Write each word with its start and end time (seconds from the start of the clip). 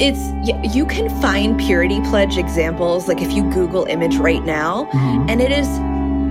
it's 0.00 0.74
you 0.74 0.84
can 0.84 1.08
find 1.22 1.58
purity 1.58 2.00
pledge 2.02 2.36
examples 2.36 3.08
like 3.08 3.22
if 3.22 3.32
you 3.32 3.42
google 3.50 3.84
image 3.86 4.16
right 4.16 4.44
now 4.44 4.84
mm-hmm. 4.92 5.28
and 5.28 5.40
it 5.40 5.50
is 5.50 5.66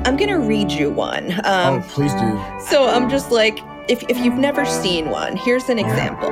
i'm 0.08 0.16
gonna 0.16 0.40
read 0.40 0.72
you 0.72 0.92
one 0.92 1.32
um, 1.46 1.82
oh 1.82 1.86
please 1.90 2.14
do 2.14 2.40
so 2.64 2.88
i'm 2.88 3.10
just 3.10 3.32
like 3.32 3.60
if, 3.88 4.04
if 4.10 4.18
you've 4.18 4.38
never 4.38 4.66
seen 4.66 5.10
one 5.10 5.36
here's 5.36 5.70
an 5.70 5.80
example 5.80 6.32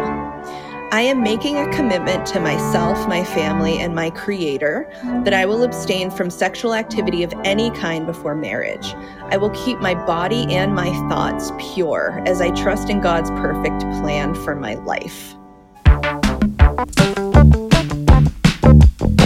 I 0.93 1.01
am 1.01 1.23
making 1.23 1.57
a 1.57 1.67
commitment 1.73 2.23
to 2.27 2.39
myself, 2.39 3.07
my 3.07 3.23
family, 3.23 3.79
and 3.79 3.95
my 3.95 4.11
creator 4.11 4.88
that 5.23 5.34
I 5.34 5.43
will 5.43 5.63
abstain 5.63 6.11
from 6.11 6.29
sexual 6.29 6.75
activity 6.75 7.23
of 7.23 7.34
any 7.43 7.71
kind 7.71 8.05
before 8.05 8.36
marriage. 8.36 8.93
I 9.31 9.38
will 9.38 9.50
keep 9.50 9.79
my 9.79 9.95
body 9.95 10.45
and 10.54 10.75
my 10.75 10.91
thoughts 11.09 11.52
pure 11.57 12.21
as 12.27 12.41
I 12.41 12.52
trust 12.52 12.91
in 12.91 13.02
God's 13.02 13.31
perfect 13.31 13.79
plan 14.02 14.36
for 14.36 14.54
my 14.54 14.75
life. 14.75 15.34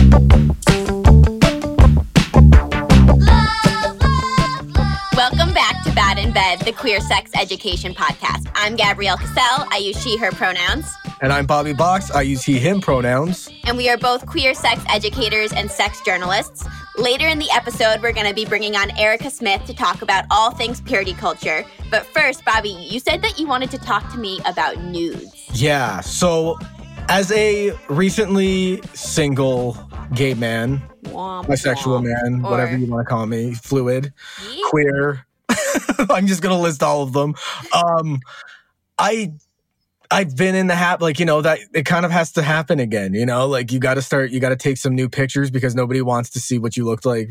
Welcome 0.10 0.48
back 5.54 5.84
to 5.84 5.92
Bad 5.94 6.18
in 6.18 6.32
Bed, 6.32 6.62
the 6.62 6.72
queer 6.72 7.02
sex 7.02 7.32
education 7.36 7.94
podcast. 7.94 8.50
I'm 8.56 8.78
Gabrielle 8.78 9.18
Kassel. 9.18 9.68
I 9.70 9.82
use 9.84 10.02
she, 10.02 10.16
her 10.18 10.32
pronouns. 10.32 10.90
And 11.22 11.34
I'm 11.34 11.46
Bobby 11.46 11.74
Box. 11.74 12.10
I 12.12 12.22
use 12.22 12.44
he, 12.44 12.58
him 12.58 12.80
pronouns. 12.80 13.50
And 13.66 13.76
we 13.76 13.90
are 13.90 13.98
both 13.98 14.26
queer 14.26 14.54
sex 14.54 14.82
educators 14.88 15.52
and 15.52 15.70
sex 15.70 16.00
journalists. 16.02 16.66
Later 16.98 17.28
in 17.28 17.38
the 17.38 17.52
episode, 17.52 18.02
we're 18.02 18.14
going 18.14 18.28
to 18.28 18.34
be 18.34 18.46
bringing 18.46 18.78
on 18.78 18.98
Erica 18.98 19.30
Smith 19.30 19.66
to 19.66 19.74
talk 19.74 20.02
about 20.02 20.24
all 20.32 20.52
things 20.52 20.80
purity 20.80 21.14
culture. 21.14 21.66
But 21.92 22.05
first, 22.05 22.46
Bobby, 22.46 22.70
you 22.70 23.02
said 23.02 23.22
that 23.24 23.38
you 23.38 23.46
wanted 23.46 23.72
to 23.72 23.78
talk 23.78 24.10
to 24.14 24.18
me 24.18 24.40
about 24.46 24.82
nudes. 24.82 25.50
Yeah. 25.52 26.00
So 26.00 26.58
as 27.10 27.32
a 27.32 27.72
recently 27.90 28.82
single 28.94 29.78
gay 30.14 30.34
man, 30.34 30.82
womp, 31.04 31.46
bisexual 31.46 32.02
womp. 32.02 32.04
man, 32.04 32.41
whatever 32.41 32.77
you 32.77 32.88
want 32.88 33.05
to 33.05 33.10
call 33.10 33.26
me, 33.26 33.54
fluid, 33.54 34.14
yeah. 34.52 34.62
queer. 34.70 35.26
I'm 36.10 36.27
just 36.27 36.41
gonna 36.41 36.60
list 36.60 36.84
all 36.84 37.04
of 37.04 37.14
them. 37.14 37.36
Um, 37.74 38.20
I 38.98 39.34
I've 40.10 40.36
been 40.36 40.55
in 40.55 40.68
the 40.68 40.76
habit, 40.76 41.04
like, 41.04 41.20
you 41.20 41.26
know, 41.26 41.41
that 41.41 41.60
it 41.74 41.86
kind 41.86 42.05
of 42.05 42.12
has 42.12 42.32
to 42.34 42.41
happen 42.41 42.80
again, 42.80 43.14
you 43.14 43.26
know, 43.26 43.48
like 43.48 43.71
you 43.71 43.80
got 43.80 43.96
to 43.96 44.02
start, 44.02 44.32
you 44.32 44.40
got 44.40 44.49
to 44.49 44.55
take 44.55 44.77
some 44.77 44.96
new 44.96 45.10
pictures 45.10 45.52
because 45.52 45.76
nobody 45.76 46.02
wants 46.02 46.30
to 46.32 46.40
see 46.40 46.58
what 46.58 46.77
you 46.77 46.86
looked 46.86 47.05
like 47.05 47.30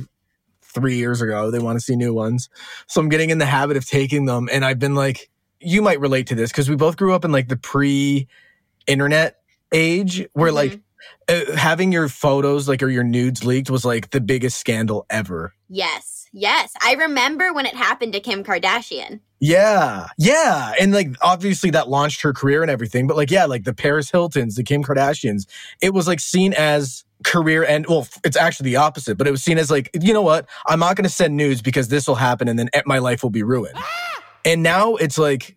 three 0.61 0.97
years 0.97 1.23
ago. 1.23 1.51
They 1.51 1.59
want 1.59 1.79
to 1.79 1.85
see 1.85 1.97
new 1.97 2.13
ones. 2.13 2.51
So 2.87 3.01
I'm 3.01 3.09
getting 3.09 3.31
in 3.31 3.39
the 3.39 3.47
habit 3.47 3.79
of 3.79 3.87
taking 3.87 4.27
them. 4.27 4.49
And 4.53 4.65
I've 4.65 4.79
been 4.79 4.95
like, 4.95 5.31
you 5.59 5.81
might 5.81 6.01
relate 6.01 6.27
to 6.29 6.35
this 6.35 6.51
because 6.51 6.69
we 6.69 6.77
both 6.77 6.99
grew 6.99 7.15
up 7.15 7.25
in 7.25 7.33
like 7.33 7.49
the 7.49 7.57
pre 7.57 8.29
internet 8.87 9.39
age 9.73 10.27
where 10.33 10.51
mm-hmm. 10.51 10.73
like 10.73 10.81
uh, 11.29 11.57
having 11.57 11.93
your 11.93 12.09
photos 12.09 12.69
like 12.69 12.83
or 12.83 12.89
your 12.89 13.05
nudes 13.05 13.45
leaked 13.45 13.71
was 13.71 13.85
like 13.85 14.11
the 14.11 14.21
biggest 14.21 14.59
scandal 14.59 15.07
ever. 15.11 15.55
Yes. 15.69 16.27
Yes. 16.33 16.73
I 16.83 16.95
remember 16.95 17.53
when 17.53 17.67
it 17.67 17.75
happened 17.75 18.13
to 18.13 18.21
Kim 18.21 18.45
Kardashian. 18.45 19.21
Yeah. 19.41 20.07
Yeah. 20.19 20.73
And 20.81 20.93
like 20.93 21.09
obviously 21.21 21.71
that 21.71 21.89
launched 21.89 22.23
her 22.23 22.33
career 22.33 22.63
and 22.63 22.71
everything, 22.71 23.07
but 23.07 23.17
like 23.17 23.31
yeah, 23.31 23.47
like 23.47 23.65
the 23.65 23.75
Paris 23.75 24.11
Hiltons, 24.11 24.55
the 24.55 24.63
Kim 24.63 24.83
Kardashians, 24.83 25.47
it 25.83 25.93
was 25.93 26.07
like 26.07 26.21
seen 26.21 26.55
as 26.55 27.05
career 27.25 27.65
and 27.65 27.87
well 27.87 28.07
it's 28.25 28.37
actually 28.37 28.71
the 28.71 28.77
opposite, 28.77 29.19
but 29.19 29.27
it 29.27 29.31
was 29.31 29.43
seen 29.43 29.59
as 29.59 29.71
like, 29.71 29.91
you 30.01 30.13
know 30.13 30.23
what? 30.23 30.47
I'm 30.67 30.81
not 30.81 30.97
going 30.97 31.05
to 31.05 31.11
send 31.11 31.37
nudes 31.37 31.63
because 31.63 31.89
this 31.89 32.07
will 32.07 32.15
happen 32.15 32.49
and 32.49 32.59
then 32.59 32.69
my 32.85 32.99
life 32.99 33.23
will 33.23 33.31
be 33.31 33.43
ruined. 33.43 33.79
and 34.45 34.63
now 34.63 34.97
it's 34.97 35.19
like 35.19 35.57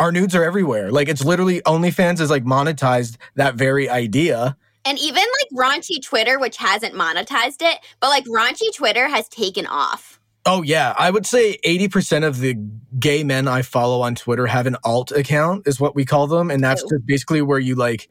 our 0.00 0.10
nudes 0.10 0.34
are 0.34 0.42
everywhere. 0.42 0.90
Like 0.90 1.08
it's 1.08 1.24
literally 1.24 1.60
OnlyFans 1.60 2.20
is 2.20 2.30
like 2.30 2.44
monetized 2.44 3.18
that 3.36 3.54
very 3.54 3.88
idea. 3.88 4.56
And 4.84 4.98
even 4.98 5.22
like 5.22 5.50
raunchy 5.52 6.02
Twitter, 6.02 6.40
which 6.40 6.56
hasn't 6.56 6.94
monetized 6.94 7.60
it, 7.60 7.78
but 8.00 8.08
like 8.08 8.24
raunchy 8.24 8.74
Twitter 8.74 9.08
has 9.08 9.28
taken 9.28 9.66
off. 9.66 10.18
Oh 10.46 10.62
yeah, 10.62 10.94
I 10.98 11.10
would 11.10 11.26
say 11.26 11.58
80% 11.66 12.26
of 12.26 12.40
the 12.40 12.56
gay 12.98 13.22
men 13.22 13.46
I 13.46 13.60
follow 13.60 14.00
on 14.00 14.14
Twitter 14.14 14.46
have 14.46 14.66
an 14.66 14.76
alt 14.84 15.12
account 15.12 15.68
is 15.68 15.78
what 15.78 15.94
we 15.94 16.06
call 16.06 16.26
them 16.26 16.50
and 16.50 16.64
that's 16.64 16.80
just 16.80 17.06
basically 17.06 17.42
where 17.42 17.58
you 17.58 17.74
like 17.74 18.08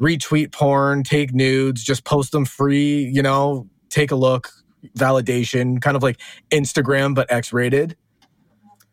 retweet 0.00 0.50
porn, 0.50 1.04
take 1.04 1.32
nudes, 1.32 1.84
just 1.84 2.04
post 2.04 2.32
them 2.32 2.44
free, 2.44 3.04
you 3.14 3.22
know, 3.22 3.68
take 3.90 4.10
a 4.10 4.16
look, 4.16 4.50
validation, 4.98 5.80
kind 5.80 5.96
of 5.96 6.02
like 6.02 6.20
Instagram 6.50 7.14
but 7.14 7.30
X-rated. 7.30 7.96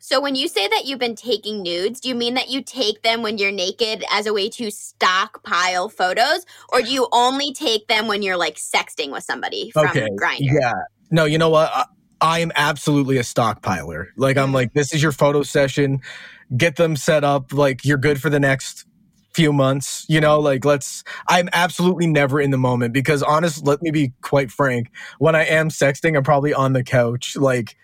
So 0.09 0.19
when 0.19 0.33
you 0.33 0.47
say 0.47 0.67
that 0.67 0.85
you've 0.85 0.97
been 0.97 1.13
taking 1.13 1.61
nudes, 1.61 1.99
do 1.99 2.09
you 2.09 2.15
mean 2.15 2.33
that 2.33 2.49
you 2.49 2.63
take 2.63 3.03
them 3.03 3.21
when 3.21 3.37
you're 3.37 3.51
naked 3.51 4.03
as 4.09 4.25
a 4.25 4.33
way 4.33 4.49
to 4.49 4.71
stockpile 4.71 5.87
photos, 5.87 6.47
or 6.69 6.81
do 6.81 6.91
you 6.91 7.07
only 7.11 7.53
take 7.53 7.87
them 7.87 8.07
when 8.07 8.23
you're 8.23 8.35
like 8.35 8.55
sexting 8.55 9.11
with 9.11 9.23
somebody 9.23 9.69
from 9.69 9.85
okay. 9.89 10.07
Grindr? 10.19 10.39
Yeah. 10.39 10.73
No, 11.11 11.25
you 11.25 11.37
know 11.37 11.51
what? 11.51 11.69
I, 11.71 11.85
I 12.21 12.39
am 12.39 12.51
absolutely 12.55 13.17
a 13.17 13.21
stockpiler. 13.21 14.07
Like 14.17 14.35
I'm 14.35 14.51
like, 14.51 14.73
this 14.73 14.95
is 14.95 15.03
your 15.03 15.11
photo 15.11 15.43
session. 15.43 16.01
Get 16.57 16.77
them 16.77 16.95
set 16.95 17.23
up. 17.23 17.53
Like 17.53 17.85
you're 17.85 17.99
good 17.99 18.19
for 18.19 18.31
the 18.31 18.39
next 18.39 18.87
few 19.35 19.53
months 19.53 20.07
you 20.09 20.19
know 20.19 20.39
like 20.39 20.65
let's 20.65 21.03
i'm 21.27 21.47
absolutely 21.53 22.07
never 22.07 22.41
in 22.41 22.49
the 22.49 22.57
moment 22.57 22.91
because 22.91 23.21
honest 23.21 23.63
let 23.63 23.79
me 23.79 23.91
be 23.91 24.11
quite 24.23 24.49
frank 24.49 24.89
when 25.19 25.35
i 25.35 25.45
am 25.45 25.69
sexting 25.69 26.17
i'm 26.17 26.23
probably 26.23 26.51
on 26.51 26.73
the 26.73 26.83
couch 26.83 27.37
like 27.37 27.77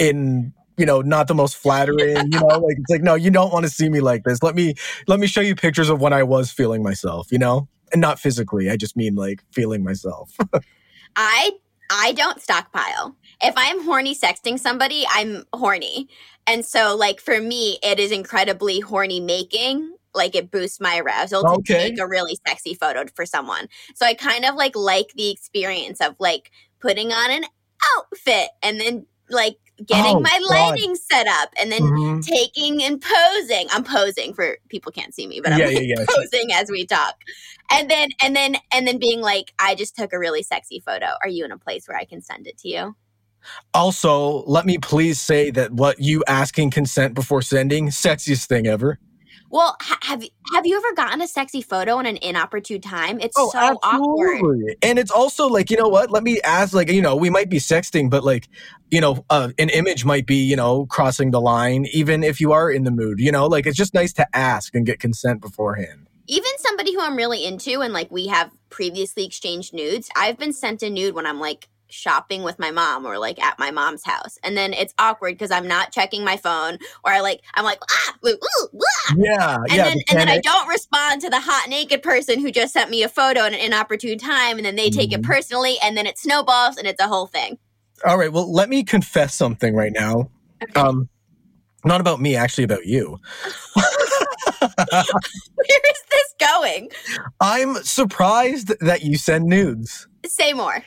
in 0.00 0.52
you 0.78 0.86
know 0.86 1.00
not 1.00 1.28
the 1.28 1.34
most 1.34 1.56
flattering 1.56 2.16
you 2.32 2.40
know 2.40 2.46
like 2.46 2.76
it's 2.78 2.90
like 2.90 3.02
no 3.02 3.14
you 3.14 3.30
don't 3.30 3.52
want 3.52 3.64
to 3.64 3.70
see 3.70 3.88
me 3.88 4.00
like 4.00 4.24
this. 4.24 4.42
Let 4.42 4.54
me 4.54 4.74
let 5.06 5.20
me 5.20 5.26
show 5.26 5.40
you 5.40 5.54
pictures 5.54 5.88
of 5.88 6.00
when 6.00 6.12
i 6.12 6.22
was 6.22 6.50
feeling 6.50 6.82
myself 6.82 7.30
you 7.30 7.38
know? 7.38 7.68
And 7.92 8.00
not 8.00 8.18
physically 8.18 8.70
i 8.70 8.76
just 8.76 8.96
mean 8.96 9.14
like 9.14 9.42
feeling 9.52 9.82
myself. 9.82 10.36
I 11.16 11.52
i 11.90 12.12
don't 12.12 12.40
stockpile. 12.40 13.16
If 13.42 13.54
i'm 13.56 13.84
horny 13.84 14.14
sexting 14.14 14.58
somebody 14.58 15.04
i'm 15.10 15.44
horny. 15.52 16.08
And 16.46 16.64
so 16.64 16.96
like 16.96 17.20
for 17.20 17.40
me 17.40 17.78
it 17.82 17.98
is 17.98 18.12
incredibly 18.12 18.80
horny 18.80 19.20
making 19.20 19.94
like 20.14 20.34
it 20.34 20.50
boosts 20.50 20.80
my 20.80 20.98
arousal 20.98 21.42
to 21.42 21.48
okay. 21.48 21.90
take 21.90 22.00
a 22.00 22.06
really 22.06 22.36
sexy 22.46 22.74
photo 22.74 23.04
for 23.14 23.26
someone. 23.26 23.68
So 23.94 24.06
i 24.06 24.14
kind 24.14 24.44
of 24.44 24.54
like 24.54 24.76
like 24.76 25.12
the 25.16 25.30
experience 25.30 26.00
of 26.00 26.14
like 26.18 26.50
putting 26.80 27.12
on 27.12 27.30
an 27.30 27.44
outfit 27.96 28.50
and 28.62 28.80
then 28.80 29.06
like 29.30 29.56
getting 29.86 30.16
oh, 30.16 30.20
my 30.20 30.40
lighting 30.50 30.90
God. 30.90 30.98
set 30.98 31.26
up 31.26 31.50
and 31.60 31.70
then 31.70 31.82
mm-hmm. 31.82 32.20
taking 32.20 32.82
and 32.82 33.00
posing. 33.00 33.66
I'm 33.70 33.84
posing 33.84 34.34
for 34.34 34.58
people 34.68 34.92
can't 34.92 35.14
see 35.14 35.26
me, 35.26 35.40
but 35.42 35.52
I'm 35.52 35.60
yeah, 35.60 35.66
like 35.66 35.74
yeah, 35.82 35.94
yeah. 35.98 36.04
posing 36.08 36.52
as 36.52 36.70
we 36.70 36.86
talk. 36.86 37.16
And 37.70 37.90
then 37.90 38.10
and 38.22 38.34
then 38.34 38.56
and 38.72 38.86
then 38.86 38.98
being 38.98 39.20
like, 39.20 39.52
I 39.58 39.74
just 39.74 39.96
took 39.96 40.12
a 40.12 40.18
really 40.18 40.42
sexy 40.42 40.80
photo. 40.80 41.06
Are 41.22 41.28
you 41.28 41.44
in 41.44 41.52
a 41.52 41.58
place 41.58 41.86
where 41.86 41.98
I 41.98 42.04
can 42.04 42.20
send 42.22 42.46
it 42.46 42.58
to 42.58 42.68
you? 42.68 42.96
Also, 43.72 44.42
let 44.46 44.66
me 44.66 44.78
please 44.78 45.20
say 45.20 45.50
that 45.50 45.72
what 45.72 46.00
you 46.00 46.24
asking 46.26 46.70
consent 46.70 47.14
before 47.14 47.40
sending, 47.40 47.88
sexiest 47.88 48.46
thing 48.46 48.66
ever. 48.66 48.98
Well, 49.50 49.76
ha- 49.80 49.98
have 50.02 50.22
have 50.54 50.66
you 50.66 50.76
ever 50.76 50.94
gotten 50.94 51.22
a 51.22 51.26
sexy 51.28 51.62
photo 51.62 51.98
in 51.98 52.06
an 52.06 52.18
inopportune 52.18 52.80
time? 52.80 53.18
It's 53.20 53.34
oh, 53.38 53.50
so 53.50 53.78
absolutely. 53.82 54.36
awkward. 54.36 54.76
And 54.82 54.98
it's 54.98 55.10
also 55.10 55.46
like, 55.46 55.70
you 55.70 55.76
know 55.76 55.88
what? 55.88 56.10
Let 56.10 56.22
me 56.22 56.40
ask 56.42 56.74
like, 56.74 56.90
you 56.90 57.00
know, 57.00 57.16
we 57.16 57.30
might 57.30 57.48
be 57.48 57.58
sexting, 57.58 58.10
but 58.10 58.24
like, 58.24 58.48
you 58.90 59.00
know, 59.00 59.24
uh, 59.30 59.50
an 59.58 59.70
image 59.70 60.04
might 60.04 60.26
be, 60.26 60.36
you 60.36 60.56
know, 60.56 60.86
crossing 60.86 61.30
the 61.30 61.40
line 61.40 61.86
even 61.92 62.22
if 62.22 62.40
you 62.40 62.52
are 62.52 62.70
in 62.70 62.84
the 62.84 62.90
mood, 62.90 63.20
you 63.20 63.32
know? 63.32 63.46
Like 63.46 63.66
it's 63.66 63.76
just 63.76 63.94
nice 63.94 64.12
to 64.14 64.26
ask 64.36 64.74
and 64.74 64.84
get 64.84 65.00
consent 65.00 65.40
beforehand. 65.40 66.06
Even 66.26 66.50
somebody 66.58 66.92
who 66.92 67.00
I'm 67.00 67.16
really 67.16 67.44
into 67.46 67.80
and 67.80 67.94
like 67.94 68.10
we 68.10 68.26
have 68.26 68.50
previously 68.68 69.24
exchanged 69.24 69.72
nudes, 69.72 70.10
I've 70.14 70.36
been 70.36 70.52
sent 70.52 70.82
a 70.82 70.90
nude 70.90 71.14
when 71.14 71.24
I'm 71.24 71.40
like 71.40 71.68
shopping 71.90 72.42
with 72.42 72.58
my 72.58 72.70
mom 72.70 73.06
or 73.06 73.18
like 73.18 73.42
at 73.42 73.58
my 73.58 73.70
mom's 73.70 74.04
house. 74.04 74.38
And 74.42 74.56
then 74.56 74.72
it's 74.72 74.94
awkward 74.98 75.34
because 75.34 75.50
i'm 75.50 75.66
not 75.66 75.92
checking 75.92 76.24
my 76.24 76.36
phone 76.36 76.78
or 77.04 77.12
i 77.12 77.20
like 77.20 77.40
i'm 77.54 77.64
like 77.64 77.78
ah, 77.90 78.14
ooh, 78.26 78.30
ooh, 78.30 78.68
ah. 78.82 79.14
yeah 79.16 79.56
and 79.56 79.72
yeah, 79.72 79.84
then 79.84 79.96
and 80.10 80.18
then 80.18 80.28
i 80.28 80.38
don't 80.38 80.68
respond 80.68 81.20
to 81.20 81.30
the 81.30 81.40
hot 81.40 81.68
naked 81.68 82.02
person 82.02 82.40
who 82.40 82.50
just 82.50 82.72
sent 82.72 82.90
me 82.90 83.02
a 83.02 83.08
photo 83.08 83.44
in 83.44 83.54
an 83.54 83.60
inopportune 83.60 84.18
time 84.18 84.56
and 84.56 84.66
then 84.66 84.76
they 84.76 84.90
take 84.90 85.10
mm-hmm. 85.10 85.20
it 85.20 85.26
personally 85.26 85.76
and 85.82 85.96
then 85.96 86.06
it 86.06 86.18
snowballs 86.18 86.76
and 86.76 86.86
it's 86.86 87.02
a 87.02 87.08
whole 87.08 87.26
thing. 87.26 87.58
All 88.04 88.18
right 88.18 88.32
well 88.32 88.52
let 88.52 88.68
me 88.68 88.82
confess 88.82 89.34
something 89.34 89.74
right 89.74 89.92
now. 89.92 90.30
Okay. 90.62 90.80
um 90.80 91.08
not 91.84 92.00
about 92.00 92.20
me 92.20 92.34
actually 92.34 92.64
about 92.64 92.86
you. 92.86 93.18
Where 93.74 93.84
is 94.60 96.02
this 96.10 96.34
going? 96.40 96.90
I'm 97.40 97.76
surprised 97.76 98.72
that 98.80 99.02
you 99.02 99.16
send 99.16 99.44
nudes. 99.46 100.08
Say 100.26 100.52
more 100.52 100.84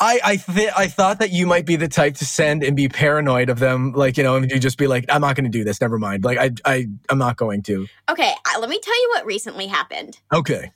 I 0.00 0.20
I 0.24 0.36
th- 0.36 0.72
I 0.76 0.86
thought 0.86 1.18
that 1.20 1.30
you 1.30 1.46
might 1.46 1.66
be 1.66 1.76
the 1.76 1.88
type 1.88 2.14
to 2.16 2.24
send 2.24 2.62
and 2.62 2.76
be 2.76 2.88
paranoid 2.88 3.48
of 3.48 3.58
them, 3.58 3.92
like 3.92 4.16
you 4.16 4.22
know, 4.22 4.36
and 4.36 4.50
you 4.50 4.58
just 4.58 4.78
be 4.78 4.86
like, 4.86 5.04
I'm 5.08 5.20
not 5.20 5.36
going 5.36 5.44
to 5.44 5.50
do 5.50 5.64
this. 5.64 5.80
Never 5.80 5.98
mind. 5.98 6.24
Like 6.24 6.38
I 6.38 6.50
I 6.64 6.86
I'm 7.08 7.18
not 7.18 7.36
going 7.36 7.62
to. 7.62 7.86
Okay, 8.08 8.32
let 8.58 8.68
me 8.68 8.78
tell 8.80 9.00
you 9.00 9.08
what 9.14 9.26
recently 9.26 9.66
happened. 9.66 10.20
Okay. 10.32 10.72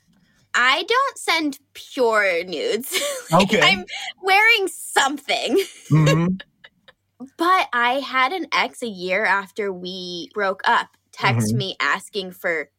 I 0.53 0.83
don't 0.83 1.17
send 1.17 1.59
pure 1.73 2.43
nudes. 2.43 2.99
like 3.31 3.43
okay. 3.43 3.61
I'm 3.61 3.85
wearing 4.23 4.67
something. 4.67 5.57
Mm-hmm. 5.91 6.35
but 7.37 7.67
I 7.73 7.99
had 7.99 8.31
an 8.31 8.47
ex 8.51 8.81
a 8.81 8.87
year 8.87 9.25
after 9.25 9.71
we 9.71 10.29
broke 10.33 10.61
up 10.65 10.87
text 11.11 11.49
mm-hmm. 11.49 11.57
me 11.57 11.75
asking 11.79 12.31
for 12.31 12.69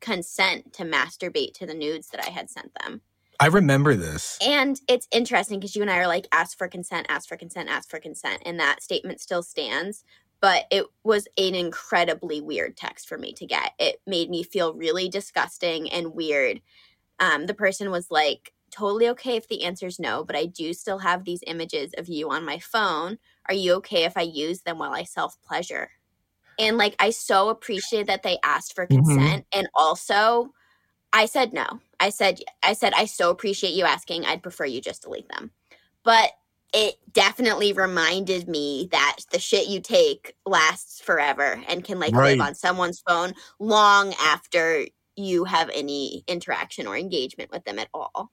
consent 0.00 0.72
to 0.74 0.84
masturbate 0.84 1.52
to 1.54 1.66
the 1.66 1.74
nudes 1.74 2.08
that 2.08 2.24
I 2.24 2.30
had 2.30 2.48
sent 2.48 2.72
them. 2.80 3.02
I 3.40 3.46
remember 3.46 3.94
this. 3.94 4.38
And 4.44 4.80
it's 4.88 5.06
interesting 5.12 5.60
because 5.60 5.76
you 5.76 5.82
and 5.82 5.90
I 5.90 5.98
are 5.98 6.08
like, 6.08 6.26
ask 6.32 6.58
for 6.58 6.68
consent, 6.68 7.06
ask 7.08 7.28
for 7.28 7.36
consent, 7.36 7.68
ask 7.68 7.88
for 7.88 8.00
consent. 8.00 8.42
And 8.44 8.58
that 8.58 8.82
statement 8.82 9.20
still 9.20 9.42
stands. 9.42 10.04
But 10.40 10.66
it 10.70 10.86
was 11.02 11.26
an 11.36 11.54
incredibly 11.54 12.40
weird 12.40 12.76
text 12.76 13.08
for 13.08 13.18
me 13.18 13.32
to 13.34 13.46
get. 13.46 13.72
It 13.78 14.00
made 14.06 14.30
me 14.30 14.42
feel 14.44 14.74
really 14.74 15.08
disgusting 15.08 15.90
and 15.90 16.14
weird. 16.14 16.60
Um, 17.18 17.46
the 17.46 17.54
person 17.54 17.90
was 17.90 18.10
like, 18.10 18.52
totally 18.70 19.08
okay 19.08 19.36
if 19.36 19.48
the 19.48 19.64
answer 19.64 19.86
is 19.86 19.98
no, 19.98 20.24
but 20.24 20.36
I 20.36 20.46
do 20.46 20.72
still 20.72 20.98
have 20.98 21.24
these 21.24 21.42
images 21.46 21.92
of 21.96 22.08
you 22.08 22.30
on 22.30 22.44
my 22.44 22.58
phone. 22.58 23.18
Are 23.46 23.54
you 23.54 23.74
okay 23.74 24.04
if 24.04 24.16
I 24.16 24.22
use 24.22 24.60
them 24.60 24.78
while 24.78 24.92
I 24.92 25.04
self 25.04 25.40
pleasure? 25.42 25.90
And 26.58 26.76
like, 26.76 26.96
I 26.98 27.10
so 27.10 27.48
appreciate 27.48 28.06
that 28.08 28.22
they 28.22 28.38
asked 28.44 28.74
for 28.74 28.86
mm-hmm. 28.86 29.04
consent. 29.04 29.46
Mm-hmm. 29.46 29.58
And 29.58 29.68
also, 29.74 30.52
I 31.12 31.26
said 31.26 31.52
no. 31.52 31.66
I 32.00 32.10
said, 32.10 32.40
I 32.62 32.74
said, 32.74 32.92
I 32.94 33.06
so 33.06 33.30
appreciate 33.30 33.74
you 33.74 33.84
asking. 33.84 34.24
I'd 34.24 34.42
prefer 34.42 34.64
you 34.64 34.80
just 34.80 35.02
delete 35.02 35.28
them. 35.28 35.50
But 36.04 36.32
it 36.74 36.96
definitely 37.12 37.72
reminded 37.72 38.48
me 38.48 38.88
that 38.92 39.18
the 39.32 39.38
shit 39.38 39.68
you 39.68 39.80
take 39.80 40.34
lasts 40.44 41.00
forever 41.00 41.62
and 41.68 41.82
can 41.82 41.98
like 41.98 42.14
right. 42.14 42.38
live 42.38 42.46
on 42.46 42.54
someone's 42.54 43.02
phone 43.06 43.32
long 43.58 44.14
after 44.20 44.86
you 45.16 45.44
have 45.44 45.70
any 45.74 46.24
interaction 46.28 46.86
or 46.86 46.96
engagement 46.96 47.50
with 47.50 47.64
them 47.64 47.78
at 47.78 47.88
all. 47.94 48.30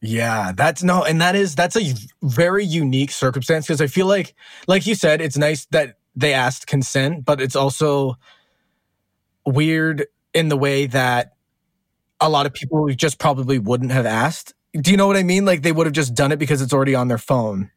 Yeah, 0.00 0.52
that's 0.54 0.82
no, 0.82 1.04
and 1.04 1.20
that 1.20 1.34
is 1.34 1.54
that's 1.54 1.76
a 1.76 1.94
very 2.22 2.64
unique 2.64 3.10
circumstance 3.10 3.66
because 3.66 3.80
I 3.80 3.86
feel 3.86 4.06
like, 4.06 4.34
like 4.66 4.86
you 4.86 4.94
said, 4.94 5.20
it's 5.20 5.36
nice 5.36 5.66
that 5.66 5.98
they 6.14 6.32
asked 6.32 6.66
consent, 6.66 7.24
but 7.24 7.40
it's 7.40 7.56
also 7.56 8.16
weird 9.44 10.06
in 10.34 10.48
the 10.48 10.56
way 10.56 10.86
that 10.86 11.35
a 12.20 12.28
lot 12.28 12.46
of 12.46 12.52
people 12.52 12.88
just 12.88 13.18
probably 13.18 13.58
wouldn't 13.58 13.92
have 13.92 14.06
asked. 14.06 14.54
Do 14.72 14.90
you 14.90 14.96
know 14.96 15.06
what 15.06 15.16
I 15.16 15.22
mean? 15.22 15.44
Like 15.44 15.62
they 15.62 15.72
would 15.72 15.86
have 15.86 15.94
just 15.94 16.14
done 16.14 16.32
it 16.32 16.38
because 16.38 16.60
it's 16.62 16.72
already 16.72 16.94
on 16.94 17.08
their 17.08 17.18
phone. 17.18 17.70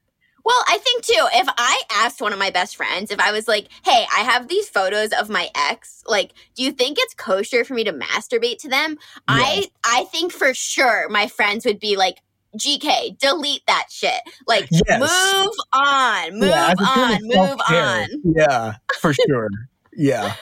Well, 0.43 0.63
I 0.67 0.79
think 0.79 1.03
too, 1.05 1.27
if 1.33 1.47
I 1.57 1.81
asked 1.91 2.21
one 2.21 2.33
of 2.33 2.39
my 2.39 2.49
best 2.49 2.75
friends, 2.75 3.11
if 3.11 3.19
I 3.19 3.31
was 3.31 3.47
like, 3.47 3.67
hey, 3.85 4.05
I 4.11 4.21
have 4.21 4.47
these 4.47 4.67
photos 4.67 5.11
of 5.11 5.29
my 5.29 5.49
ex, 5.55 6.03
like, 6.07 6.31
do 6.55 6.63
you 6.63 6.71
think 6.71 6.97
it's 6.99 7.13
kosher 7.13 7.63
for 7.63 7.75
me 7.75 7.83
to 7.83 7.93
masturbate 7.93 8.57
to 8.59 8.69
them? 8.69 8.91
Yeah. 8.91 9.15
I 9.27 9.67
I 9.83 10.05
think 10.05 10.31
for 10.31 10.53
sure 10.53 11.07
my 11.09 11.27
friends 11.27 11.65
would 11.65 11.79
be 11.79 11.97
like, 11.97 12.17
GK, 12.57 13.17
delete 13.19 13.61
that 13.67 13.85
shit. 13.89 14.21
Like, 14.47 14.67
yes. 14.71 14.99
move 14.99 15.53
on, 15.71 16.39
move 16.39 16.49
yeah, 16.49 16.73
on, 16.79 17.19
move 17.21 17.59
on. 17.69 18.07
Yeah, 18.35 18.75
for 18.99 19.13
sure. 19.13 19.49
yeah. 19.93 20.33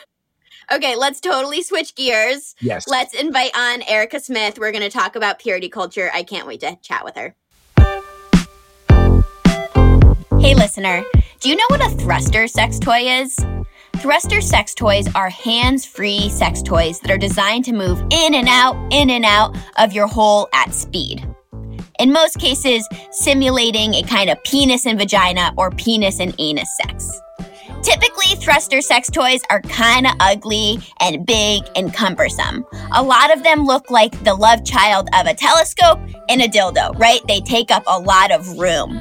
Okay, 0.69 0.97
let's 0.97 1.21
totally 1.21 1.61
switch 1.61 1.95
gears. 1.95 2.53
Yes. 2.59 2.87
Let's 2.87 3.13
invite 3.13 3.57
on 3.57 3.83
Erica 3.83 4.19
Smith. 4.19 4.59
We're 4.59 4.73
going 4.73 4.83
to 4.83 4.89
talk 4.89 5.15
about 5.15 5.39
purity 5.39 5.69
culture. 5.69 6.09
I 6.13 6.23
can't 6.23 6.45
wait 6.45 6.59
to 6.59 6.77
chat 6.81 7.05
with 7.05 7.15
her. 7.15 7.35
Hey, 10.39 10.55
listener, 10.55 11.03
do 11.39 11.49
you 11.49 11.55
know 11.55 11.65
what 11.69 11.85
a 11.85 11.89
thruster 11.95 12.47
sex 12.47 12.79
toy 12.79 12.99
is? 13.21 13.37
Thruster 13.97 14.41
sex 14.41 14.75
toys 14.75 15.07
are 15.15 15.29
hands 15.29 15.85
free 15.85 16.29
sex 16.29 16.61
toys 16.61 16.99
that 16.99 17.11
are 17.11 17.17
designed 17.17 17.65
to 17.65 17.73
move 17.73 17.99
in 18.11 18.35
and 18.35 18.47
out, 18.47 18.75
in 18.91 19.09
and 19.09 19.25
out 19.25 19.57
of 19.77 19.93
your 19.93 20.07
hole 20.07 20.49
at 20.53 20.73
speed. 20.73 21.25
In 21.99 22.11
most 22.11 22.39
cases, 22.39 22.87
simulating 23.11 23.95
a 23.95 24.03
kind 24.03 24.29
of 24.29 24.43
penis 24.43 24.85
and 24.85 24.99
vagina 24.99 25.53
or 25.57 25.71
penis 25.71 26.19
and 26.19 26.35
anus 26.37 26.69
sex. 26.83 27.19
Typically, 27.83 28.35
thruster 28.35 28.81
sex 28.81 29.09
toys 29.09 29.41
are 29.49 29.61
kind 29.61 30.07
of 30.07 30.13
ugly 30.19 30.79
and 30.99 31.25
big 31.25 31.63
and 31.75 31.93
cumbersome. 31.93 32.65
A 32.93 33.01
lot 33.01 33.35
of 33.35 33.43
them 33.43 33.65
look 33.65 33.89
like 33.91 34.23
the 34.23 34.33
love 34.33 34.65
child 34.65 35.07
of 35.13 35.25
a 35.25 35.33
telescope 35.33 35.99
and 36.29 36.41
a 36.41 36.47
dildo, 36.47 36.97
right? 36.99 37.21
They 37.27 37.39
take 37.39 37.71
up 37.71 37.83
a 37.87 37.99
lot 37.99 38.31
of 38.31 38.57
room. 38.57 38.99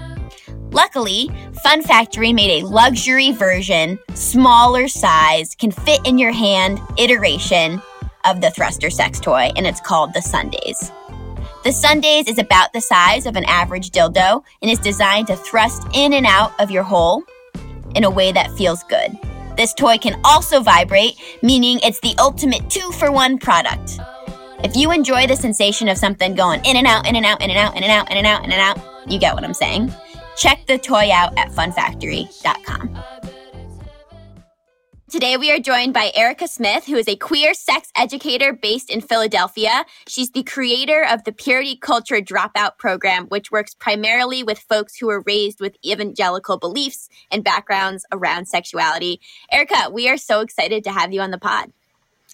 Luckily, 0.71 1.31
Fun 1.63 1.83
Factory 1.83 2.33
made 2.33 2.63
a 2.63 2.67
luxury 2.67 3.33
version, 3.33 3.99
smaller 4.15 4.89
size, 4.89 5.55
can 5.55 5.71
fit 5.71 6.01
in 6.05 6.19
your 6.19 6.33
hand 6.33 6.81
iteration 6.99 7.81
of 8.25 8.41
the 8.41 8.51
thruster 8.51 8.91
sex 8.91 9.19
toy, 9.21 9.51
and 9.57 9.67
it's 9.67 9.81
called 9.81 10.13
the 10.13 10.21
Sundaze. 10.21 10.93
The 11.65 11.73
Sundaze 11.73 12.29
is 12.29 12.39
about 12.39 12.73
the 12.73 12.81
size 12.81 13.27
of 13.27 13.37
an 13.37 13.45
average 13.47 13.91
dildo 13.91 14.45
and 14.61 14.71
is 14.71 14.79
designed 14.79 15.29
to 15.29 15.37
thrust 15.37 15.83
in 15.95 16.13
and 16.13 16.27
out 16.27 16.53
of 16.61 16.71
your 16.71 16.83
hole 16.83 17.25
in 17.97 18.05
a 18.05 18.11
way 18.11 18.31
that 18.31 18.51
feels 18.53 18.85
good. 18.85 19.19
This 19.57 19.73
toy 19.73 19.99
can 19.99 20.21
also 20.23 20.61
vibrate, 20.61 21.15
meaning 21.43 21.81
it's 21.83 22.01
the 22.01 22.15
ultimate 22.19 22.69
two 22.71 22.93
for 22.93 23.11
one 23.11 23.39
product. 23.39 23.99
If 24.63 24.77
you 24.77 24.93
enjoy 24.93 25.27
the 25.27 25.37
sensation 25.37 25.89
of 25.89 25.99
something 25.99 26.35
going 26.35 26.65
in 26.65 26.77
and 26.77 26.87
out, 26.87 27.09
in 27.09 27.17
and 27.17 27.27
out, 27.27 27.43
in 27.43 27.51
and 27.51 27.59
out, 27.59 27.77
in 27.77 27.83
and 27.83 27.93
out, 27.93 28.11
in 28.11 28.19
and 28.19 28.27
out, 28.27 28.45
in 28.45 28.53
and 28.53 28.61
out, 28.61 28.79
you 29.11 29.19
get 29.19 29.35
what 29.35 29.45
I'm 29.45 29.55
saying. 29.55 29.93
Check 30.37 30.67
the 30.67 30.79
toy 30.79 31.11
out 31.11 31.37
at 31.39 31.51
funfactory.com. 31.51 33.16
Today, 35.09 35.37
we 35.37 35.53
are 35.53 35.61
joined 35.61 35.95
by 35.95 36.11
Erica 36.17 36.49
Smith, 36.49 36.85
who 36.85 36.97
is 36.97 37.07
a 37.07 37.15
queer 37.15 37.55
sex 37.55 37.93
educator 37.97 38.53
based 38.53 38.91
in 38.91 39.01
Philadelphia. 39.01 39.85
She's 40.09 40.33
the 40.33 40.43
creator 40.43 41.07
of 41.09 41.23
the 41.23 41.31
Purity 41.31 41.77
Culture 41.77 42.17
Dropout 42.17 42.77
Program, 42.77 43.27
which 43.27 43.53
works 43.53 43.73
primarily 43.73 44.43
with 44.43 44.59
folks 44.59 44.97
who 44.97 45.07
were 45.07 45.23
raised 45.25 45.61
with 45.61 45.77
evangelical 45.87 46.59
beliefs 46.59 47.09
and 47.31 47.45
backgrounds 47.45 48.05
around 48.11 48.47
sexuality. 48.47 49.21
Erica, 49.53 49.91
we 49.93 50.09
are 50.09 50.17
so 50.17 50.41
excited 50.41 50.83
to 50.83 50.91
have 50.91 51.13
you 51.13 51.21
on 51.21 51.31
the 51.31 51.39
pod. 51.39 51.71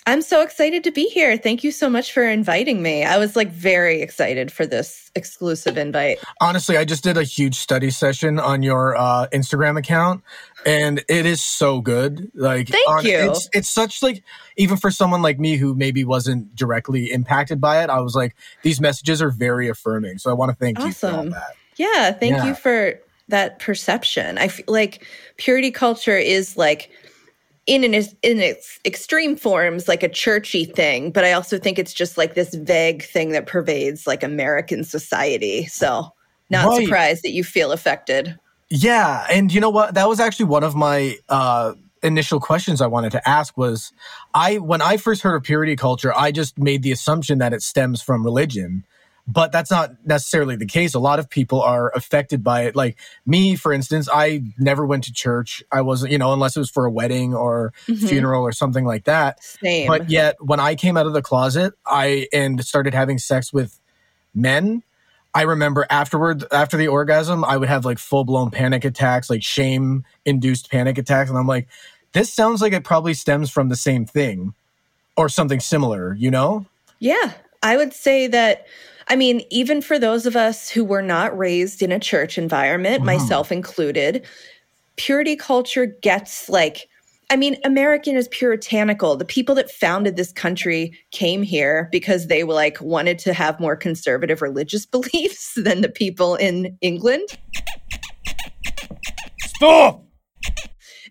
I'm 0.05 0.21
so 0.21 0.43
excited 0.43 0.83
to 0.85 0.91
be 0.91 1.09
here. 1.09 1.37
Thank 1.37 1.63
you 1.63 1.71
so 1.71 1.89
much 1.89 2.13
for 2.13 2.25
inviting 2.25 2.83
me. 2.83 3.05
I 3.05 3.19
was 3.19 3.37
like 3.37 3.51
very 3.53 4.03
excited 4.03 4.51
for 4.51 4.67
this 4.67 5.11
exclusive 5.15 5.79
invite. 5.79 6.19
Honestly, 6.41 6.77
I 6.77 6.85
just 6.85 7.05
did 7.05 7.17
a 7.17 7.23
huge 7.23 7.55
study 7.55 7.91
session 7.91 8.41
on 8.41 8.65
your 8.65 8.97
uh, 8.97 9.29
Instagram 9.33 9.79
account 9.79 10.25
and 10.67 11.05
it 11.09 11.25
is 11.25 11.41
so 11.41 11.81
good. 11.81 12.33
Like 12.35 12.69
Thank 12.69 12.89
on, 12.89 13.05
you. 13.05 13.31
It's, 13.31 13.49
it's 13.53 13.69
such 13.69 14.03
like 14.03 14.25
even 14.57 14.77
for 14.77 14.91
someone 14.91 15.23
like 15.23 15.39
me 15.39 15.57
who 15.57 15.75
maybe 15.75 16.05
wasn't 16.05 16.55
directly 16.57 17.13
impacted 17.13 17.61
by 17.61 17.85
it, 17.85 17.89
I 17.89 18.01
was 18.01 18.17
like 18.17 18.35
these 18.63 18.81
messages 18.81 19.23
are 19.23 19.31
very 19.31 19.69
affirming. 19.69 20.19
So 20.19 20.31
I 20.31 20.35
want 20.35 20.51
to 20.51 20.57
thank 20.57 20.81
awesome. 20.81 21.27
you 21.27 21.31
for 21.31 21.31
that. 21.31 21.55
Yeah, 21.77 22.13
thank 22.13 22.39
yeah. 22.39 22.47
you 22.47 22.55
for 22.55 22.99
that 23.29 23.61
perception. 23.61 24.37
I 24.37 24.49
feel 24.49 24.65
like 24.69 25.07
purity 25.37 25.71
culture 25.71 26.17
is 26.17 26.57
like 26.57 26.91
in 27.67 27.85
an 27.85 27.95
in 27.95 28.41
its 28.41 28.81
extreme 28.85 29.37
forms 29.37 29.87
like 29.87 30.03
a 30.03 30.09
churchy 30.09 30.65
thing 30.65 31.13
but 31.13 31.25
i 31.25 31.33
also 31.33 31.59
think 31.59 31.79
it's 31.79 31.93
just 31.93 32.19
like 32.19 32.35
this 32.35 32.55
vague 32.55 33.05
thing 33.05 33.31
that 33.31 33.47
pervades 33.47 34.07
like 34.07 34.23
american 34.23 34.85
society. 34.85 35.67
So 35.67 36.13
not 36.51 36.67
right. 36.67 36.85
surprised 36.85 37.23
that 37.23 37.31
you 37.31 37.45
feel 37.45 37.73
affected. 37.73 38.39
Yeah 38.69 39.27
and 39.31 39.53
you 39.53 39.61
know 39.61 39.71
what? 39.71 39.95
That 39.95 40.09
was 40.09 40.21
actually 40.21 40.47
one 40.47 40.65
of 40.65 40.75
my 40.75 41.17
uh 41.29 41.75
initial 42.03 42.41
questions 42.41 42.81
i 42.81 42.87
wanted 42.87 43.13
to 43.13 43.29
ask 43.29 43.57
was 43.57 43.93
i 44.35 44.59
when 44.59 44.83
i 44.83 44.97
first 44.97 45.23
heard 45.23 45.37
of 45.37 45.43
purity 45.45 45.77
culture 45.77 46.13
i 46.17 46.33
just 46.33 46.59
made 46.59 46.83
the 46.83 46.91
assumption 46.91 47.39
that 47.39 47.53
it 47.53 47.63
stems 47.63 48.03
from 48.03 48.25
religion 48.25 48.85
but 49.27 49.53
that's 49.53 49.71
not 49.71 49.93
necessarily 50.05 50.57
the 50.57 50.67
case. 50.67 50.95
A 50.95 50.99
lot 50.99 51.19
of 51.19 51.31
people 51.31 51.63
are 51.63 51.91
affected 51.95 52.43
by 52.43 52.63
it. 52.63 52.75
Like 52.75 52.99
me, 53.25 53.55
for 53.55 53.73
instance, 53.73 54.09
I 54.13 54.43
never 54.59 54.85
went 54.85 55.05
to 55.05 55.13
church. 55.13 55.63
I 55.71 55.81
wasn't, 55.83 56.13
you 56.13 56.19
know, 56.19 56.33
unless 56.33 56.57
it 56.57 56.61
was 56.61 56.71
for 56.71 56.85
a 56.85 56.91
wedding 56.91 57.33
or 57.35 57.73
mm-hmm. 57.87 58.07
funeral 58.07 58.43
or 58.43 58.53
something 58.53 58.85
like 58.85 59.05
that. 59.05 59.43
Same. 59.43 59.87
But 59.87 60.11
yet, 60.11 60.37
when 60.41 60.59
I 60.59 60.75
came 60.75 60.97
out 60.97 61.07
of 61.07 61.13
the 61.13 61.23
closet, 61.23 61.75
I 61.87 62.27
and 62.33 62.65
started 62.65 62.95
having 62.95 63.19
sex 63.19 63.53
with 63.53 63.79
men. 64.35 64.83
I 65.35 65.43
remember 65.43 65.87
afterward, 65.89 66.45
after 66.53 66.77
the 66.77 66.89
orgasm, 66.89 67.45
I 67.45 67.57
would 67.57 67.69
have 67.69 67.85
like 67.85 67.99
full 67.99 68.25
blown 68.25 68.51
panic 68.51 68.85
attacks, 68.85 69.31
like 69.31 69.43
shame 69.43 70.05
induced 70.27 70.71
panic 70.71 70.99
attacks. 70.99 71.31
And 71.31 71.39
I'm 71.39 71.47
like, 71.47 71.69
this 72.13 72.33
sounds 72.33 72.61
like 72.61 72.73
it 72.73 72.85
probably 72.85 73.15
stems 73.15 73.51
from 73.51 73.69
the 73.69 73.77
same 73.77 74.05
thing 74.05 74.53
or 75.17 75.29
something 75.29 75.61
similar, 75.61 76.15
you 76.15 76.31
know? 76.31 76.67
Yeah. 76.99 77.33
I 77.63 77.77
would 77.77 77.93
say 77.95 78.27
that 78.27 78.67
I 79.09 79.17
mean, 79.17 79.43
even 79.51 79.81
for 79.81 79.99
those 79.99 80.27
of 80.27 80.37
us 80.37 80.69
who 80.69 80.85
were 80.85 81.03
not 81.03 81.37
raised 81.37 81.83
in 81.83 81.93
a 81.93 81.99
church 81.99 82.39
environment, 82.39 83.01
wow. 83.01 83.07
myself 83.07 83.53
included, 83.53 84.27
purity 84.97 85.37
culture 85.37 85.87
gets 85.87 86.49
like, 86.49 86.89
I 87.31 87.37
mean, 87.37 87.57
American 87.65 88.17
is 88.17 88.29
puritanical. 88.29 89.17
The 89.17 89.25
people 89.25 89.55
that 89.55 89.71
founded 89.71 90.17
this 90.17 90.33
country 90.33 90.99
came 91.13 91.43
here 91.43 91.89
because 91.91 92.27
they 92.27 92.45
were 92.45 92.55
like 92.55 92.81
wanted 92.81 93.19
to 93.21 93.33
have 93.33 93.59
more 93.59 93.77
conservative 93.77 94.43
religious 94.43 94.87
beliefs 94.93 95.55
than 95.57 95.81
the 95.81 95.89
people 95.89 96.35
in 96.37 96.77
England. 96.81 97.39
Stop! 99.39 100.05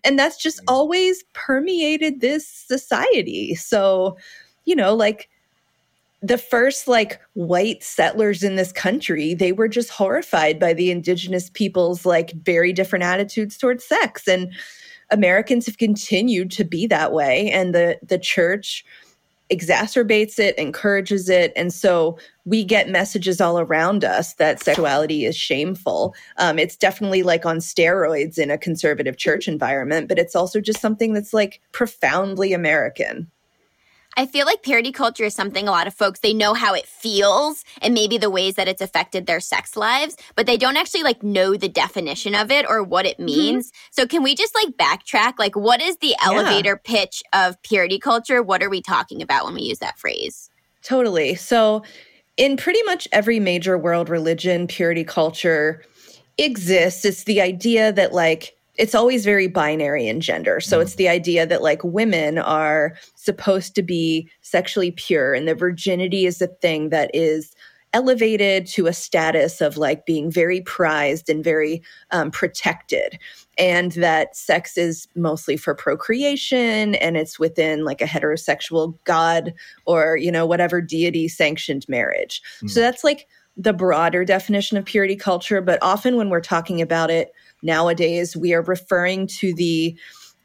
And 0.04 0.18
that's 0.18 0.36
just 0.36 0.60
always 0.66 1.24
permeated 1.32 2.20
this 2.20 2.46
society. 2.46 3.54
So, 3.54 4.16
you 4.64 4.74
know, 4.74 4.94
like 4.94 5.28
the 6.22 6.38
first 6.38 6.86
like 6.86 7.20
white 7.34 7.82
settlers 7.82 8.42
in 8.42 8.56
this 8.56 8.72
country 8.72 9.34
they 9.34 9.52
were 9.52 9.68
just 9.68 9.90
horrified 9.90 10.58
by 10.58 10.72
the 10.72 10.90
indigenous 10.90 11.50
people's 11.50 12.06
like 12.06 12.32
very 12.44 12.72
different 12.72 13.04
attitudes 13.04 13.58
towards 13.58 13.84
sex 13.84 14.28
and 14.28 14.52
americans 15.10 15.66
have 15.66 15.78
continued 15.78 16.50
to 16.50 16.64
be 16.64 16.86
that 16.86 17.12
way 17.12 17.50
and 17.50 17.74
the 17.74 17.98
the 18.02 18.18
church 18.18 18.84
exacerbates 19.52 20.38
it, 20.38 20.56
encourages 20.58 21.28
it. 21.28 21.52
And 21.54 21.72
so 21.72 22.18
we 22.44 22.64
get 22.64 22.88
messages 22.88 23.40
all 23.40 23.58
around 23.58 24.04
us 24.04 24.34
that 24.34 24.62
sexuality 24.62 25.26
is 25.26 25.36
shameful. 25.36 26.14
Um, 26.38 26.58
it's 26.58 26.76
definitely 26.76 27.22
like 27.22 27.44
on 27.44 27.58
steroids 27.58 28.38
in 28.38 28.50
a 28.50 28.58
conservative 28.58 29.18
church 29.18 29.46
environment, 29.46 30.08
but 30.08 30.18
it's 30.18 30.34
also 30.34 30.60
just 30.60 30.80
something 30.80 31.12
that's 31.12 31.34
like 31.34 31.60
profoundly 31.72 32.52
American. 32.52 33.30
I 34.16 34.26
feel 34.26 34.46
like 34.46 34.62
purity 34.62 34.92
culture 34.92 35.24
is 35.24 35.34
something 35.34 35.66
a 35.66 35.70
lot 35.70 35.86
of 35.86 35.94
folks 35.94 36.20
they 36.20 36.34
know 36.34 36.54
how 36.54 36.74
it 36.74 36.86
feels 36.86 37.64
and 37.80 37.94
maybe 37.94 38.18
the 38.18 38.30
ways 38.30 38.54
that 38.54 38.68
it's 38.68 38.82
affected 38.82 39.26
their 39.26 39.40
sex 39.40 39.76
lives, 39.76 40.16
but 40.36 40.46
they 40.46 40.56
don't 40.56 40.76
actually 40.76 41.02
like 41.02 41.22
know 41.22 41.56
the 41.56 41.68
definition 41.68 42.34
of 42.34 42.50
it 42.50 42.66
or 42.68 42.82
what 42.82 43.06
it 43.06 43.16
mm-hmm. 43.16 43.26
means. 43.26 43.68
Mm-hmm. 43.68 43.88
So 43.92 44.06
can 44.06 44.22
we 44.22 44.34
just 44.34 44.54
like 44.54 44.76
backtrack 44.76 45.34
like 45.38 45.56
what 45.56 45.80
is 45.80 45.96
the 45.98 46.14
elevator 46.22 46.80
yeah. 46.84 47.04
pitch 47.04 47.22
of 47.32 47.60
purity 47.62 47.98
culture? 47.98 48.42
What 48.42 48.62
are 48.62 48.70
we 48.70 48.82
talking 48.82 49.22
about 49.22 49.44
when 49.44 49.54
we 49.54 49.62
use 49.62 49.78
that 49.78 49.98
phrase? 49.98 50.50
Totally. 50.82 51.34
So 51.34 51.82
in 52.36 52.56
pretty 52.56 52.82
much 52.82 53.08
every 53.12 53.40
major 53.40 53.78
world 53.78 54.08
religion, 54.08 54.66
purity 54.66 55.04
culture 55.04 55.84
exists. 56.38 57.04
It's 57.04 57.24
the 57.24 57.40
idea 57.40 57.92
that 57.92 58.12
like 58.12 58.56
it's 58.78 58.94
always 58.94 59.24
very 59.24 59.48
binary 59.48 60.08
in 60.08 60.20
gender. 60.20 60.60
So 60.60 60.78
mm. 60.78 60.82
it's 60.82 60.94
the 60.94 61.08
idea 61.08 61.46
that 61.46 61.62
like 61.62 61.82
women 61.84 62.38
are 62.38 62.94
supposed 63.16 63.74
to 63.74 63.82
be 63.82 64.30
sexually 64.40 64.92
pure 64.92 65.34
and 65.34 65.46
the 65.46 65.54
virginity 65.54 66.26
is 66.26 66.40
a 66.40 66.46
thing 66.46 66.88
that 66.88 67.10
is 67.14 67.54
elevated 67.92 68.66
to 68.66 68.86
a 68.86 68.92
status 68.92 69.60
of 69.60 69.76
like 69.76 70.06
being 70.06 70.30
very 70.30 70.62
prized 70.62 71.28
and 71.28 71.44
very 71.44 71.82
um, 72.10 72.30
protected 72.30 73.18
and 73.58 73.92
that 73.92 74.34
sex 74.34 74.78
is 74.78 75.08
mostly 75.14 75.56
for 75.56 75.74
procreation 75.74 76.94
and 76.96 77.16
it's 77.16 77.38
within 77.38 77.84
like 77.84 78.00
a 78.00 78.06
heterosexual 78.06 78.96
god 79.04 79.52
or 79.84 80.16
you 80.16 80.32
know 80.32 80.46
whatever 80.46 80.80
deity 80.80 81.28
sanctioned 81.28 81.84
marriage 81.86 82.42
mm. 82.62 82.70
so 82.70 82.80
that's 82.80 83.04
like 83.04 83.28
the 83.58 83.74
broader 83.74 84.24
definition 84.24 84.78
of 84.78 84.86
purity 84.86 85.16
culture 85.16 85.60
but 85.60 85.78
often 85.82 86.16
when 86.16 86.30
we're 86.30 86.40
talking 86.40 86.80
about 86.80 87.10
it 87.10 87.34
nowadays 87.62 88.36
we 88.36 88.52
are 88.52 88.62
referring 88.62 89.26
to 89.26 89.54
the 89.54 89.96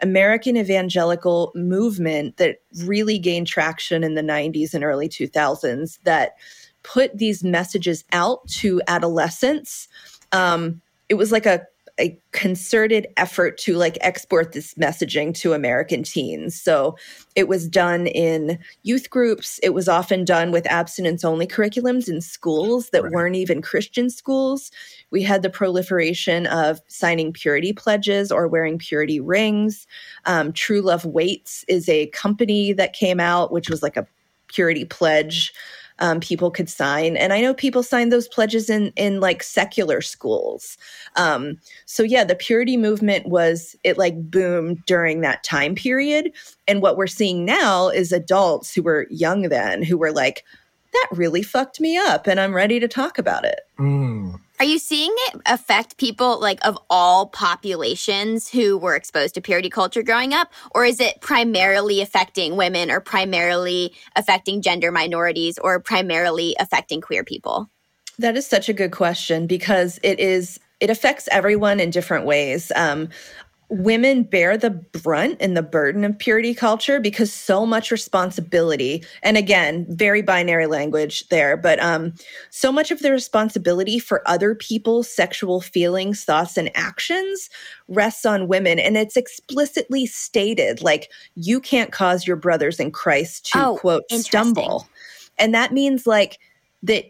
American 0.02 0.58
evangelical 0.58 1.52
movement 1.56 2.38
that 2.38 2.58
really 2.84 3.18
gained 3.18 3.48
traction 3.48 4.04
in 4.04 4.14
the 4.14 4.22
90s 4.22 4.74
and 4.74 4.84
early 4.84 5.10
2000s 5.10 6.00
that 6.04 6.36
put 6.84 7.18
these 7.18 7.44
messages 7.44 8.04
out 8.12 8.48
to 8.48 8.82
adolescents. 8.88 9.88
Um, 10.32 10.82
it 11.10 11.16
was 11.16 11.32
like 11.32 11.46
a 11.46 11.66
a 12.00 12.20
concerted 12.32 13.08
effort 13.18 13.58
to 13.58 13.76
like 13.76 13.98
export 14.02 14.52
this 14.52 14.74
messaging 14.76 15.34
to 15.36 15.54
American 15.54 16.04
teens. 16.04 16.60
So 16.60 16.96
it 17.36 17.48
was 17.48 17.68
done 17.68 18.08
in 18.08 18.60
youth 18.84 19.10
groups. 19.10 19.60
It 19.64 19.74
was 19.74 19.90
often 19.90 20.24
done 20.24 20.52
with 20.52 20.68
abstinence 20.68 21.24
only 21.24 21.48
curriculums 21.48 22.08
in 22.08 22.22
schools 22.22 22.90
that 22.92 23.04
right. 23.04 23.12
weren't 23.12 23.36
even 23.36 23.62
Christian 23.62 24.10
schools. 24.10 24.72
We 25.12 25.24
had 25.24 25.42
the 25.42 25.50
proliferation 25.50 26.46
of 26.48 26.80
signing 26.88 27.34
purity 27.34 27.74
pledges 27.74 28.32
or 28.32 28.48
wearing 28.48 28.78
purity 28.78 29.20
rings. 29.20 29.88
Um, 30.26 30.54
True 30.54 30.82
Love 30.82 31.06
Waits 31.06 31.66
is 31.68 31.90
a 31.90 32.08
company 32.08 32.74
that 32.74 32.94
came 32.94 33.20
out, 33.20 33.52
which 33.52 33.70
was 33.70 33.82
like 33.82 33.98
a 33.98 34.08
purity 34.48 34.86
pledge 34.86 35.54
um, 36.00 36.20
people 36.20 36.52
could 36.52 36.70
sign. 36.70 37.18
And 37.18 37.34
I 37.34 37.42
know 37.42 37.54
people 37.54 37.84
signed 37.84 38.12
those 38.12 38.28
pledges 38.28 38.70
in 38.70 38.92
in 38.96 39.20
like 39.20 39.44
secular 39.44 40.02
schools. 40.02 40.78
Um, 41.16 41.60
so 41.86 42.04
yeah, 42.04 42.24
the 42.24 42.36
purity 42.36 42.78
movement 42.78 43.28
was 43.28 43.76
it 43.84 43.98
like 43.98 44.30
boomed 44.30 44.86
during 44.86 45.22
that 45.22 45.44
time 45.44 45.76
period. 45.76 46.32
And 46.68 46.82
what 46.82 46.98
we're 46.98 47.08
seeing 47.08 47.46
now 47.46 47.90
is 47.90 48.12
adults 48.12 48.74
who 48.74 48.84
were 48.84 49.08
young 49.10 49.44
then 49.44 49.84
who 49.84 49.98
were 49.98 50.12
like, 50.12 50.44
that 50.94 51.08
really 51.12 51.44
fucked 51.44 51.80
me 51.80 51.98
up, 51.98 52.28
and 52.28 52.40
I'm 52.40 52.56
ready 52.56 52.80
to 52.80 52.88
talk 52.88 53.18
about 53.18 53.46
it. 53.46 53.60
Mm. 53.78 54.40
Are 54.60 54.66
you 54.66 54.80
seeing 54.80 55.14
it 55.28 55.42
affect 55.46 55.98
people 55.98 56.40
like 56.40 56.66
of 56.66 56.80
all 56.90 57.28
populations 57.28 58.50
who 58.50 58.80
were 58.80 58.96
exposed 58.96 59.36
to 59.36 59.42
purity 59.42 59.70
culture 59.70 60.02
growing 60.02 60.34
up? 60.34 60.52
Or 60.72 60.84
is 60.84 61.00
it 61.00 61.22
primarily 61.22 62.02
affecting 62.02 62.56
women 62.56 62.90
or 62.90 63.00
primarily 63.00 63.94
affecting 64.16 64.64
gender 64.64 64.92
minorities 64.92 65.60
or 65.60 65.80
primarily 65.80 66.56
affecting 66.60 67.02
queer 67.02 67.24
people? 67.24 67.70
That 68.18 68.36
is 68.36 68.48
such 68.48 68.68
a 68.68 68.74
good 68.74 68.92
question 68.92 69.46
because 69.46 70.00
it 70.02 70.20
is 70.20 70.60
it 70.80 70.90
affects 70.90 71.28
everyone 71.32 71.80
in 71.80 71.92
different 71.92 72.26
ways. 72.26 72.72
Um, 72.76 73.10
women 73.70 74.24
bear 74.24 74.58
the 74.58 74.70
brunt 74.70 75.38
and 75.40 75.58
the 75.58 75.62
burden 75.62 76.04
of 76.04 76.18
purity 76.18 76.54
culture 76.54 77.00
because 77.00 77.32
so 77.34 77.66
much 77.66 77.92
responsibility 77.92 79.04
and 79.24 79.38
again 79.38 79.86
very 79.90 80.22
binary 80.22 80.68
language 80.68 81.28
there 81.30 81.58
but 81.58 81.78
um 81.82 82.14
so 82.50 82.72
much 82.72 82.92
of 82.92 83.00
the 83.00 83.12
responsibility 83.12 84.00
for 84.00 84.22
other 84.26 84.56
people's 84.56 85.10
sexual 85.10 85.60
feelings 85.60 86.24
thoughts 86.24 86.56
and 86.56 86.72
actions 86.76 87.50
rests 87.90 88.26
on 88.26 88.48
women 88.48 88.80
and 88.80 88.96
it's 88.96 89.18
explicitly 89.18 90.06
stated 90.06 90.82
like 90.82 91.12
you 91.36 91.60
can't 91.60 91.92
cause 91.92 92.26
your 92.26 92.38
brothers 92.38 92.80
in 92.80 92.92
christ 92.92 93.48
to 93.52 93.60
oh, 93.60 93.78
quote 93.78 94.04
stumble. 94.12 94.88
And 95.38 95.54
that 95.54 95.74
means 95.74 96.08
like 96.08 96.40
that 96.84 97.06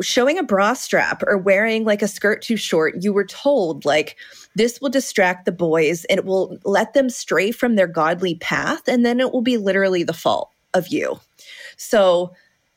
showing 0.00 0.38
a 0.38 0.42
bra 0.42 0.74
strap 0.74 1.22
or 1.26 1.38
wearing 1.38 1.84
like 1.84 2.02
a 2.02 2.08
skirt 2.08 2.42
too 2.42 2.56
short, 2.56 3.02
you 3.02 3.12
were 3.12 3.24
told 3.24 3.84
like 3.84 4.16
this 4.54 4.80
will 4.80 4.90
distract 4.90 5.44
the 5.44 5.52
boys 5.52 6.04
and 6.06 6.18
it 6.18 6.24
will 6.24 6.58
let 6.64 6.92
them 6.92 7.08
stray 7.08 7.50
from 7.50 7.76
their 7.76 7.86
godly 7.86 8.34
path. 8.36 8.86
And 8.86 9.04
then 9.04 9.20
it 9.20 9.32
will 9.32 9.42
be 9.42 9.56
literally 9.56 10.02
the 10.02 10.12
fault 10.12 10.50
of 10.74 10.88
you. 10.88 11.18
So 11.76 12.32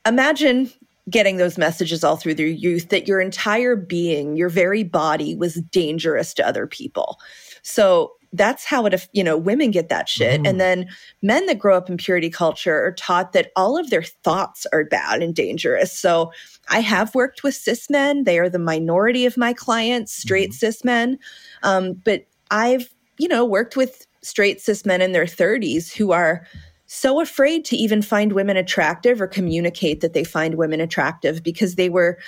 imagine 0.06 0.70
getting 1.10 1.36
those 1.36 1.58
messages 1.58 2.04
all 2.04 2.16
through 2.16 2.34
their 2.34 2.46
youth 2.46 2.88
that 2.90 3.08
your 3.08 3.20
entire 3.20 3.76
being, 3.76 4.36
your 4.36 4.48
very 4.48 4.84
body 4.84 5.34
was 5.34 5.54
dangerous 5.54 6.32
to 6.34 6.46
other 6.46 6.66
people. 6.66 7.18
So 7.62 8.12
that's 8.32 8.64
how 8.64 8.86
it 8.86 9.08
you 9.12 9.22
know 9.22 9.36
women 9.36 9.70
get 9.70 9.88
that 9.88 10.08
shit 10.08 10.40
mm. 10.42 10.48
and 10.48 10.60
then 10.60 10.88
men 11.20 11.44
that 11.46 11.58
grow 11.58 11.76
up 11.76 11.88
in 11.90 11.96
purity 11.96 12.30
culture 12.30 12.84
are 12.84 12.92
taught 12.92 13.32
that 13.32 13.52
all 13.56 13.78
of 13.78 13.90
their 13.90 14.02
thoughts 14.02 14.66
are 14.72 14.84
bad 14.84 15.22
and 15.22 15.34
dangerous 15.34 15.96
so 15.96 16.32
i 16.68 16.80
have 16.80 17.14
worked 17.14 17.42
with 17.42 17.54
cis 17.54 17.90
men 17.90 18.24
they 18.24 18.38
are 18.38 18.48
the 18.48 18.58
minority 18.58 19.26
of 19.26 19.36
my 19.36 19.52
clients 19.52 20.12
straight 20.12 20.50
mm. 20.50 20.54
cis 20.54 20.84
men 20.84 21.18
um, 21.62 21.92
but 22.04 22.26
i've 22.50 22.94
you 23.18 23.28
know 23.28 23.44
worked 23.44 23.76
with 23.76 24.06
straight 24.22 24.60
cis 24.60 24.86
men 24.86 25.02
in 25.02 25.12
their 25.12 25.26
30s 25.26 25.92
who 25.92 26.12
are 26.12 26.46
so 26.86 27.20
afraid 27.20 27.64
to 27.64 27.76
even 27.76 28.02
find 28.02 28.34
women 28.34 28.56
attractive 28.56 29.20
or 29.20 29.26
communicate 29.26 30.02
that 30.02 30.12
they 30.12 30.24
find 30.24 30.56
women 30.56 30.78
attractive 30.78 31.42
because 31.42 31.76
they 31.76 31.88
were 31.88 32.18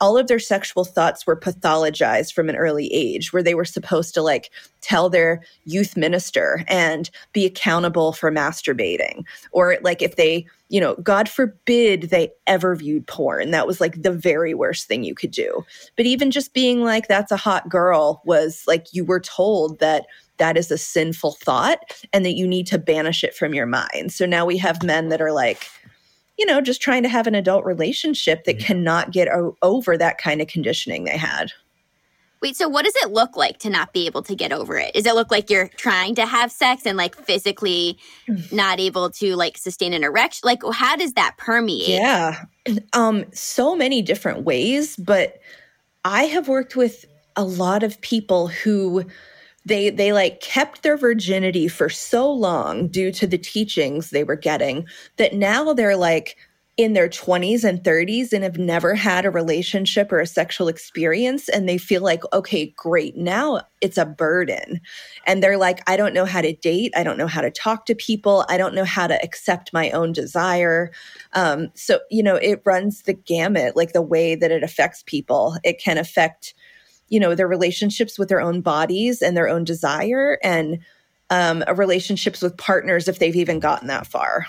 all 0.00 0.16
of 0.16 0.28
their 0.28 0.38
sexual 0.38 0.84
thoughts 0.84 1.26
were 1.26 1.38
pathologized 1.38 2.32
from 2.32 2.48
an 2.48 2.56
early 2.56 2.92
age 2.92 3.32
where 3.32 3.42
they 3.42 3.54
were 3.54 3.64
supposed 3.64 4.14
to 4.14 4.22
like 4.22 4.50
tell 4.80 5.10
their 5.10 5.42
youth 5.64 5.96
minister 5.96 6.64
and 6.68 7.10
be 7.32 7.44
accountable 7.44 8.12
for 8.12 8.30
masturbating. 8.30 9.24
Or 9.50 9.76
like 9.82 10.02
if 10.02 10.16
they 10.16 10.46
you 10.70 10.80
know 10.80 10.96
god 10.96 11.28
forbid 11.30 12.02
they 12.04 12.30
ever 12.46 12.76
viewed 12.76 13.06
porn 13.06 13.52
that 13.52 13.66
was 13.66 13.80
like 13.80 14.02
the 14.02 14.12
very 14.12 14.52
worst 14.52 14.86
thing 14.86 15.02
you 15.02 15.14
could 15.14 15.30
do. 15.30 15.64
But 15.96 16.06
even 16.06 16.30
just 16.30 16.54
being 16.54 16.82
like 16.82 17.08
that's 17.08 17.32
a 17.32 17.36
hot 17.36 17.68
girl 17.68 18.22
was 18.24 18.64
like 18.66 18.92
you 18.92 19.04
were 19.04 19.20
told 19.20 19.80
that 19.80 20.06
that 20.38 20.56
is 20.56 20.70
a 20.70 20.78
sinful 20.78 21.32
thought 21.32 21.78
and 22.12 22.24
that 22.24 22.36
you 22.36 22.46
need 22.46 22.66
to 22.68 22.78
banish 22.78 23.22
it 23.24 23.34
from 23.34 23.54
your 23.54 23.66
mind. 23.66 24.12
So 24.12 24.24
now 24.24 24.46
we 24.46 24.56
have 24.58 24.82
men 24.82 25.08
that 25.08 25.20
are 25.20 25.32
like 25.32 25.68
you 26.38 26.46
know, 26.46 26.60
just 26.60 26.80
trying 26.80 27.02
to 27.02 27.08
have 27.08 27.26
an 27.26 27.34
adult 27.34 27.64
relationship 27.64 28.44
that 28.44 28.56
mm-hmm. 28.56 28.66
cannot 28.66 29.10
get 29.10 29.28
o- 29.28 29.56
over 29.62 29.98
that 29.98 30.18
kind 30.18 30.40
of 30.40 30.48
conditioning 30.48 31.04
they 31.04 31.16
had. 31.16 31.52
Wait, 32.40 32.56
so 32.56 32.68
what 32.68 32.84
does 32.84 32.94
it 33.02 33.10
look 33.10 33.36
like 33.36 33.58
to 33.58 33.68
not 33.68 33.92
be 33.92 34.06
able 34.06 34.22
to 34.22 34.36
get 34.36 34.52
over 34.52 34.78
it? 34.78 34.94
Does 34.94 35.06
it 35.06 35.14
look 35.14 35.30
like 35.30 35.50
you're 35.50 35.68
trying 35.76 36.14
to 36.14 36.24
have 36.24 36.52
sex 36.52 36.86
and 36.86 36.96
like 36.96 37.16
physically 37.16 37.98
mm. 38.28 38.52
not 38.52 38.78
able 38.78 39.10
to 39.10 39.34
like 39.34 39.58
sustain 39.58 39.92
an 39.92 40.04
erection? 40.04 40.46
Like 40.46 40.60
how 40.72 40.94
does 40.94 41.14
that 41.14 41.34
permeate? 41.36 41.88
Yeah. 41.88 42.44
Um 42.92 43.24
so 43.32 43.74
many 43.74 44.02
different 44.02 44.44
ways, 44.44 44.96
but 44.96 45.40
I 46.04 46.24
have 46.24 46.46
worked 46.46 46.76
with 46.76 47.06
a 47.34 47.42
lot 47.44 47.82
of 47.82 48.00
people 48.02 48.46
who 48.46 49.04
they 49.64 49.90
they 49.90 50.12
like 50.12 50.40
kept 50.40 50.82
their 50.82 50.96
virginity 50.96 51.68
for 51.68 51.88
so 51.88 52.30
long 52.30 52.88
due 52.88 53.12
to 53.12 53.26
the 53.26 53.38
teachings 53.38 54.10
they 54.10 54.24
were 54.24 54.36
getting 54.36 54.86
that 55.16 55.34
now 55.34 55.72
they're 55.72 55.96
like 55.96 56.36
in 56.78 56.92
their 56.92 57.08
20s 57.08 57.64
and 57.64 57.82
30s 57.82 58.32
and 58.32 58.44
have 58.44 58.56
never 58.56 58.94
had 58.94 59.26
a 59.26 59.30
relationship 59.30 60.12
or 60.12 60.20
a 60.20 60.26
sexual 60.26 60.68
experience 60.68 61.48
and 61.48 61.68
they 61.68 61.76
feel 61.76 62.02
like 62.02 62.22
okay 62.32 62.72
great 62.76 63.16
now 63.16 63.60
it's 63.80 63.98
a 63.98 64.06
burden. 64.06 64.80
And 65.26 65.42
they're 65.42 65.58
like 65.58 65.80
i 65.88 65.96
don't 65.96 66.14
know 66.14 66.24
how 66.24 66.40
to 66.40 66.54
date. 66.54 66.92
I 66.96 67.02
don't 67.02 67.18
know 67.18 67.26
how 67.26 67.40
to 67.40 67.50
talk 67.50 67.84
to 67.86 67.94
people. 67.94 68.44
I 68.48 68.56
don't 68.56 68.74
know 68.74 68.84
how 68.84 69.08
to 69.08 69.22
accept 69.22 69.72
my 69.72 69.90
own 69.90 70.12
desire. 70.12 70.92
Um, 71.32 71.68
so 71.74 71.98
you 72.10 72.22
know 72.22 72.36
it 72.36 72.62
runs 72.64 73.02
the 73.02 73.14
gamut 73.14 73.76
like 73.76 73.92
the 73.92 74.02
way 74.02 74.36
that 74.36 74.52
it 74.52 74.62
affects 74.62 75.02
people. 75.04 75.56
It 75.64 75.80
can 75.82 75.98
affect 75.98 76.54
you 77.08 77.20
know 77.20 77.34
their 77.34 77.48
relationships 77.48 78.18
with 78.18 78.28
their 78.28 78.40
own 78.40 78.60
bodies 78.60 79.22
and 79.22 79.36
their 79.36 79.48
own 79.48 79.64
desire 79.64 80.38
and 80.42 80.78
um, 81.30 81.62
relationships 81.76 82.40
with 82.40 82.56
partners 82.56 83.06
if 83.08 83.18
they've 83.18 83.36
even 83.36 83.58
gotten 83.60 83.88
that 83.88 84.06
far 84.06 84.46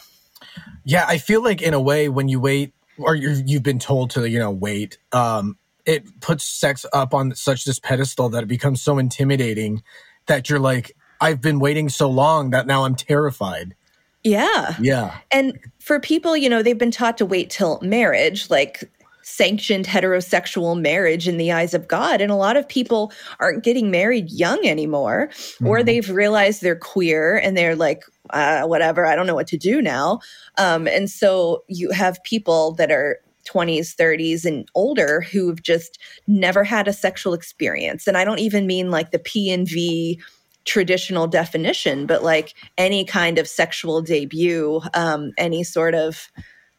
Yeah, 0.83 1.05
I 1.07 1.17
feel 1.17 1.43
like 1.43 1.61
in 1.61 1.73
a 1.73 1.79
way 1.79 2.09
when 2.09 2.27
you 2.27 2.39
wait 2.39 2.73
or 2.97 3.15
you 3.15 3.41
you've 3.45 3.63
been 3.63 3.79
told 3.79 4.11
to, 4.11 4.29
you 4.29 4.39
know, 4.39 4.51
wait, 4.51 4.97
um, 5.11 5.57
it 5.85 6.19
puts 6.21 6.43
sex 6.45 6.85
up 6.93 7.13
on 7.13 7.33
such 7.35 7.65
this 7.65 7.79
pedestal 7.79 8.29
that 8.29 8.43
it 8.43 8.47
becomes 8.47 8.81
so 8.81 8.97
intimidating 8.97 9.83
that 10.27 10.49
you're 10.49 10.59
like, 10.59 10.95
I've 11.21 11.41
been 11.41 11.59
waiting 11.59 11.89
so 11.89 12.09
long 12.09 12.51
that 12.51 12.67
now 12.67 12.85
I'm 12.85 12.95
terrified. 12.95 13.75
Yeah. 14.23 14.75
Yeah. 14.79 15.17
And 15.31 15.57
for 15.79 15.99
people, 15.99 16.35
you 16.35 16.49
know, 16.49 16.61
they've 16.61 16.77
been 16.77 16.91
taught 16.91 17.17
to 17.19 17.25
wait 17.25 17.49
till 17.49 17.79
marriage, 17.81 18.49
like 18.49 18.83
sanctioned 19.29 19.85
heterosexual 19.85 20.79
marriage 20.79 21.27
in 21.27 21.37
the 21.37 21.51
eyes 21.51 21.73
of 21.73 21.87
God. 21.87 22.19
And 22.19 22.31
a 22.31 22.35
lot 22.35 22.57
of 22.57 22.67
people 22.67 23.11
aren't 23.39 23.63
getting 23.63 23.91
married 23.91 24.31
young 24.31 24.65
anymore, 24.65 25.29
mm-hmm. 25.31 25.67
or 25.67 25.83
they've 25.83 26.09
realized 26.09 26.61
they're 26.61 26.75
queer 26.75 27.37
and 27.37 27.55
they're 27.55 27.75
like, 27.75 28.03
uh, 28.31 28.63
whatever, 28.63 29.05
I 29.05 29.15
don't 29.15 29.27
know 29.27 29.35
what 29.35 29.47
to 29.47 29.57
do 29.57 29.81
now. 29.81 30.19
Um, 30.57 30.87
and 30.87 31.09
so 31.09 31.63
you 31.67 31.91
have 31.91 32.23
people 32.23 32.73
that 32.73 32.91
are 32.91 33.19
20s, 33.47 33.95
30s, 33.95 34.45
and 34.45 34.67
older 34.75 35.21
who've 35.21 35.61
just 35.61 35.99
never 36.27 36.63
had 36.63 36.87
a 36.87 36.93
sexual 36.93 37.33
experience. 37.33 38.07
And 38.07 38.17
I 38.17 38.25
don't 38.25 38.39
even 38.39 38.67
mean 38.67 38.91
like 38.91 39.11
the 39.11 39.19
P 39.19 39.51
and 39.51 39.67
V 39.67 40.19
traditional 40.65 41.27
definition, 41.27 42.05
but 42.05 42.23
like 42.23 42.53
any 42.77 43.05
kind 43.05 43.39
of 43.39 43.47
sexual 43.47 44.01
debut, 44.01 44.81
um, 44.93 45.31
any 45.37 45.63
sort 45.63 45.95
of 45.95 46.29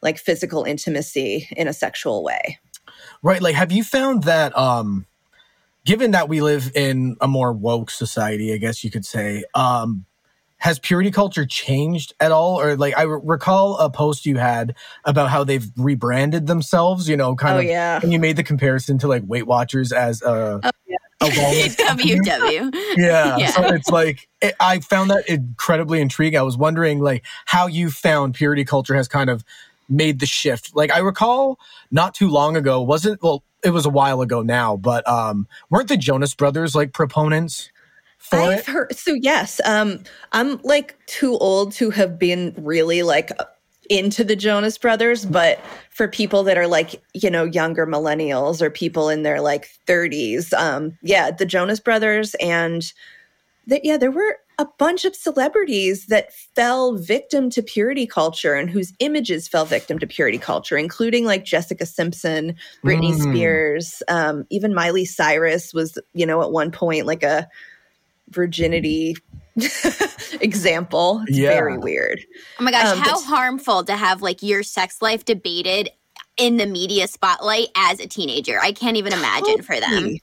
like 0.01 0.17
physical 0.17 0.63
intimacy 0.63 1.47
in 1.55 1.67
a 1.67 1.73
sexual 1.73 2.23
way. 2.23 2.59
Right. 3.23 3.41
Like, 3.41 3.55
have 3.55 3.71
you 3.71 3.83
found 3.83 4.23
that, 4.23 4.57
um, 4.57 5.05
given 5.85 6.11
that 6.11 6.29
we 6.29 6.41
live 6.41 6.71
in 6.75 7.15
a 7.21 7.27
more 7.27 7.53
woke 7.53 7.91
society, 7.91 8.53
I 8.53 8.57
guess 8.57 8.83
you 8.83 8.91
could 8.91 9.05
say, 9.05 9.43
um, 9.53 10.05
has 10.61 10.77
purity 10.77 11.09
culture 11.09 11.43
changed 11.43 12.13
at 12.19 12.31
all 12.31 12.59
or 12.59 12.77
like 12.77 12.95
i 12.95 13.01
recall 13.01 13.77
a 13.77 13.89
post 13.89 14.27
you 14.27 14.37
had 14.37 14.75
about 15.05 15.29
how 15.29 15.43
they've 15.43 15.71
rebranded 15.75 16.45
themselves 16.45 17.09
you 17.09 17.17
know 17.17 17.35
kind 17.35 17.57
oh, 17.57 17.59
of 17.59 17.65
yeah 17.65 17.99
and 18.01 18.13
you 18.13 18.19
made 18.19 18.35
the 18.35 18.43
comparison 18.43 18.97
to 18.99 19.07
like 19.07 19.23
weight 19.25 19.47
watchers 19.47 19.91
as 19.91 20.21
a, 20.21 20.61
oh, 20.63 20.69
yeah. 20.85 20.97
a 21.21 21.25
www 21.25 22.75
yeah. 22.95 23.37
yeah 23.37 23.47
so 23.47 23.63
it's 23.73 23.89
like 23.89 24.29
it, 24.39 24.53
i 24.59 24.79
found 24.79 25.09
that 25.09 25.27
incredibly 25.27 25.99
intriguing 25.99 26.39
i 26.39 26.43
was 26.43 26.57
wondering 26.57 26.99
like 26.99 27.25
how 27.45 27.65
you 27.65 27.89
found 27.89 28.35
purity 28.35 28.63
culture 28.63 28.93
has 28.93 29.07
kind 29.07 29.31
of 29.31 29.43
made 29.91 30.19
the 30.19 30.25
shift 30.25 30.75
like 30.75 30.91
i 30.91 30.99
recall 30.99 31.59
not 31.91 32.13
too 32.13 32.29
long 32.29 32.55
ago 32.55 32.81
wasn't 32.81 33.21
well 33.21 33.43
it 33.63 33.71
was 33.71 33.85
a 33.85 33.89
while 33.89 34.21
ago 34.21 34.41
now 34.41 34.75
but 34.75 35.07
um 35.07 35.47
weren't 35.69 35.89
the 35.89 35.97
jonas 35.97 36.33
brothers 36.33 36.73
like 36.73 36.93
proponents 36.93 37.69
for 38.17 38.39
I've 38.39 38.59
it? 38.59 38.65
heard 38.65 38.95
so 38.95 39.13
yes. 39.13 39.59
Um 39.65 40.03
I'm 40.31 40.61
like 40.61 40.95
too 41.07 41.37
old 41.39 41.73
to 41.73 41.89
have 41.89 42.19
been 42.19 42.53
really 42.55 43.01
like 43.01 43.31
into 43.91 44.23
the 44.23 44.37
Jonas 44.37 44.77
Brothers, 44.77 45.25
but 45.25 45.59
for 45.89 46.07
people 46.07 46.43
that 46.43 46.57
are 46.57 46.67
like, 46.67 47.01
you 47.13 47.29
know, 47.29 47.43
younger 47.43 47.85
millennials 47.85 48.61
or 48.61 48.69
people 48.69 49.09
in 49.09 49.23
their 49.23 49.41
like 49.41 49.69
30s, 49.85 50.53
um, 50.53 50.97
yeah, 51.01 51.29
the 51.29 51.45
Jonas 51.45 51.81
Brothers 51.81 52.33
and 52.35 52.93
that, 53.67 53.83
yeah, 53.83 53.97
there 53.97 54.11
were 54.11 54.37
a 54.61 54.67
bunch 54.77 55.05
of 55.05 55.15
celebrities 55.15 56.05
that 56.05 56.31
fell 56.55 56.95
victim 56.95 57.49
to 57.49 57.63
purity 57.63 58.05
culture 58.05 58.53
and 58.53 58.69
whose 58.69 58.93
images 58.99 59.47
fell 59.47 59.65
victim 59.65 59.97
to 59.97 60.05
purity 60.05 60.37
culture, 60.37 60.77
including 60.77 61.25
like 61.25 61.43
Jessica 61.43 61.83
Simpson, 61.83 62.55
Britney 62.85 63.11
mm. 63.11 63.21
Spears, 63.21 64.03
um, 64.07 64.45
even 64.51 64.75
Miley 64.75 65.03
Cyrus 65.03 65.73
was, 65.73 65.97
you 66.13 66.27
know, 66.27 66.43
at 66.43 66.51
one 66.51 66.69
point 66.69 67.07
like 67.07 67.23
a 67.23 67.49
virginity 68.29 69.15
example. 70.41 71.23
It's 71.27 71.39
yeah. 71.39 71.49
very 71.49 71.79
weird. 71.79 72.21
Oh 72.59 72.63
my 72.63 72.69
gosh, 72.69 72.95
um, 72.95 72.99
how 72.99 73.19
harmful 73.19 73.83
to 73.85 73.95
have 73.97 74.21
like 74.21 74.43
your 74.43 74.61
sex 74.61 75.01
life 75.01 75.25
debated 75.25 75.89
in 76.37 76.57
the 76.57 76.67
media 76.67 77.07
spotlight 77.07 77.69
as 77.75 77.99
a 77.99 78.05
teenager. 78.05 78.59
I 78.61 78.73
can't 78.73 78.97
even 78.97 79.13
imagine 79.13 79.57
totally. 79.57 79.63
for 79.63 79.79
them. 79.79 80.17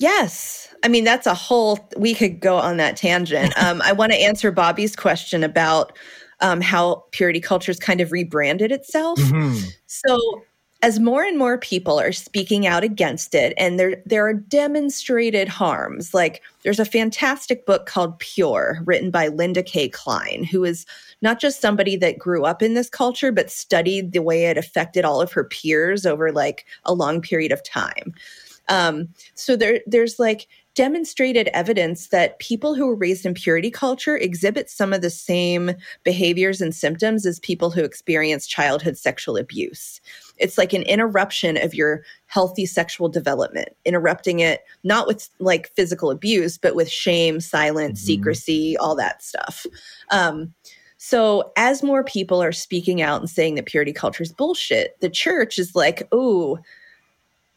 Yes. 0.00 0.74
I 0.82 0.88
mean, 0.88 1.04
that's 1.04 1.26
a 1.26 1.34
whole, 1.34 1.78
we 1.96 2.14
could 2.14 2.40
go 2.40 2.56
on 2.56 2.78
that 2.78 2.96
tangent. 2.96 3.54
Um, 3.60 3.82
I 3.82 3.92
want 3.92 4.10
to 4.12 4.18
answer 4.18 4.50
Bobby's 4.50 4.96
question 4.96 5.44
about 5.44 5.92
um, 6.40 6.62
how 6.62 7.04
purity 7.10 7.38
culture 7.38 7.66
culture's 7.66 7.78
kind 7.78 8.00
of 8.00 8.10
rebranded 8.10 8.72
itself. 8.72 9.18
Mm-hmm. 9.18 9.58
So 9.86 10.42
as 10.82 10.98
more 10.98 11.22
and 11.22 11.36
more 11.36 11.58
people 11.58 12.00
are 12.00 12.12
speaking 12.12 12.66
out 12.66 12.82
against 12.82 13.34
it 13.34 13.52
and 13.58 13.78
there 13.78 14.02
there 14.06 14.26
are 14.26 14.32
demonstrated 14.32 15.48
harms 15.48 16.14
like 16.14 16.42
there's 16.62 16.80
a 16.80 16.84
fantastic 16.84 17.66
book 17.66 17.86
called 17.86 18.18
pure 18.18 18.80
written 18.86 19.10
by 19.10 19.28
linda 19.28 19.62
kay 19.62 19.88
klein 19.88 20.42
who 20.42 20.64
is 20.64 20.86
not 21.20 21.38
just 21.38 21.60
somebody 21.60 21.96
that 21.96 22.18
grew 22.18 22.44
up 22.44 22.62
in 22.62 22.74
this 22.74 22.88
culture 22.88 23.30
but 23.30 23.50
studied 23.50 24.12
the 24.12 24.22
way 24.22 24.46
it 24.46 24.56
affected 24.56 25.04
all 25.04 25.20
of 25.20 25.32
her 25.32 25.44
peers 25.44 26.06
over 26.06 26.32
like 26.32 26.64
a 26.84 26.94
long 26.94 27.20
period 27.20 27.52
of 27.52 27.62
time 27.62 28.14
um, 28.70 29.08
so 29.34 29.56
there 29.56 29.80
there's 29.86 30.18
like 30.18 30.46
demonstrated 30.76 31.48
evidence 31.48 32.08
that 32.08 32.38
people 32.38 32.74
who 32.74 32.86
were 32.86 32.94
raised 32.94 33.26
in 33.26 33.34
purity 33.34 33.70
culture 33.70 34.16
exhibit 34.16 34.70
some 34.70 34.92
of 34.92 35.02
the 35.02 35.10
same 35.10 35.72
behaviors 36.04 36.60
and 36.60 36.74
symptoms 36.74 37.26
as 37.26 37.40
people 37.40 37.70
who 37.70 37.82
experience 37.82 38.46
childhood 38.46 38.96
sexual 38.96 39.36
abuse. 39.36 40.00
It's 40.38 40.56
like 40.56 40.72
an 40.72 40.82
interruption 40.82 41.56
of 41.56 41.74
your 41.74 42.04
healthy 42.26 42.64
sexual 42.66 43.08
development, 43.08 43.70
interrupting 43.84 44.40
it 44.40 44.62
not 44.84 45.08
with 45.08 45.28
like 45.40 45.72
physical 45.74 46.10
abuse, 46.10 46.56
but 46.56 46.76
with 46.76 46.88
shame, 46.88 47.40
silence, 47.40 48.00
mm-hmm. 48.00 48.06
secrecy, 48.06 48.76
all 48.76 48.94
that 48.94 49.22
stuff. 49.22 49.66
Um, 50.10 50.54
so, 51.02 51.50
as 51.56 51.82
more 51.82 52.04
people 52.04 52.42
are 52.42 52.52
speaking 52.52 53.00
out 53.00 53.20
and 53.20 53.28
saying 53.28 53.54
that 53.54 53.64
purity 53.64 53.92
culture 53.92 54.22
is 54.22 54.32
bullshit, 54.32 55.00
the 55.00 55.08
church 55.08 55.58
is 55.58 55.74
like, 55.74 56.06
oh, 56.12 56.58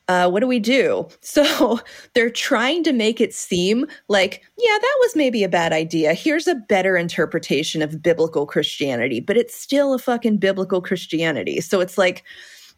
uh, 0.07 0.29
what 0.29 0.41
do 0.41 0.47
we 0.47 0.59
do? 0.59 1.07
So 1.33 1.79
they're 2.13 2.29
trying 2.29 2.83
to 2.83 2.93
make 2.93 3.19
it 3.19 3.33
seem 3.33 3.87
like, 4.07 4.43
yeah, 4.59 4.77
that 4.79 4.97
was 4.99 5.15
maybe 5.15 5.43
a 5.43 5.49
bad 5.49 5.73
idea. 5.73 6.13
Here's 6.13 6.47
a 6.47 6.53
better 6.53 6.95
interpretation 6.95 7.81
of 7.81 8.03
biblical 8.03 8.45
Christianity, 8.45 9.19
but 9.19 9.35
it's 9.35 9.55
still 9.55 9.95
a 9.95 9.99
fucking 9.99 10.37
biblical 10.37 10.79
Christianity. 10.79 11.59
So 11.59 11.79
it's 11.81 11.97
like, 11.97 12.23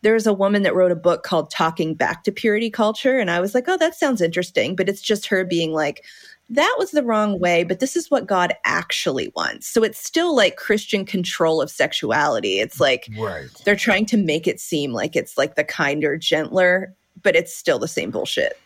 there's 0.04 0.26
a 0.26 0.34
woman 0.34 0.62
that 0.62 0.76
wrote 0.76 0.92
a 0.92 0.96
book 0.96 1.24
called 1.24 1.50
Talking 1.52 1.96
Back 1.96 2.24
to 2.24 2.32
Purity 2.32 2.70
Culture. 2.70 3.20
And 3.20 3.30
I 3.30 3.42
was 3.42 3.54
like, 3.54 3.66
oh, 3.68 3.78
that 3.78 3.96
sounds 3.96 4.22
interesting. 4.22 4.76
But 4.76 4.88
it's 4.88 5.02
just 5.02 5.26
her 5.28 5.44
being 5.44 5.74
like, 5.74 6.06
that 6.50 6.76
was 6.78 6.92
the 6.92 7.04
wrong 7.04 7.40
way, 7.40 7.64
but 7.64 7.80
this 7.80 7.96
is 7.96 8.12
what 8.12 8.28
God 8.28 8.54
actually 8.66 9.34
wants. 9.36 9.68
So 9.68 9.84
it's 9.84 9.98
still 9.98 10.36
like 10.36 10.58
Christian 10.58 11.04
control 11.04 11.62
of 11.62 11.72
sexuality. 11.72 12.60
It's 12.60 12.80
like 12.80 13.10
right. 13.18 13.50
they're 13.66 13.76
trying 13.76 14.06
to 14.08 14.18
make 14.18 14.48
it 14.48 14.60
seem 14.60 14.94
like 14.94 15.16
it's 15.16 15.38
like 15.38 15.56
the 15.56 15.64
kinder, 15.64 16.18
gentler 16.18 16.96
but 17.26 17.36
it's 17.36 17.54
still 17.54 17.80
the 17.80 17.88
same 17.90 18.12
bullshit. 18.12 18.58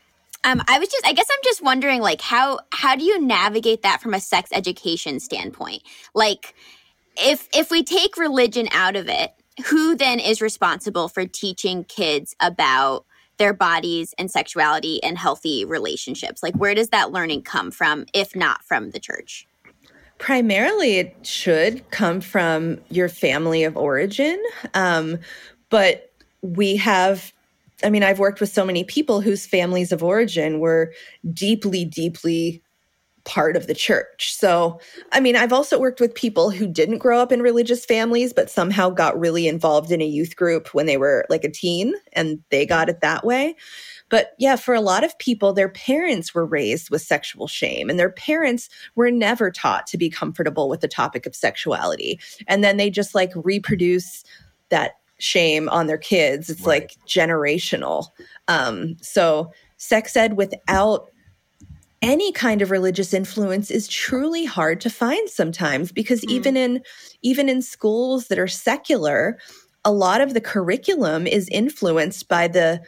Um, 0.43 0.62
I 0.67 0.78
was 0.78 0.89
just, 0.89 1.06
I 1.08 1.13
guess 1.13 1.28
I'm 1.32 1.39
just 1.43 1.63
wondering, 1.63 2.02
like, 2.02 2.22
how 2.22 2.60
how 2.72 2.95
do 2.95 3.04
you 3.04 3.19
navigate 3.19 3.82
that 3.82 4.02
from 4.02 4.13
a 4.13 4.19
sex 4.19 4.52
education 4.54 5.19
standpoint? 5.19 5.82
Like, 6.13 6.54
if 7.17 7.50
if 7.54 7.72
we 7.72 7.84
take 7.84 8.17
religion 8.17 8.67
out 8.72 8.95
of 8.95 9.10
it, 9.10 9.34
who 9.65 9.95
then 9.95 10.19
is 10.19 10.41
responsible 10.41 11.10
for 11.10 11.26
teaching 11.26 11.84
kids 11.86 12.36
about 12.39 13.06
their 13.38 13.54
bodies 13.54 14.13
and 14.19 14.30
sexuality 14.30 15.02
and 15.04 15.17
healthy 15.17 15.65
relationships? 15.65 16.43
Like, 16.43 16.56
where 16.56 16.76
does 16.76 16.89
that 16.89 17.12
learning 17.12 17.43
come 17.43 17.72
from, 17.72 18.06
if 18.13 18.36
not 18.36 18.63
from 18.63 18.91
the 18.91 19.00
church? 19.00 19.48
Primarily, 20.17 20.98
it 20.98 21.15
should 21.26 21.89
come 21.91 22.19
from 22.19 22.80
your 22.89 23.08
family 23.08 23.63
of 23.63 23.78
origin, 23.78 24.41
um, 24.74 25.17
but 25.69 26.12
we 26.41 26.76
have 26.76 27.34
I 27.84 27.89
mean, 27.89 28.04
I've 28.04 28.20
worked 28.20 28.39
with 28.39 28.50
so 28.50 28.65
many 28.65 28.84
people 28.84 29.22
whose 29.22 29.46
families 29.46 29.92
of 29.92 30.04
origin 30.04 30.60
were 30.60 30.94
deeply, 31.34 31.86
deeply 31.86 32.62
part 33.26 33.56
of 33.56 33.68
the 33.68 33.76
church. 33.76 34.34
So, 34.34 34.80
I 35.12 35.20
mean, 35.20 35.36
I've 35.36 35.54
also 35.54 35.80
worked 35.80 36.00
with 36.00 36.15
people 36.15 36.50
who 36.50 36.65
didn't 36.65 36.98
grow 36.98 37.20
up 37.20 37.32
in 37.32 37.42
religious 37.42 37.86
families, 37.86 38.34
but 38.34 38.50
somehow 38.50 38.89
got 38.89 39.20
really 39.20 39.48
involved 39.48 39.92
in 39.92 40.02
a 40.02 40.06
youth 40.06 40.36
group 40.36 40.74
when 40.74 40.86
they 40.86 40.98
were 40.98 41.26
like 41.30 41.44
a 41.44 41.52
teen 41.52 41.94
and 42.13 42.42
they 42.50 42.65
got 42.65 42.89
it 42.89 43.02
that 43.02 43.26
way. 43.26 43.56
But 44.10 44.32
yeah, 44.39 44.56
for 44.56 44.74
a 44.74 44.82
lot 44.82 45.04
of 45.04 45.18
people, 45.20 45.54
their 45.54 45.70
parents 45.70 46.34
were 46.34 46.46
raised 46.46 46.89
with 46.89 47.02
sexual 47.02 47.48
shame 47.48 47.89
and 47.89 48.00
their 48.00 48.10
parents 48.10 48.70
were 48.96 49.12
never 49.12 49.52
taught 49.52 49.86
to 49.88 49.98
be 49.98 50.10
comfortable 50.10 50.68
with 50.68 50.82
the 50.82 50.88
topic 50.88 51.26
of 51.26 51.36
sexuality. 51.36 52.20
And 52.48 52.63
then 52.63 52.78
they 52.78 52.89
just 52.89 53.13
like 53.13 53.32
reproduce 53.36 54.24
that 54.70 54.99
shame 55.19 55.69
on 55.69 55.88
their 55.88 55.97
kids. 55.97 56.49
It's 56.49 56.62
right. 56.62 56.82
like 56.82 56.95
generational. 57.08 58.08
Um, 58.47 58.97
so 59.01 59.51
sex 59.77 60.15
ed 60.15 60.34
without 60.34 61.10
any 62.01 62.32
kind 62.32 62.62
of 62.62 62.71
religious 62.71 63.13
influence 63.13 63.69
is 63.69 63.88
truly 63.88 64.45
hard 64.45 64.79
to 64.82 64.89
find 64.89 65.29
sometimes 65.29 65.91
because 65.91 66.21
mm. 66.21 66.32
even 66.32 66.58
in 66.58 66.82
even 67.21 67.49
in 67.49 67.62
schools 67.62 68.27
that 68.27 68.39
are 68.39 68.47
secular 68.47 69.38
a 69.86 69.91
lot 69.91 70.21
of 70.21 70.34
the 70.34 70.41
curriculum 70.41 71.27
is 71.27 71.47
influenced 71.49 72.27
by 72.27 72.47
the 72.47 72.82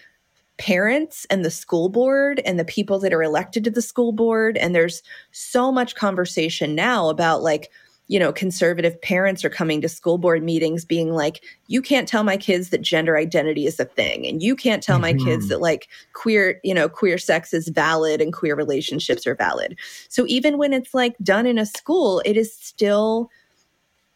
parents 0.57 1.25
and 1.29 1.43
the 1.43 1.51
school 1.51 1.89
board 1.89 2.41
and 2.45 2.59
the 2.59 2.65
people 2.65 2.99
that 2.99 3.13
are 3.13 3.23
elected 3.23 3.63
to 3.63 3.71
the 3.71 3.81
school 3.81 4.11
board 4.11 4.57
and 4.57 4.75
there's 4.75 5.01
so 5.31 5.71
much 5.71 5.95
conversation 5.95 6.75
now 6.75 7.09
about 7.09 7.41
like 7.41 7.71
you 8.12 8.19
know, 8.19 8.34
conservative 8.34 9.02
parents 9.02 9.45
are 9.45 9.50
coming 9.50 9.80
to 9.80 9.88
school 9.88 10.17
board 10.17 10.43
meetings 10.43 10.84
being 10.84 11.13
like, 11.13 11.41
you 11.67 11.82
can't 11.82 12.10
tell 12.10 12.26
my 12.26 12.36
kids 12.36 12.67
that 12.67 12.82
gender 12.82 13.15
identity 13.15 13.65
is 13.65 13.80
a 13.80 13.86
thing. 13.86 14.28
And 14.28 14.43
you 14.43 14.54
can't 14.54 14.84
tell 14.84 15.00
mm-hmm. 15.00 15.17
my 15.17 15.24
kids 15.24 15.45
mm-hmm. 15.45 15.52
that 15.52 15.62
like 15.62 15.88
queer, 16.12 16.60
you 16.62 16.74
know, 16.74 16.89
queer 16.89 17.17
sex 17.17 17.54
is 17.54 17.69
valid 17.69 18.19
and 18.19 18.34
queer 18.34 18.54
relationships 18.54 19.26
are 19.26 19.36
valid. 19.36 19.78
So 20.10 20.26
even 20.28 20.58
when 20.58 20.74
it's 20.74 20.93
like 20.93 21.15
done 21.24 21.45
in 21.45 21.58
a 21.58 21.65
school, 21.65 22.21
it 22.26 22.36
is 22.36 22.54
still 22.54 23.30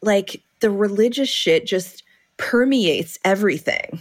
like 0.02 0.44
the 0.60 0.70
religious 0.70 1.30
shit 1.30 1.66
just 1.66 2.04
permeates 2.36 3.18
everything. 3.24 3.98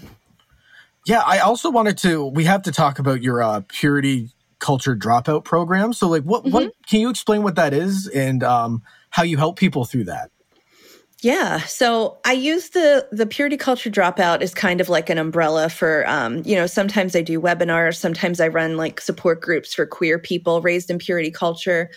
Yeah, 1.06 1.22
I 1.24 1.38
also 1.38 1.70
wanted 1.70 1.98
to. 1.98 2.26
We 2.26 2.42
have 2.46 2.62
to 2.62 2.72
talk 2.72 2.98
about 2.98 3.22
your 3.22 3.44
uh, 3.44 3.60
purity 3.68 4.30
culture 4.58 4.96
dropout 4.96 5.44
program. 5.44 5.92
So, 5.92 6.08
like, 6.08 6.24
what 6.24 6.42
mm-hmm. 6.42 6.50
what 6.50 6.72
can 6.88 7.00
you 7.00 7.10
explain 7.10 7.44
what 7.44 7.54
that 7.54 7.72
is 7.72 8.08
and 8.08 8.42
um, 8.42 8.82
how 9.14 9.22
you 9.22 9.36
help 9.36 9.56
people 9.56 9.84
through 9.84 10.02
that? 10.02 10.32
Yeah, 11.20 11.60
so 11.60 12.18
I 12.24 12.32
use 12.32 12.70
the 12.70 13.06
the 13.12 13.26
purity 13.26 13.56
culture 13.56 13.88
dropout 13.88 14.42
as 14.42 14.52
kind 14.52 14.80
of 14.80 14.88
like 14.88 15.08
an 15.08 15.18
umbrella 15.18 15.68
for, 15.68 16.04
um, 16.08 16.42
you 16.44 16.56
know, 16.56 16.66
sometimes 16.66 17.14
I 17.14 17.22
do 17.22 17.40
webinars, 17.40 17.94
sometimes 17.94 18.40
I 18.40 18.48
run 18.48 18.76
like 18.76 19.00
support 19.00 19.40
groups 19.40 19.72
for 19.72 19.86
queer 19.86 20.18
people 20.18 20.60
raised 20.62 20.90
in 20.90 20.98
purity 20.98 21.30
culture, 21.30 21.90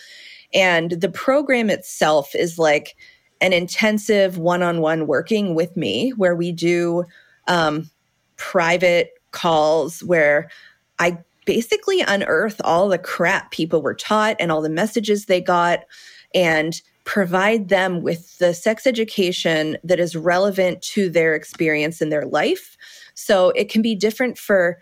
and 0.54 0.92
the 0.92 1.08
program 1.08 1.70
itself 1.70 2.36
is 2.36 2.56
like 2.56 2.96
an 3.40 3.52
intensive 3.52 4.38
one 4.38 4.62
on 4.62 4.80
one 4.80 5.08
working 5.08 5.56
with 5.56 5.76
me 5.76 6.10
where 6.10 6.36
we 6.36 6.52
do 6.52 7.04
um, 7.48 7.90
private 8.36 9.10
calls 9.32 10.04
where 10.04 10.48
I 11.00 11.18
basically 11.46 12.00
unearth 12.00 12.60
all 12.62 12.88
the 12.88 12.96
crap 12.96 13.50
people 13.50 13.82
were 13.82 13.94
taught 13.94 14.36
and 14.38 14.52
all 14.52 14.62
the 14.62 14.70
messages 14.70 15.26
they 15.26 15.40
got. 15.40 15.80
And 16.32 16.80
provide 17.08 17.70
them 17.70 18.02
with 18.02 18.36
the 18.36 18.52
sex 18.52 18.86
education 18.86 19.78
that 19.82 19.98
is 19.98 20.14
relevant 20.14 20.82
to 20.82 21.08
their 21.08 21.34
experience 21.34 22.02
in 22.02 22.10
their 22.10 22.26
life. 22.26 22.76
So 23.14 23.48
it 23.50 23.70
can 23.70 23.80
be 23.80 23.94
different 23.94 24.36
for 24.36 24.78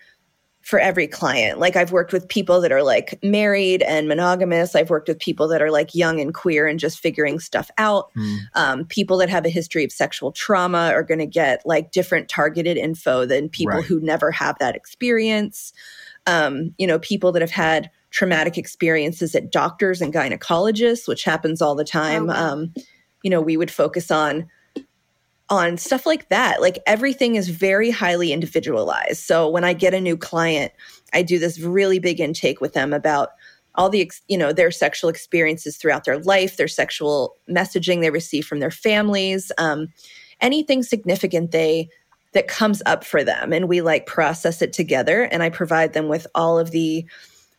for 0.61 0.81
every 0.81 1.07
client. 1.07 1.61
Like 1.61 1.77
I've 1.77 1.93
worked 1.93 2.13
with 2.13 2.29
people 2.29 2.61
that 2.63 2.73
are 2.73 2.83
like 2.83 3.17
married 3.23 3.83
and 3.83 4.09
monogamous. 4.09 4.75
I've 4.75 4.91
worked 4.91 5.07
with 5.07 5.21
people 5.21 5.47
that 5.47 5.63
are 5.63 5.71
like 5.71 5.95
young 5.95 6.19
and 6.19 6.35
queer 6.35 6.67
and 6.67 6.81
just 6.81 6.99
figuring 6.99 7.39
stuff 7.39 7.71
out. 7.79 8.13
Mm. 8.17 8.39
Um, 8.57 8.85
people 8.87 9.19
that 9.19 9.29
have 9.29 9.47
a 9.47 9.49
history 9.49 9.85
of 9.85 9.93
sexual 9.93 10.33
trauma 10.33 10.91
are 10.93 11.05
going 11.05 11.21
to 11.21 11.27
get 11.27 11.63
like 11.65 11.93
different 11.93 12.29
targeted 12.29 12.77
info 12.77 13.25
than 13.25 13.49
people 13.49 13.77
right. 13.77 13.85
who 13.85 14.01
never 14.01 14.33
have 14.33 14.59
that 14.59 14.75
experience. 14.75 15.73
Um, 16.27 16.75
you 16.77 16.89
know, 16.89 16.99
people 16.99 17.31
that 17.31 17.43
have 17.43 17.53
had 17.53 17.89
traumatic 18.11 18.57
experiences 18.57 19.35
at 19.35 19.51
doctors 19.51 20.01
and 20.01 20.13
gynecologists, 20.13 21.07
which 21.09 21.25
happens 21.25 21.61
all 21.61 21.75
the 21.75 21.85
time. 21.85 22.31
Um, 22.31 22.73
you 23.23 23.31
know, 23.31 23.41
we 23.41 23.57
would 23.57 23.71
focus 23.71 24.11
on 24.11 24.49
on 25.49 25.77
stuff 25.77 26.07
like 26.07 26.29
that. 26.29 26.61
Like 26.61 26.79
everything 26.87 27.37
is 27.37 27.49
very 27.49 27.91
highly 27.91 28.33
individualized. 28.33 29.23
So 29.23 29.49
when 29.49 29.65
I 29.65 29.75
get 29.75 29.95
a 29.95 30.01
new 30.01 30.17
client, 30.17 30.73
I 31.13 31.23
do 31.23 31.39
this 31.39 31.61
really 31.61 31.99
big 31.99 32.21
intake 32.21 32.61
with 32.61 32.73
them 32.73 32.93
about 32.93 33.31
all 33.77 33.89
the 33.89 34.11
you 34.29 34.39
know 34.39 34.53
their 34.53 34.71
sexual 34.71 35.11
experiences 35.11 35.77
throughout 35.77 36.05
their 36.05 36.19
life, 36.19 36.57
their 36.57 36.69
sexual 36.69 37.37
messaging 37.49 38.01
they 38.01 38.11
receive 38.11 38.47
from 38.47 38.61
their 38.61 38.71
families, 38.71 39.53
um, 39.59 39.89
anything 40.41 40.83
significant 40.83 41.53
they 41.53 41.89
that 42.33 42.49
comes 42.49 42.83
up 42.87 43.05
for 43.05 43.23
them, 43.23 43.53
and 43.53 43.69
we 43.69 43.83
like 43.83 44.07
process 44.07 44.63
it 44.63 44.73
together. 44.73 45.23
And 45.23 45.43
I 45.43 45.51
provide 45.51 45.93
them 45.93 46.09
with 46.09 46.27
all 46.35 46.59
of 46.59 46.71
the 46.71 47.05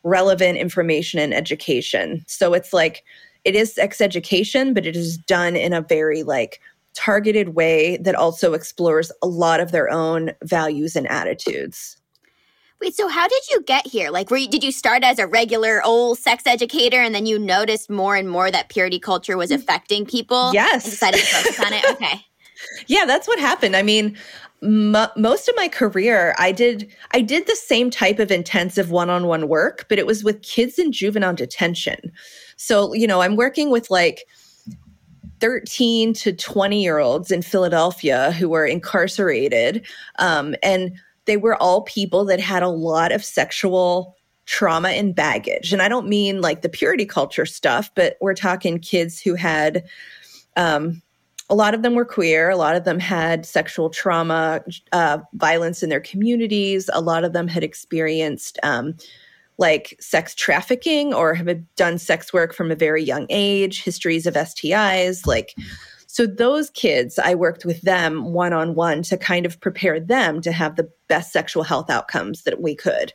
relevant 0.08 0.58
information 0.58 1.20
and 1.20 1.34
education. 1.34 2.24
So 2.26 2.54
it's 2.54 2.72
like 2.72 3.04
it 3.44 3.54
is 3.54 3.74
sex 3.74 4.00
education, 4.00 4.74
but 4.74 4.86
it 4.86 4.96
is 4.96 5.16
done 5.16 5.56
in 5.56 5.72
a 5.72 5.80
very 5.80 6.22
like 6.22 6.60
targeted 6.94 7.50
way 7.50 7.96
that 7.98 8.14
also 8.14 8.54
explores 8.54 9.12
a 9.22 9.26
lot 9.26 9.60
of 9.60 9.70
their 9.70 9.88
own 9.90 10.32
values 10.42 10.96
and 10.96 11.06
attitudes. 11.08 11.96
Wait, 12.80 12.94
so 12.94 13.08
how 13.08 13.26
did 13.26 13.42
you 13.50 13.60
get 13.62 13.86
here? 13.86 14.10
Like, 14.10 14.30
were 14.30 14.36
you, 14.36 14.48
did 14.48 14.62
you 14.62 14.70
start 14.70 15.02
as 15.02 15.18
a 15.18 15.26
regular 15.26 15.82
old 15.84 16.18
sex 16.18 16.44
educator 16.46 17.00
and 17.00 17.12
then 17.12 17.26
you 17.26 17.38
noticed 17.38 17.90
more 17.90 18.14
and 18.14 18.28
more 18.28 18.50
that 18.50 18.68
purity 18.68 19.00
culture 19.00 19.36
was 19.36 19.50
affecting 19.50 20.06
people? 20.06 20.52
Yes. 20.54 20.84
Decided 20.84 21.20
to 21.20 21.26
focus 21.26 21.60
on 21.60 21.72
it? 21.72 21.84
Okay. 21.90 22.24
Yeah, 22.86 23.04
that's 23.04 23.28
what 23.28 23.38
happened. 23.38 23.76
I 23.76 23.82
mean, 23.82 24.16
m- 24.62 24.96
most 25.16 25.48
of 25.48 25.56
my 25.56 25.68
career, 25.68 26.34
I 26.38 26.52
did 26.52 26.90
I 27.12 27.20
did 27.20 27.46
the 27.46 27.56
same 27.56 27.90
type 27.90 28.18
of 28.18 28.30
intensive 28.30 28.90
one-on-one 28.90 29.48
work, 29.48 29.86
but 29.88 29.98
it 29.98 30.06
was 30.06 30.24
with 30.24 30.42
kids 30.42 30.78
in 30.78 30.92
juvenile 30.92 31.34
detention. 31.34 32.12
So, 32.56 32.92
you 32.92 33.06
know, 33.06 33.20
I'm 33.22 33.36
working 33.36 33.70
with 33.70 33.90
like 33.90 34.24
13 35.40 36.12
to 36.14 36.32
20 36.32 36.82
year 36.82 36.98
olds 36.98 37.30
in 37.30 37.42
Philadelphia 37.42 38.32
who 38.32 38.48
were 38.48 38.66
incarcerated. 38.66 39.86
Um, 40.18 40.54
and 40.62 40.98
they 41.26 41.36
were 41.36 41.56
all 41.56 41.82
people 41.82 42.24
that 42.24 42.40
had 42.40 42.62
a 42.62 42.68
lot 42.68 43.12
of 43.12 43.24
sexual 43.24 44.16
trauma 44.46 44.88
and 44.88 45.14
baggage. 45.14 45.72
And 45.72 45.82
I 45.82 45.88
don't 45.88 46.08
mean 46.08 46.40
like 46.40 46.62
the 46.62 46.68
purity 46.68 47.04
culture 47.04 47.46
stuff, 47.46 47.90
but 47.94 48.16
we're 48.20 48.34
talking 48.34 48.78
kids 48.78 49.20
who 49.20 49.34
had, 49.34 49.84
um, 50.56 51.02
a 51.50 51.54
lot 51.54 51.74
of 51.74 51.82
them 51.82 51.94
were 51.94 52.04
queer. 52.04 52.50
A 52.50 52.56
lot 52.56 52.76
of 52.76 52.84
them 52.84 52.98
had 52.98 53.46
sexual 53.46 53.90
trauma, 53.90 54.62
uh, 54.92 55.18
violence 55.34 55.82
in 55.82 55.88
their 55.88 56.00
communities. 56.00 56.90
A 56.92 57.00
lot 57.00 57.24
of 57.24 57.32
them 57.32 57.48
had 57.48 57.64
experienced 57.64 58.58
um, 58.62 58.94
like 59.56 59.96
sex 59.98 60.34
trafficking 60.34 61.14
or 61.14 61.34
have 61.34 61.48
done 61.76 61.98
sex 61.98 62.32
work 62.32 62.54
from 62.54 62.70
a 62.70 62.76
very 62.76 63.02
young 63.02 63.26
age, 63.30 63.82
histories 63.82 64.26
of 64.26 64.34
STIs, 64.34 65.26
like 65.26 65.54
so 66.10 66.26
those 66.26 66.70
kids, 66.70 67.18
I 67.18 67.34
worked 67.34 67.66
with 67.66 67.82
them 67.82 68.32
one 68.32 68.54
on 68.54 68.74
one 68.74 69.02
to 69.02 69.16
kind 69.16 69.44
of 69.44 69.60
prepare 69.60 70.00
them 70.00 70.40
to 70.40 70.50
have 70.52 70.74
the 70.74 70.90
best 71.06 71.32
sexual 71.32 71.62
health 71.62 71.90
outcomes 71.90 72.42
that 72.42 72.62
we 72.62 72.74
could. 72.74 73.12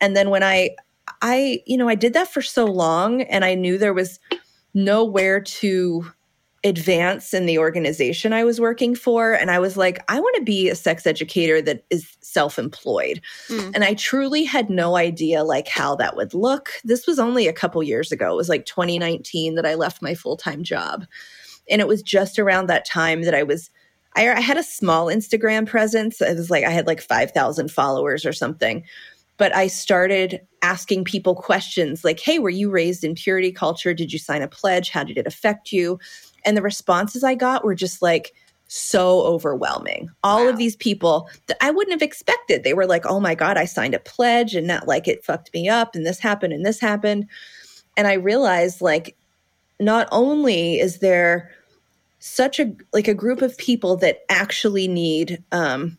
And 0.00 0.14
then 0.14 0.30
when 0.30 0.42
I 0.42 0.76
I, 1.22 1.62
you 1.66 1.78
know, 1.78 1.88
I 1.88 1.94
did 1.94 2.12
that 2.12 2.28
for 2.28 2.42
so 2.42 2.66
long 2.66 3.22
and 3.22 3.44
I 3.44 3.54
knew 3.54 3.78
there 3.78 3.94
was 3.94 4.20
nowhere 4.74 5.40
to 5.40 6.06
advance 6.64 7.32
in 7.32 7.46
the 7.46 7.58
organization 7.58 8.32
I 8.32 8.42
was 8.42 8.60
working 8.60 8.94
for. 8.94 9.32
And 9.32 9.50
I 9.50 9.58
was 9.58 9.76
like, 9.76 10.02
I 10.08 10.18
want 10.18 10.36
to 10.36 10.42
be 10.42 10.68
a 10.68 10.74
sex 10.74 11.06
educator 11.06 11.62
that 11.62 11.84
is 11.90 12.16
self 12.20 12.58
employed. 12.58 13.20
Mm. 13.48 13.72
And 13.74 13.84
I 13.84 13.94
truly 13.94 14.44
had 14.44 14.68
no 14.68 14.96
idea 14.96 15.44
like 15.44 15.68
how 15.68 15.94
that 15.96 16.16
would 16.16 16.34
look. 16.34 16.70
This 16.82 17.06
was 17.06 17.18
only 17.18 17.46
a 17.46 17.52
couple 17.52 17.82
years 17.82 18.10
ago. 18.10 18.32
It 18.32 18.36
was 18.36 18.48
like 18.48 18.66
2019 18.66 19.54
that 19.54 19.66
I 19.66 19.74
left 19.74 20.02
my 20.02 20.14
full 20.14 20.36
time 20.36 20.64
job. 20.64 21.06
And 21.70 21.80
it 21.80 21.88
was 21.88 22.02
just 22.02 22.38
around 22.38 22.66
that 22.66 22.86
time 22.86 23.22
that 23.22 23.34
I 23.34 23.42
was. 23.42 23.70
I, 24.16 24.28
I 24.30 24.40
had 24.40 24.56
a 24.56 24.62
small 24.64 25.06
Instagram 25.06 25.66
presence. 25.66 26.20
It 26.20 26.36
was 26.36 26.50
like 26.50 26.64
I 26.64 26.70
had 26.70 26.86
like 26.86 27.00
5,000 27.00 27.70
followers 27.70 28.24
or 28.26 28.32
something 28.32 28.84
but 29.38 29.54
I 29.54 29.68
started 29.68 30.40
asking 30.62 31.04
people 31.04 31.34
questions 31.34 32.04
like, 32.04 32.20
Hey, 32.20 32.38
were 32.38 32.50
you 32.50 32.70
raised 32.70 33.04
in 33.04 33.14
purity 33.14 33.52
culture? 33.52 33.94
Did 33.94 34.12
you 34.12 34.18
sign 34.18 34.42
a 34.42 34.48
pledge? 34.48 34.90
How 34.90 35.04
did 35.04 35.16
it 35.16 35.26
affect 35.26 35.72
you? 35.72 35.98
And 36.44 36.56
the 36.56 36.62
responses 36.62 37.24
I 37.24 37.34
got 37.34 37.64
were 37.64 37.74
just 37.74 38.02
like 38.02 38.34
so 38.68 39.22
overwhelming. 39.22 40.10
All 40.22 40.44
wow. 40.44 40.50
of 40.50 40.58
these 40.58 40.76
people 40.76 41.28
that 41.46 41.56
I 41.60 41.70
wouldn't 41.70 41.94
have 41.94 42.06
expected. 42.06 42.64
They 42.64 42.74
were 42.74 42.86
like, 42.86 43.06
oh 43.06 43.18
my 43.18 43.34
God, 43.34 43.56
I 43.56 43.64
signed 43.64 43.94
a 43.94 43.98
pledge 43.98 44.54
and 44.54 44.68
that 44.68 44.86
like 44.86 45.08
it 45.08 45.24
fucked 45.24 45.52
me 45.54 45.68
up 45.68 45.94
and 45.94 46.06
this 46.06 46.18
happened 46.18 46.52
and 46.52 46.64
this 46.64 46.80
happened. 46.80 47.26
And 47.96 48.06
I 48.06 48.14
realized 48.14 48.80
like, 48.80 49.16
not 49.80 50.08
only 50.12 50.78
is 50.80 50.98
there 50.98 51.50
such 52.20 52.58
a 52.58 52.74
like 52.92 53.08
a 53.08 53.14
group 53.14 53.42
of 53.42 53.56
people 53.58 53.96
that 53.96 54.24
actually 54.28 54.88
need 54.88 55.42
um 55.52 55.96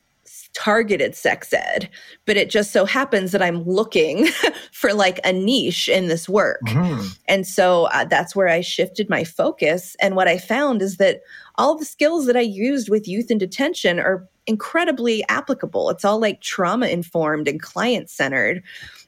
targeted 0.54 1.16
sex 1.16 1.54
ed, 1.54 1.90
but 2.26 2.38
it 2.38 2.50
just 2.50 2.72
so 2.72 2.86
happens 2.86 3.32
that 3.32 3.42
I'm 3.42 3.64
looking 3.64 4.28
for 4.72 4.94
like 4.94 5.20
a 5.24 5.32
niche 5.32 5.88
in 5.88 6.08
this 6.08 6.28
work. 6.28 6.62
Mm-hmm. 6.68 7.08
And 7.28 7.48
so 7.48 7.86
uh, 7.86 8.06
that's 8.06 8.36
where 8.36 8.48
I 8.48 8.62
shifted 8.62 9.10
my 9.10 9.24
focus. 9.24 9.96
And 10.02 10.16
what 10.16 10.28
I 10.28 10.38
found 10.38 10.82
is 10.82 10.98
that 10.98 11.22
all 11.56 11.78
the 11.78 11.86
skills 11.86 12.26
that 12.26 12.38
I 12.38 12.42
used 12.42 12.90
with 12.90 13.08
youth 13.08 13.30
in 13.30 13.38
detention 13.38 14.00
are 14.00 14.28
incredibly 14.48 15.24
applicable. 15.30 15.90
It's 15.90 16.04
all 16.04 16.20
like 16.20 16.42
trauma 16.42 16.88
informed 16.88 17.48
and 17.48 17.62
client 17.62 18.10
centered. 18.10 18.64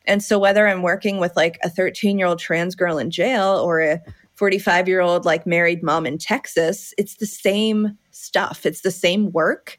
And 0.06 0.24
so 0.24 0.38
whether 0.38 0.68
I'm 0.68 0.82
working 0.82 1.20
with 1.20 1.36
like 1.36 1.58
a 1.64 1.70
13 1.70 2.20
year 2.20 2.28
old 2.28 2.40
trans 2.40 2.76
girl 2.76 2.98
in 2.98 3.10
jail 3.10 3.62
or 3.64 3.82
a 3.82 4.02
45 4.36 4.88
year 4.88 5.02
old 5.02 5.26
like 5.26 5.46
married 5.46 5.84
mom 5.84 6.06
in 6.06 6.18
Texas, 6.18 6.94
it's 6.98 7.16
the 7.16 7.26
same 7.26 7.98
stuff. 8.22 8.66
It's 8.66 8.82
the 8.82 8.92
same 8.92 9.32
work, 9.32 9.78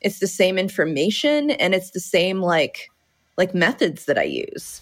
it's 0.00 0.18
the 0.18 0.26
same 0.26 0.58
information, 0.58 1.50
and 1.50 1.74
it's 1.74 1.90
the 1.90 2.00
same 2.00 2.40
like 2.40 2.90
like 3.36 3.54
methods 3.54 4.04
that 4.06 4.18
I 4.18 4.24
use. 4.24 4.80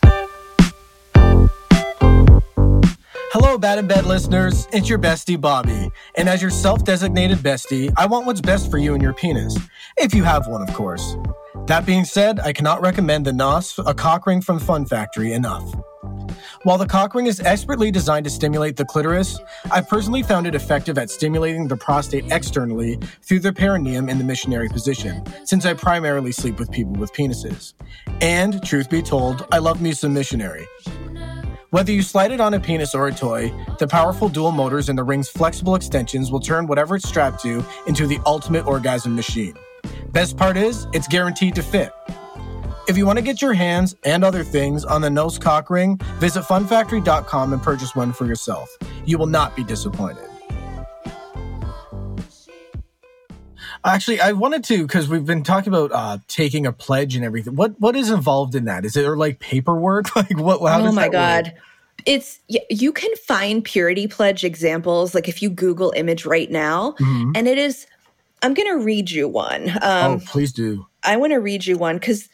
Hello, 3.33 3.57
Bad 3.57 3.79
in 3.79 3.87
Bed 3.87 4.07
listeners. 4.07 4.67
It's 4.73 4.89
your 4.89 4.99
bestie, 4.99 5.41
Bobby. 5.41 5.89
And 6.17 6.29
as 6.29 6.43
your 6.43 6.51
self 6.51 6.85
designated 6.85 7.39
bestie, 7.39 7.93
I 7.97 8.07
want 8.07 8.27
what's 8.27 8.41
best 8.41 8.71
for 8.71 8.79
you 8.79 8.93
and 8.93 9.01
your 9.03 9.15
penis. 9.15 9.57
If 9.97 10.15
you 10.15 10.25
have 10.25 10.49
one, 10.49 10.63
of 10.63 10.75
course. 10.75 11.17
That 11.67 11.87
being 11.87 12.05
said, 12.05 12.41
I 12.41 12.53
cannot 12.53 12.81
recommend 12.81 13.27
the 13.27 13.33
NOS, 13.33 13.79
a 13.87 13.95
cock 13.95 14.27
ring 14.27 14.41
from 14.41 14.59
Fun 14.59 14.85
Factory, 14.85 15.33
enough. 15.33 15.73
While 16.63 16.79
the 16.79 16.87
cock 16.87 17.15
ring 17.15 17.27
is 17.27 17.41
expertly 17.41 17.91
designed 17.91 18.25
to 18.25 18.31
stimulate 18.31 18.77
the 18.77 18.85
clitoris, 18.85 19.39
I've 19.71 19.89
personally 19.89 20.23
found 20.23 20.47
it 20.47 20.55
effective 20.55 20.99
at 20.99 21.11
stimulating 21.11 21.69
the 21.69 21.77
prostate 21.77 22.31
externally 22.31 22.99
through 23.23 23.41
the 23.41 23.53
perineum 23.53 24.09
in 24.09 24.19
the 24.19 24.25
missionary 24.25 24.69
position, 24.69 25.25
since 25.45 25.65
I 25.67 25.75
primarily 25.75 26.33
sleep 26.33 26.59
with 26.59 26.71
people 26.71 26.95
with 26.95 27.13
penises. 27.13 27.75
And, 28.21 28.63
truth 28.63 28.91
be 28.91 29.03
told, 29.03 29.47
I 29.53 29.59
love 29.59 29.81
me 29.81 29.93
some 29.93 30.15
missionary. 30.15 30.67
Whether 31.71 31.93
you 31.93 32.03
slide 32.03 32.33
it 32.33 32.41
on 32.41 32.55
a 32.55 32.59
penis 32.59 32.97
or 32.97 33.07
a 33.07 33.13
toy, 33.13 33.53
the 33.79 33.87
powerful 33.87 34.29
dual 34.29 34.51
motors 34.51 34.89
and 34.89 34.99
the 34.99 35.05
ring's 35.05 35.29
flexible 35.29 35.77
extensions 35.77 36.33
will 36.33 36.41
turn 36.41 36.67
whatever 36.67 36.97
it's 36.97 37.09
strapped 37.09 37.41
to 37.43 37.65
into 37.87 38.09
the 38.09 38.19
ultimate 38.27 38.67
orgasm 38.67 39.15
machine. 39.15 39.55
Best 40.11 40.37
part 40.37 40.57
is, 40.57 40.89
it's 40.93 41.07
guaranteed 41.07 41.55
to 41.55 41.63
fit. 41.63 41.93
If 42.91 42.99
you 42.99 43.07
want 43.07 43.19
to 43.21 43.23
get 43.25 43.41
your 43.41 43.53
hands 43.53 43.95
and 44.03 44.25
other 44.25 44.43
things 44.43 44.85
on 44.85 45.01
the 45.01 45.09
Nose 45.09 45.39
Cock 45.39 45.71
Ring, 45.71 45.97
visit 46.19 46.43
funfactory.com 46.43 47.53
and 47.53 47.63
purchase 47.63 47.95
one 47.95 48.13
for 48.13 48.27
yourself. 48.27 48.69
You 49.05 49.17
will 49.17 49.29
not 49.29 49.55
be 49.55 49.63
disappointed. 49.63 50.29
Actually, 53.85 54.21
I 54.21 54.33
wanted 54.33 54.65
to 54.65 54.83
because 54.83 55.09
we've 55.09 55.25
been 55.25 55.45
talking 55.45 55.73
about 55.73 55.93
uh, 55.93 56.19
taking 56.27 56.67
a 56.67 56.73
pledge 56.73 57.15
and 57.15 57.25
everything. 57.25 57.55
What 57.55 57.81
what 57.81 57.95
is 57.95 58.11
involved 58.11 58.57
in 58.57 58.65
that? 58.65 58.85
Is 58.85 58.97
it 58.97 59.07
like 59.07 59.39
paperwork? 59.39 60.17
like 60.17 60.37
what? 60.37 60.61
How 60.69 60.85
oh 60.85 60.91
my 60.91 61.09
god! 61.09 61.45
Work? 61.45 61.55
It's 62.07 62.41
you 62.49 62.91
can 62.91 63.15
find 63.25 63.63
purity 63.63 64.09
pledge 64.09 64.43
examples. 64.43 65.15
Like 65.15 65.29
if 65.29 65.43
you 65.43 65.49
Google 65.49 65.93
image 65.95 66.27
right 66.27 66.51
now, 66.51 66.97
mm-hmm. 66.99 67.33
and 67.37 67.47
it 67.47 67.57
is. 67.57 67.87
I'm 68.43 68.55
going 68.55 68.69
to 68.69 68.83
read 68.83 69.11
you 69.11 69.29
one. 69.29 69.69
Um, 69.83 70.13
oh, 70.13 70.21
please 70.27 70.51
do. 70.51 70.87
I 71.05 71.19
want 71.19 71.35
to 71.35 71.41
read 71.41 71.67
you 71.67 71.77
one 71.77 71.97
because 71.97 72.27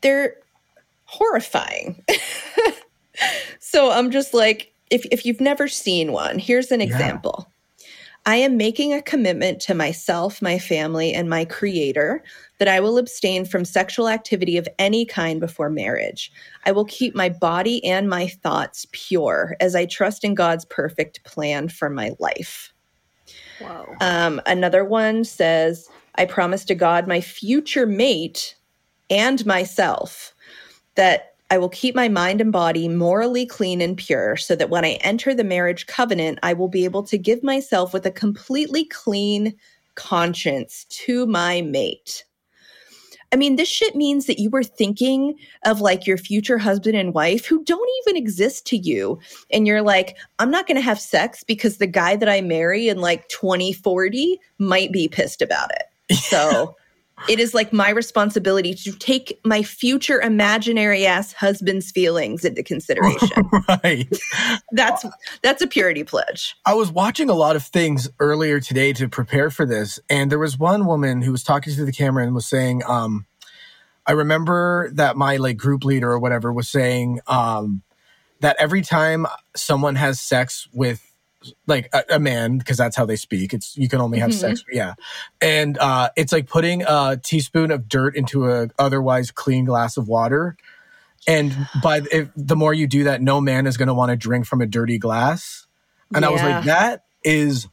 they're 0.00 0.36
horrifying. 1.04 2.04
so 3.58 3.90
I'm 3.90 4.10
just 4.10 4.34
like, 4.34 4.72
if, 4.90 5.06
if 5.10 5.24
you've 5.24 5.40
never 5.40 5.68
seen 5.68 6.12
one, 6.12 6.38
here's 6.38 6.70
an 6.70 6.80
example. 6.80 7.46
Yeah. 7.46 7.54
I 8.26 8.36
am 8.36 8.56
making 8.58 8.92
a 8.92 9.00
commitment 9.00 9.60
to 9.62 9.74
myself, 9.74 10.42
my 10.42 10.58
family, 10.58 11.14
and 11.14 11.30
my 11.30 11.46
creator 11.46 12.22
that 12.58 12.68
I 12.68 12.78
will 12.80 12.98
abstain 12.98 13.46
from 13.46 13.64
sexual 13.64 14.08
activity 14.08 14.58
of 14.58 14.68
any 14.78 15.06
kind 15.06 15.40
before 15.40 15.70
marriage. 15.70 16.30
I 16.66 16.72
will 16.72 16.84
keep 16.84 17.14
my 17.14 17.30
body 17.30 17.82
and 17.84 18.08
my 18.08 18.28
thoughts 18.28 18.86
pure 18.92 19.56
as 19.58 19.74
I 19.74 19.86
trust 19.86 20.22
in 20.22 20.34
God's 20.34 20.66
perfect 20.66 21.24
plan 21.24 21.68
for 21.68 21.88
my 21.88 22.12
life. 22.18 22.74
Wow. 23.60 23.96
Um, 24.00 24.40
another 24.44 24.84
one 24.84 25.24
says, 25.24 25.88
I 26.16 26.26
promise 26.26 26.64
to 26.66 26.74
God, 26.74 27.08
my 27.08 27.22
future 27.22 27.86
mate, 27.86 28.54
and 29.10 29.44
myself 29.44 30.34
that 30.94 31.34
I 31.50 31.58
will 31.58 31.68
keep 31.68 31.96
my 31.96 32.08
mind 32.08 32.40
and 32.40 32.52
body 32.52 32.88
morally 32.88 33.44
clean 33.44 33.80
and 33.80 33.96
pure 33.96 34.36
so 34.36 34.54
that 34.54 34.70
when 34.70 34.84
I 34.84 34.92
enter 35.00 35.34
the 35.34 35.42
marriage 35.42 35.88
covenant, 35.88 36.38
I 36.44 36.52
will 36.52 36.68
be 36.68 36.84
able 36.84 37.02
to 37.04 37.18
give 37.18 37.42
myself 37.42 37.92
with 37.92 38.06
a 38.06 38.10
completely 38.12 38.84
clean 38.84 39.54
conscience 39.96 40.84
to 40.90 41.26
my 41.26 41.60
mate. 41.62 42.24
I 43.32 43.36
mean, 43.36 43.56
this 43.56 43.68
shit 43.68 43.94
means 43.94 44.26
that 44.26 44.40
you 44.40 44.50
were 44.50 44.64
thinking 44.64 45.36
of 45.64 45.80
like 45.80 46.06
your 46.06 46.18
future 46.18 46.58
husband 46.58 46.96
and 46.96 47.14
wife 47.14 47.46
who 47.46 47.62
don't 47.64 47.88
even 48.02 48.16
exist 48.16 48.66
to 48.66 48.76
you. 48.76 49.20
And 49.52 49.66
you're 49.66 49.82
like, 49.82 50.16
I'm 50.40 50.50
not 50.50 50.66
going 50.66 50.76
to 50.76 50.82
have 50.82 51.00
sex 51.00 51.44
because 51.44 51.76
the 51.76 51.86
guy 51.86 52.16
that 52.16 52.28
I 52.28 52.40
marry 52.40 52.88
in 52.88 52.98
like 52.98 53.28
2040 53.28 54.40
might 54.58 54.90
be 54.90 55.06
pissed 55.06 55.42
about 55.42 55.70
it. 55.72 56.16
So 56.16 56.76
it 57.28 57.38
is 57.38 57.54
like 57.54 57.72
my 57.72 57.90
responsibility 57.90 58.74
to 58.74 58.92
take 58.92 59.40
my 59.44 59.62
future 59.62 60.20
imaginary 60.20 61.06
ass 61.06 61.32
husband's 61.32 61.90
feelings 61.90 62.44
into 62.44 62.62
consideration. 62.62 63.48
right. 63.84 64.08
That's 64.72 65.04
that's 65.42 65.62
a 65.62 65.66
purity 65.66 66.04
pledge. 66.04 66.56
I 66.64 66.74
was 66.74 66.90
watching 66.90 67.28
a 67.28 67.34
lot 67.34 67.56
of 67.56 67.64
things 67.64 68.08
earlier 68.18 68.60
today 68.60 68.92
to 68.94 69.08
prepare 69.08 69.50
for 69.50 69.66
this 69.66 69.98
and 70.08 70.30
there 70.30 70.38
was 70.38 70.58
one 70.58 70.86
woman 70.86 71.22
who 71.22 71.32
was 71.32 71.42
talking 71.42 71.74
to 71.74 71.84
the 71.84 71.92
camera 71.92 72.24
and 72.24 72.34
was 72.34 72.46
saying 72.46 72.82
um 72.86 73.26
I 74.06 74.12
remember 74.12 74.90
that 74.94 75.16
my 75.16 75.36
like 75.36 75.56
group 75.56 75.84
leader 75.84 76.10
or 76.10 76.18
whatever 76.18 76.52
was 76.52 76.68
saying 76.68 77.20
um 77.26 77.82
that 78.40 78.56
every 78.58 78.82
time 78.82 79.26
someone 79.54 79.96
has 79.96 80.20
sex 80.20 80.66
with 80.72 81.09
like 81.66 81.88
a, 81.92 82.02
a 82.10 82.18
man 82.18 82.58
because 82.58 82.76
that's 82.76 82.96
how 82.96 83.04
they 83.04 83.16
speak. 83.16 83.54
It's 83.54 83.76
you 83.76 83.88
can 83.88 84.00
only 84.00 84.18
have 84.18 84.30
mm-hmm. 84.30 84.38
sex 84.38 84.64
yeah. 84.70 84.94
And 85.40 85.78
uh 85.78 86.10
it's 86.16 86.32
like 86.32 86.48
putting 86.48 86.82
a 86.82 87.18
teaspoon 87.22 87.70
of 87.70 87.88
dirt 87.88 88.16
into 88.16 88.50
a 88.50 88.68
otherwise 88.78 89.30
clean 89.30 89.64
glass 89.64 89.96
of 89.96 90.08
water. 90.08 90.56
And 91.26 91.54
by 91.82 92.02
if, 92.10 92.28
the 92.36 92.56
more 92.56 92.74
you 92.74 92.86
do 92.86 93.04
that 93.04 93.22
no 93.22 93.40
man 93.40 93.66
is 93.66 93.76
going 93.76 93.88
to 93.88 93.94
want 93.94 94.10
to 94.10 94.16
drink 94.16 94.46
from 94.46 94.60
a 94.60 94.66
dirty 94.66 94.98
glass. 94.98 95.66
And 96.14 96.22
yeah. 96.22 96.28
i 96.28 96.32
was 96.32 96.42
like 96.42 96.64
that 96.64 97.04
is 97.24 97.68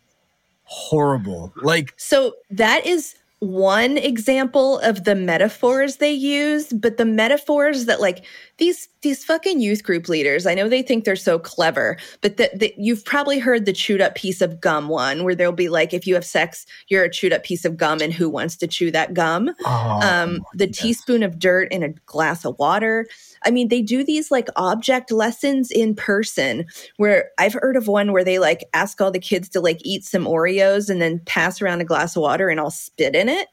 horrible. 0.63 1.53
Like 1.62 1.93
so 1.97 2.36
that 2.51 2.86
is 2.86 3.15
one 3.39 3.97
example 3.97 4.80
of 4.80 5.03
the 5.03 5.15
metaphors 5.15 5.97
they 5.97 6.12
use, 6.12 6.73
but 6.73 6.97
the 6.97 7.06
metaphors 7.06 7.86
that 7.86 8.01
like 8.01 8.25
these 8.58 8.88
these 9.02 9.24
fucking 9.24 9.62
youth 9.62 9.84
group 9.84 10.10
leaders, 10.10 10.48
I 10.48 10.56
know 10.56 10.67
they 10.67 10.82
think 10.82 11.06
they're 11.06 11.15
so 11.15 11.38
clever, 11.38 11.98
but 12.22 12.38
that 12.38 12.74
you've 12.78 13.06
probably 13.06 13.38
heard 13.38 13.65
the 13.65 13.74
chewed 13.74 14.02
up 14.02 14.15
piece 14.15 14.41
of 14.41 14.60
gum 14.60 14.89
one, 14.89 15.24
where 15.24 15.36
they'll 15.36 15.52
be 15.52 15.70
like, 15.70 15.93
if 15.93 16.08
you 16.08 16.15
have 16.15 16.26
sex, 16.26 16.65
you're 16.88 17.04
a 17.04 17.10
chewed 17.10 17.34
up 17.34 17.43
piece 17.43 17.65
of 17.65 17.78
gum, 17.78 18.00
and 18.02 18.12
who 18.12 18.30
wants 18.30 18.56
to 18.58 18.67
chew 18.67 18.89
that 18.91 19.13
gum? 19.13 19.52
Oh, 19.65 20.00
um, 20.02 20.43
the 20.56 20.65
yes. 20.67 20.78
teaspoon 20.80 21.24
of 21.24 21.38
dirt 21.38 21.72
in 21.72 21.84
a 21.84 21.89
glass 21.89 22.46
of 22.46 22.58
water. 22.58 23.08
I 23.46 23.52
mean, 23.52 23.67
they 23.67 23.84
do 23.84 24.04
these 24.04 24.32
like 24.32 24.50
object 24.56 25.12
lessons 25.12 25.70
in 25.70 25.96
person 25.96 26.65
where 26.98 27.30
I've 27.38 27.54
heard 27.54 27.78
of 27.78 27.88
one 27.88 28.12
where 28.12 28.24
they 28.24 28.39
like 28.39 28.65
ask 28.74 29.00
all 29.00 29.12
the 29.12 29.20
kids 29.20 29.50
to 29.50 29.62
like 29.62 29.80
eat 29.84 30.04
some 30.04 30.26
Oreos 30.26 30.89
and 30.89 31.00
then 31.00 31.20
pass 31.26 31.62
around 31.62 31.82
a 31.82 31.86
glass 31.86 32.15
of 32.15 32.24
water 32.24 32.50
and 32.50 32.60
I'll 32.60 32.72
spit 32.72 33.15
in 33.15 33.30
it. 33.30 33.48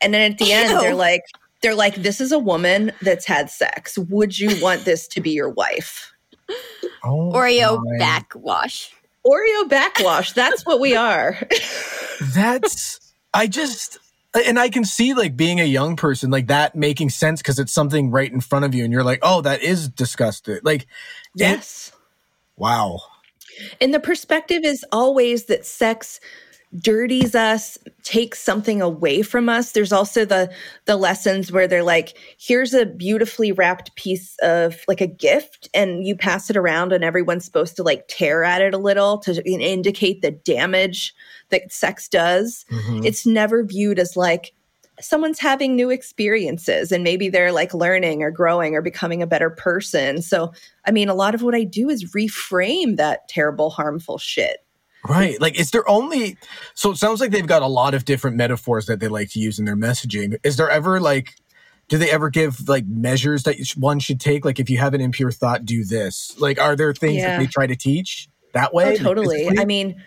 And 0.00 0.12
then 0.12 0.32
at 0.32 0.38
the 0.38 0.46
Ew. 0.46 0.52
end, 0.52 0.80
they're 0.80 0.94
like, 0.94 1.22
they're 1.62 1.74
like, 1.74 1.96
this 1.96 2.20
is 2.20 2.32
a 2.32 2.38
woman 2.38 2.92
that's 3.02 3.26
had 3.26 3.50
sex. 3.50 3.98
Would 3.98 4.38
you 4.38 4.60
want 4.62 4.84
this 4.84 5.06
to 5.08 5.20
be 5.20 5.30
your 5.30 5.50
wife? 5.50 6.12
Oh 7.02 7.32
Oreo 7.32 7.82
my. 7.82 7.98
backwash. 7.98 8.92
Oreo 9.26 9.66
backwash. 9.70 10.32
That's 10.32 10.66
what 10.66 10.80
we 10.80 10.94
are. 10.94 11.38
that's, 12.34 13.14
I 13.32 13.46
just, 13.46 13.98
and 14.34 14.58
I 14.58 14.68
can 14.68 14.84
see 14.84 15.14
like 15.14 15.34
being 15.36 15.60
a 15.60 15.64
young 15.64 15.96
person 15.96 16.30
like 16.30 16.48
that 16.48 16.74
making 16.74 17.08
sense 17.08 17.40
because 17.40 17.58
it's 17.58 17.72
something 17.72 18.10
right 18.10 18.30
in 18.30 18.40
front 18.40 18.66
of 18.66 18.74
you, 18.74 18.84
and 18.84 18.92
you're 18.92 19.02
like, 19.02 19.20
oh, 19.22 19.40
that 19.40 19.62
is 19.62 19.88
disgusting. 19.88 20.58
Like, 20.62 20.86
yes, 21.34 21.88
it, 21.88 22.60
wow. 22.60 23.00
And 23.80 23.94
the 23.94 24.00
perspective 24.00 24.62
is 24.64 24.84
always 24.92 25.46
that 25.46 25.64
sex 25.64 26.20
dirties 26.78 27.34
us 27.34 27.78
takes 28.04 28.40
something 28.40 28.80
away 28.80 29.22
from 29.22 29.48
us. 29.48 29.72
There's 29.72 29.92
also 29.92 30.24
the 30.24 30.52
the 30.84 30.96
lessons 30.96 31.50
where 31.50 31.66
they're 31.66 31.82
like 31.82 32.16
here's 32.38 32.72
a 32.72 32.86
beautifully 32.86 33.50
wrapped 33.50 33.94
piece 33.96 34.36
of 34.42 34.76
like 34.86 35.00
a 35.00 35.06
gift 35.06 35.68
and 35.74 36.06
you 36.06 36.14
pass 36.14 36.48
it 36.48 36.56
around 36.56 36.92
and 36.92 37.02
everyone's 37.02 37.44
supposed 37.44 37.74
to 37.76 37.82
like 37.82 38.06
tear 38.06 38.44
at 38.44 38.62
it 38.62 38.72
a 38.72 38.78
little 38.78 39.18
to 39.18 39.42
indicate 39.50 40.22
the 40.22 40.30
damage 40.30 41.12
that 41.48 41.72
sex 41.72 42.08
does. 42.08 42.64
Mm-hmm. 42.70 43.04
it's 43.04 43.26
never 43.26 43.64
viewed 43.64 43.98
as 43.98 44.16
like 44.16 44.52
someone's 45.00 45.40
having 45.40 45.74
new 45.74 45.90
experiences 45.90 46.92
and 46.92 47.02
maybe 47.02 47.28
they're 47.28 47.52
like 47.52 47.74
learning 47.74 48.22
or 48.22 48.30
growing 48.30 48.74
or 48.74 48.82
becoming 48.82 49.22
a 49.22 49.26
better 49.26 49.50
person. 49.50 50.22
So 50.22 50.52
i 50.86 50.92
mean 50.92 51.08
a 51.08 51.14
lot 51.14 51.34
of 51.34 51.42
what 51.42 51.56
i 51.56 51.64
do 51.64 51.88
is 51.88 52.12
reframe 52.12 52.96
that 52.96 53.26
terrible 53.26 53.70
harmful 53.70 54.18
shit 54.18 54.64
Right. 55.08 55.40
Like, 55.40 55.58
is 55.58 55.70
there 55.70 55.88
only, 55.88 56.36
so 56.74 56.90
it 56.90 56.96
sounds 56.96 57.20
like 57.20 57.30
they've 57.30 57.46
got 57.46 57.62
a 57.62 57.66
lot 57.66 57.94
of 57.94 58.04
different 58.04 58.36
metaphors 58.36 58.86
that 58.86 59.00
they 59.00 59.08
like 59.08 59.30
to 59.30 59.38
use 59.38 59.58
in 59.58 59.64
their 59.64 59.76
messaging. 59.76 60.36
Is 60.42 60.56
there 60.56 60.68
ever 60.68 61.00
like, 61.00 61.36
do 61.88 61.98
they 61.98 62.10
ever 62.10 62.28
give 62.28 62.68
like 62.68 62.86
measures 62.86 63.44
that 63.44 63.56
one 63.76 63.98
should 63.98 64.20
take? 64.20 64.44
Like, 64.44 64.60
if 64.60 64.68
you 64.68 64.78
have 64.78 64.94
an 64.94 65.00
impure 65.00 65.32
thought, 65.32 65.64
do 65.64 65.84
this. 65.84 66.38
Like, 66.38 66.60
are 66.60 66.76
there 66.76 66.92
things 66.94 67.16
yeah. 67.16 67.38
that 67.38 67.38
they 67.40 67.46
try 67.46 67.66
to 67.66 67.76
teach 67.76 68.28
that 68.52 68.74
way? 68.74 68.92
Oh, 68.92 69.02
totally. 69.02 69.48
I 69.58 69.64
mean, 69.64 70.02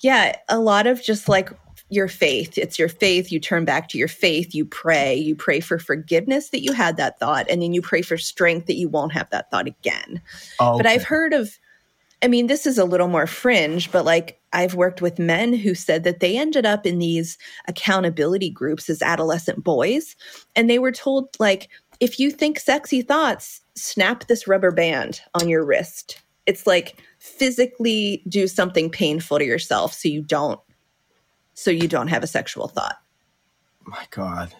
yeah, 0.00 0.36
a 0.48 0.58
lot 0.58 0.86
of 0.86 1.02
just 1.02 1.28
like 1.28 1.50
your 1.88 2.08
faith. 2.08 2.58
It's 2.58 2.78
your 2.78 2.88
faith. 2.88 3.30
You 3.30 3.38
turn 3.38 3.64
back 3.64 3.88
to 3.90 3.98
your 3.98 4.08
faith. 4.08 4.54
You 4.54 4.64
pray. 4.64 5.14
You 5.14 5.36
pray 5.36 5.60
for 5.60 5.78
forgiveness 5.78 6.50
that 6.50 6.62
you 6.62 6.72
had 6.72 6.96
that 6.96 7.18
thought. 7.18 7.46
And 7.48 7.62
then 7.62 7.72
you 7.72 7.80
pray 7.80 8.02
for 8.02 8.18
strength 8.18 8.66
that 8.66 8.76
you 8.76 8.88
won't 8.88 9.12
have 9.12 9.30
that 9.30 9.50
thought 9.50 9.66
again. 9.66 10.20
Oh, 10.58 10.74
okay. 10.74 10.82
But 10.82 10.86
I've 10.86 11.04
heard 11.04 11.32
of, 11.32 11.58
I 12.22 12.28
mean, 12.28 12.46
this 12.46 12.66
is 12.66 12.78
a 12.78 12.84
little 12.84 13.08
more 13.08 13.26
fringe, 13.26 13.90
but 13.90 14.04
like 14.04 14.40
I've 14.52 14.74
worked 14.74 15.02
with 15.02 15.18
men 15.18 15.52
who 15.52 15.74
said 15.74 16.04
that 16.04 16.20
they 16.20 16.36
ended 16.36 16.64
up 16.64 16.86
in 16.86 16.98
these 16.98 17.36
accountability 17.66 18.50
groups 18.50 18.88
as 18.88 19.02
adolescent 19.02 19.64
boys. 19.64 20.14
And 20.54 20.70
they 20.70 20.78
were 20.78 20.92
told, 20.92 21.28
like, 21.40 21.68
if 22.00 22.20
you 22.20 22.30
think 22.30 22.60
sexy 22.60 23.02
thoughts, 23.02 23.60
snap 23.74 24.26
this 24.26 24.46
rubber 24.46 24.70
band 24.70 25.20
on 25.34 25.48
your 25.48 25.64
wrist. 25.64 26.20
It's 26.46 26.66
like 26.66 27.00
physically 27.18 28.22
do 28.28 28.46
something 28.46 28.90
painful 28.90 29.38
to 29.38 29.44
yourself 29.44 29.94
so 29.94 30.08
you 30.08 30.22
don't 30.22 30.60
so 31.54 31.70
you 31.70 31.86
don't 31.86 32.08
have 32.08 32.24
a 32.24 32.26
sexual 32.26 32.68
thought. 32.68 32.96
My 33.84 34.04
God. 34.10 34.52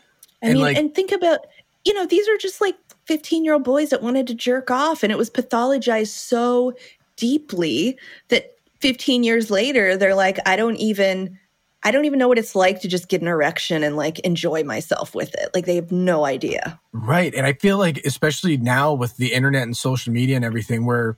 I 0.43 0.47
and 0.47 0.55
mean, 0.55 0.63
like, 0.63 0.77
and 0.77 0.95
think 0.95 1.11
about, 1.11 1.41
you 1.85 1.95
know, 1.95 2.07
these 2.07 2.29
are 2.29 2.37
just 2.37 2.61
like 2.61 2.77
15 3.07 3.45
year 3.45 3.55
old 3.55 3.65
boys 3.65 3.91
that 3.91 4.03
wanted 4.03 4.27
to 4.29 4.35
jerk 4.35 4.71
off. 4.71 5.03
And 5.03 5.11
it 5.11 5.19
was 5.19 5.31
pathologized 5.31 6.09
so 6.09 6.75
deeply 7.23 7.97
that 8.29 8.57
15 8.81 9.23
years 9.23 9.49
later, 9.49 9.97
they're 9.97 10.17
like, 10.17 10.41
I 10.45 10.57
don't 10.57 10.77
even. 10.77 11.39
I 11.85 11.91
don't 11.91 12.05
even 12.05 12.21
know 12.21 12.29
what 12.29 12.39
it's 12.39 12.55
like 12.55 12.81
to 12.83 12.89
just 12.89 13.09
get 13.09 13.23
an 13.23 13.27
erection 13.27 13.83
and 13.83 13.97
like 13.97 14.21
enjoy 14.21 14.63
myself 14.63 15.17
with 15.17 15.35
it. 15.35 15.51
Like 15.53 15.67
they 15.67 15.75
have 15.75 15.91
no 15.91 16.25
idea. 16.25 16.79
Right. 16.93 17.35
And 17.35 17.45
I 17.45 17.55
feel 17.55 17.77
like, 17.77 17.99
especially 18.05 18.57
now 18.57 18.93
with 18.93 19.17
the 19.17 19.33
internet 19.33 19.65
and 19.65 19.77
social 19.77 20.13
media 20.13 20.37
and 20.37 20.45
everything, 20.45 20.87
where, 20.87 21.17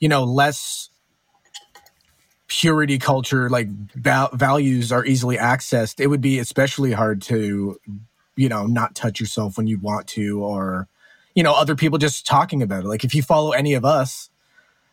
you 0.00 0.08
know, 0.08 0.24
less 0.24 0.90
purity 2.48 2.98
culture, 2.98 3.48
like 3.48 3.68
val- 3.94 4.30
values 4.32 4.90
are 4.90 5.06
easily 5.06 5.36
accessed, 5.36 6.00
it 6.00 6.08
would 6.08 6.20
be 6.20 6.40
especially 6.40 6.90
hard 6.90 7.22
to, 7.22 7.78
you 8.34 8.48
know, 8.48 8.66
not 8.66 8.96
touch 8.96 9.20
yourself 9.20 9.56
when 9.56 9.68
you 9.68 9.78
want 9.78 10.08
to, 10.08 10.42
or, 10.42 10.88
you 11.36 11.44
know, 11.44 11.54
other 11.54 11.76
people 11.76 11.98
just 11.98 12.26
talking 12.26 12.62
about 12.62 12.82
it. 12.82 12.88
Like 12.88 13.04
if 13.04 13.14
you 13.14 13.22
follow 13.22 13.52
any 13.52 13.74
of 13.74 13.84
us, 13.84 14.29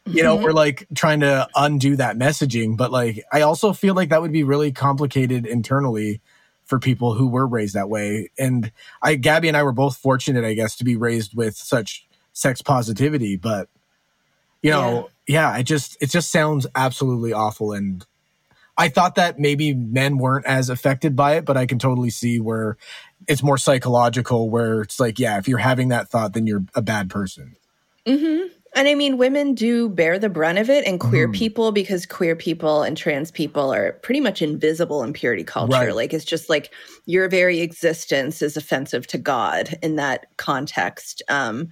you 0.07 0.23
know, 0.23 0.35
mm-hmm. 0.35 0.43
we're 0.43 0.51
like 0.51 0.87
trying 0.95 1.21
to 1.21 1.47
undo 1.55 1.95
that 1.95 2.17
messaging. 2.17 2.77
But 2.77 2.91
like, 2.91 3.23
I 3.31 3.41
also 3.41 3.73
feel 3.73 3.95
like 3.95 4.09
that 4.09 4.21
would 4.21 4.31
be 4.31 4.43
really 4.43 4.71
complicated 4.71 5.45
internally 5.45 6.21
for 6.65 6.79
people 6.79 7.13
who 7.13 7.27
were 7.27 7.47
raised 7.47 7.75
that 7.75 7.89
way. 7.89 8.29
And 8.37 8.71
I, 9.01 9.15
Gabby 9.15 9.47
and 9.47 9.55
I 9.55 9.63
were 9.63 9.71
both 9.71 9.97
fortunate, 9.97 10.43
I 10.43 10.53
guess, 10.53 10.75
to 10.77 10.83
be 10.83 10.95
raised 10.95 11.35
with 11.35 11.55
such 11.55 12.07
sex 12.33 12.61
positivity. 12.61 13.37
But, 13.37 13.69
you 14.61 14.71
know, 14.71 15.09
yeah, 15.27 15.57
it 15.57 15.63
just 15.63 15.97
it 16.01 16.09
just 16.09 16.31
sounds 16.31 16.67
absolutely 16.75 17.33
awful 17.33 17.71
and 17.71 18.05
I 18.77 18.89
thought 18.89 19.15
that 19.15 19.39
maybe 19.39 19.73
men 19.73 20.19
weren't 20.19 20.45
as 20.45 20.69
affected 20.69 21.15
by 21.15 21.37
it, 21.37 21.45
but 21.45 21.57
I 21.57 21.65
can 21.65 21.79
totally 21.79 22.11
see 22.11 22.39
where 22.39 22.77
it's 23.27 23.41
more 23.41 23.57
psychological 23.57 24.49
where 24.49 24.81
it's 24.81 24.99
like, 24.99 25.17
yeah, 25.17 25.39
if 25.39 25.47
you're 25.47 25.57
having 25.57 25.89
that 25.89 26.09
thought, 26.09 26.33
then 26.33 26.45
you're 26.45 26.63
a 26.75 26.81
bad 26.81 27.09
person. 27.09 27.55
Mm-hmm. 28.05 28.49
And 28.77 28.87
I 28.87 28.93
mean, 28.93 29.17
women 29.17 29.55
do 29.55 29.89
bear 29.89 30.19
the 30.19 30.29
brunt 30.29 30.59
of 30.59 30.69
it, 30.69 30.85
and 30.85 30.99
queer 30.99 31.27
mm. 31.27 31.33
people, 31.33 31.71
because 31.71 32.05
queer 32.05 32.35
people 32.35 32.83
and 32.83 32.95
trans 32.95 33.31
people 33.31 33.73
are 33.73 33.93
pretty 34.03 34.21
much 34.21 34.41
invisible 34.41 35.01
in 35.03 35.13
purity 35.13 35.43
culture. 35.43 35.73
Right. 35.73 35.95
Like, 35.95 36.13
it's 36.13 36.23
just 36.23 36.47
like 36.47 36.71
your 37.07 37.27
very 37.27 37.61
existence 37.61 38.43
is 38.43 38.55
offensive 38.55 39.07
to 39.07 39.17
God 39.17 39.75
in 39.81 39.95
that 39.95 40.27
context. 40.37 41.23
Um, 41.27 41.69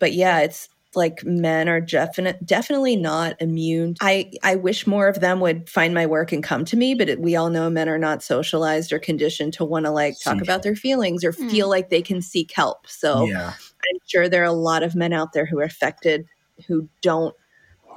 but 0.00 0.12
yeah, 0.12 0.40
it's 0.40 0.68
like 0.96 1.24
men 1.24 1.68
are 1.68 1.80
definite 1.80 2.44
definitely 2.44 2.96
not 2.96 3.36
immune. 3.40 3.94
I 4.00 4.32
I 4.42 4.56
wish 4.56 4.88
more 4.88 5.06
of 5.06 5.20
them 5.20 5.38
would 5.38 5.68
find 5.68 5.94
my 5.94 6.04
work 6.04 6.32
and 6.32 6.42
come 6.42 6.64
to 6.64 6.76
me, 6.76 6.94
but 6.94 7.08
it, 7.08 7.20
we 7.20 7.36
all 7.36 7.48
know 7.48 7.70
men 7.70 7.88
are 7.88 7.96
not 7.96 8.24
socialized 8.24 8.92
or 8.92 8.98
conditioned 8.98 9.52
to 9.52 9.64
want 9.64 9.86
to 9.86 9.92
like 9.92 10.14
talk 10.18 10.34
seek 10.34 10.42
about 10.42 10.64
their 10.64 10.74
feelings 10.74 11.22
or 11.22 11.32
mm. 11.32 11.48
feel 11.48 11.68
like 11.68 11.90
they 11.90 12.02
can 12.02 12.20
seek 12.20 12.50
help. 12.50 12.88
So 12.88 13.26
yeah. 13.26 13.52
I'm 13.52 13.98
sure 14.08 14.28
there 14.28 14.42
are 14.42 14.46
a 14.46 14.52
lot 14.52 14.82
of 14.82 14.96
men 14.96 15.12
out 15.12 15.32
there 15.32 15.46
who 15.46 15.60
are 15.60 15.64
affected 15.64 16.26
who 16.66 16.88
don't 17.02 17.34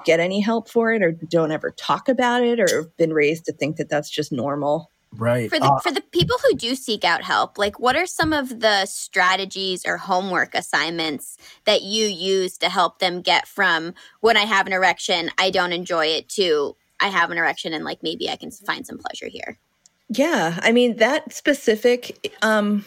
get 0.05 0.19
any 0.19 0.41
help 0.41 0.69
for 0.69 0.91
it 0.93 1.01
or 1.01 1.11
don't 1.11 1.51
ever 1.51 1.71
talk 1.71 2.09
about 2.09 2.43
it 2.43 2.59
or 2.59 2.67
have 2.75 2.97
been 2.97 3.13
raised 3.13 3.45
to 3.45 3.53
think 3.53 3.77
that 3.77 3.89
that's 3.89 4.09
just 4.09 4.31
normal. 4.31 4.89
Right. 5.15 5.49
For 5.49 5.59
the 5.59 5.65
uh, 5.65 5.79
for 5.79 5.91
the 5.91 6.01
people 6.01 6.37
who 6.43 6.55
do 6.55 6.73
seek 6.75 7.03
out 7.03 7.23
help, 7.23 7.57
like 7.57 7.79
what 7.79 7.95
are 7.95 8.07
some 8.07 8.33
of 8.33 8.61
the 8.61 8.85
strategies 8.85 9.85
or 9.85 9.97
homework 9.97 10.55
assignments 10.55 11.37
that 11.65 11.83
you 11.83 12.07
use 12.07 12.57
to 12.59 12.69
help 12.69 12.99
them 12.99 13.21
get 13.21 13.47
from 13.47 13.93
when 14.21 14.37
I 14.37 14.41
have 14.41 14.65
an 14.65 14.73
erection, 14.73 15.29
I 15.37 15.51
don't 15.51 15.71
enjoy 15.71 16.07
it 16.07 16.29
to 16.29 16.75
I 16.99 17.07
have 17.07 17.29
an 17.29 17.37
erection 17.37 17.73
and 17.73 17.85
like 17.85 18.01
maybe 18.01 18.29
I 18.29 18.37
can 18.37 18.49
find 18.49 18.87
some 18.87 18.97
pleasure 18.97 19.27
here. 19.27 19.59
Yeah, 20.09 20.59
I 20.63 20.71
mean 20.71 20.97
that 20.97 21.31
specific 21.31 22.35
um 22.41 22.83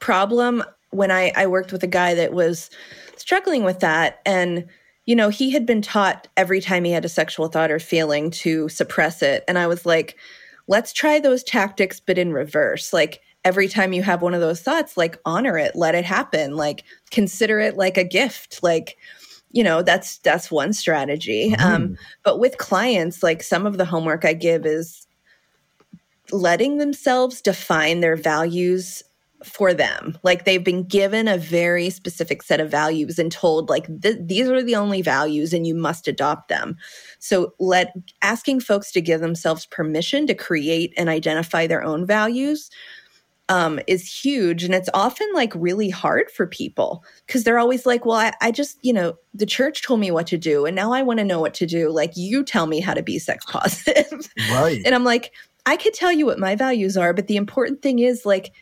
problem 0.00 0.64
when 0.90 1.10
I 1.10 1.32
I 1.36 1.46
worked 1.46 1.72
with 1.72 1.82
a 1.82 1.88
guy 1.88 2.14
that 2.14 2.32
was 2.32 2.70
struggling 3.16 3.64
with 3.64 3.80
that 3.80 4.20
and 4.24 4.66
you 5.06 5.16
know, 5.16 5.28
he 5.28 5.50
had 5.50 5.66
been 5.66 5.82
taught 5.82 6.28
every 6.36 6.60
time 6.60 6.84
he 6.84 6.92
had 6.92 7.04
a 7.04 7.08
sexual 7.08 7.48
thought 7.48 7.72
or 7.72 7.80
feeling 7.80 8.30
to 8.30 8.68
suppress 8.68 9.22
it. 9.22 9.42
And 9.48 9.58
I 9.58 9.66
was 9.66 9.84
like, 9.84 10.16
let's 10.68 10.92
try 10.92 11.18
those 11.18 11.42
tactics, 11.42 11.98
but 11.98 12.16
in 12.16 12.32
reverse. 12.32 12.92
Like 12.92 13.20
every 13.44 13.66
time 13.66 13.92
you 13.92 14.04
have 14.04 14.22
one 14.22 14.34
of 14.34 14.40
those 14.40 14.60
thoughts, 14.60 14.96
like 14.96 15.18
honor 15.24 15.58
it, 15.58 15.74
let 15.74 15.96
it 15.96 16.04
happen, 16.04 16.54
like 16.54 16.84
consider 17.10 17.58
it 17.58 17.76
like 17.76 17.96
a 17.96 18.04
gift. 18.04 18.62
Like, 18.62 18.98
you 19.50 19.64
know, 19.64 19.82
that's 19.82 20.18
that's 20.18 20.50
one 20.50 20.72
strategy. 20.72 21.50
Mm. 21.52 21.60
Um, 21.60 21.98
but 22.22 22.38
with 22.38 22.58
clients, 22.58 23.22
like 23.22 23.42
some 23.42 23.66
of 23.66 23.78
the 23.78 23.84
homework 23.84 24.24
I 24.24 24.32
give 24.32 24.64
is 24.64 25.08
letting 26.30 26.78
themselves 26.78 27.40
define 27.40 27.98
their 27.98 28.14
values 28.14 29.02
for 29.44 29.72
them. 29.72 30.18
Like 30.22 30.44
they've 30.44 30.62
been 30.62 30.84
given 30.84 31.26
a 31.26 31.38
very 31.38 31.90
specific 31.90 32.42
set 32.42 32.60
of 32.60 32.70
values 32.70 33.18
and 33.18 33.32
told 33.32 33.68
like 33.68 33.86
th- 34.02 34.18
these 34.20 34.48
are 34.48 34.62
the 34.62 34.76
only 34.76 35.02
values 35.02 35.52
and 35.52 35.66
you 35.66 35.74
must 35.74 36.08
adopt 36.08 36.48
them. 36.48 36.76
So 37.18 37.54
let 37.58 37.92
asking 38.22 38.60
folks 38.60 38.92
to 38.92 39.00
give 39.00 39.20
themselves 39.20 39.66
permission 39.66 40.26
to 40.26 40.34
create 40.34 40.92
and 40.96 41.08
identify 41.08 41.66
their 41.66 41.82
own 41.82 42.06
values 42.06 42.70
um, 43.48 43.80
is 43.88 44.08
huge. 44.08 44.62
And 44.62 44.74
it's 44.74 44.88
often 44.94 45.28
like 45.34 45.52
really 45.56 45.90
hard 45.90 46.30
for 46.30 46.46
people 46.46 47.04
because 47.26 47.42
they're 47.42 47.58
always 47.58 47.84
like, 47.84 48.06
well, 48.06 48.16
I, 48.16 48.32
I 48.40 48.52
just, 48.52 48.78
you 48.82 48.92
know, 48.92 49.16
the 49.34 49.46
church 49.46 49.82
told 49.82 49.98
me 49.98 50.12
what 50.12 50.28
to 50.28 50.38
do 50.38 50.66
and 50.66 50.76
now 50.76 50.92
I 50.92 51.02
want 51.02 51.18
to 51.18 51.24
know 51.24 51.40
what 51.40 51.54
to 51.54 51.66
do. 51.66 51.90
Like 51.90 52.12
you 52.16 52.44
tell 52.44 52.66
me 52.66 52.78
how 52.78 52.94
to 52.94 53.02
be 53.02 53.18
sex 53.18 53.44
positive. 53.48 54.30
Right. 54.52 54.80
and 54.86 54.94
I'm 54.94 55.04
like, 55.04 55.32
I 55.66 55.76
could 55.76 55.94
tell 55.94 56.12
you 56.12 56.26
what 56.26 56.38
my 56.38 56.54
values 56.54 56.96
are, 56.96 57.12
but 57.12 57.26
the 57.26 57.36
important 57.36 57.82
thing 57.82 57.98
is 57.98 58.24
like 58.24 58.52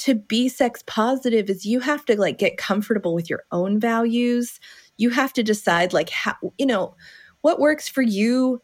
to 0.00 0.14
be 0.14 0.48
sex 0.48 0.82
positive 0.86 1.50
is 1.50 1.66
you 1.66 1.80
have 1.80 2.04
to 2.06 2.18
like 2.18 2.38
get 2.38 2.56
comfortable 2.56 3.14
with 3.14 3.28
your 3.28 3.44
own 3.52 3.78
values. 3.78 4.58
You 4.96 5.10
have 5.10 5.32
to 5.34 5.42
decide 5.42 5.92
like 5.92 6.08
how, 6.08 6.34
you 6.58 6.66
know, 6.66 6.94
what 7.42 7.60
works 7.60 7.88
for 7.88 8.02
you. 8.02 8.60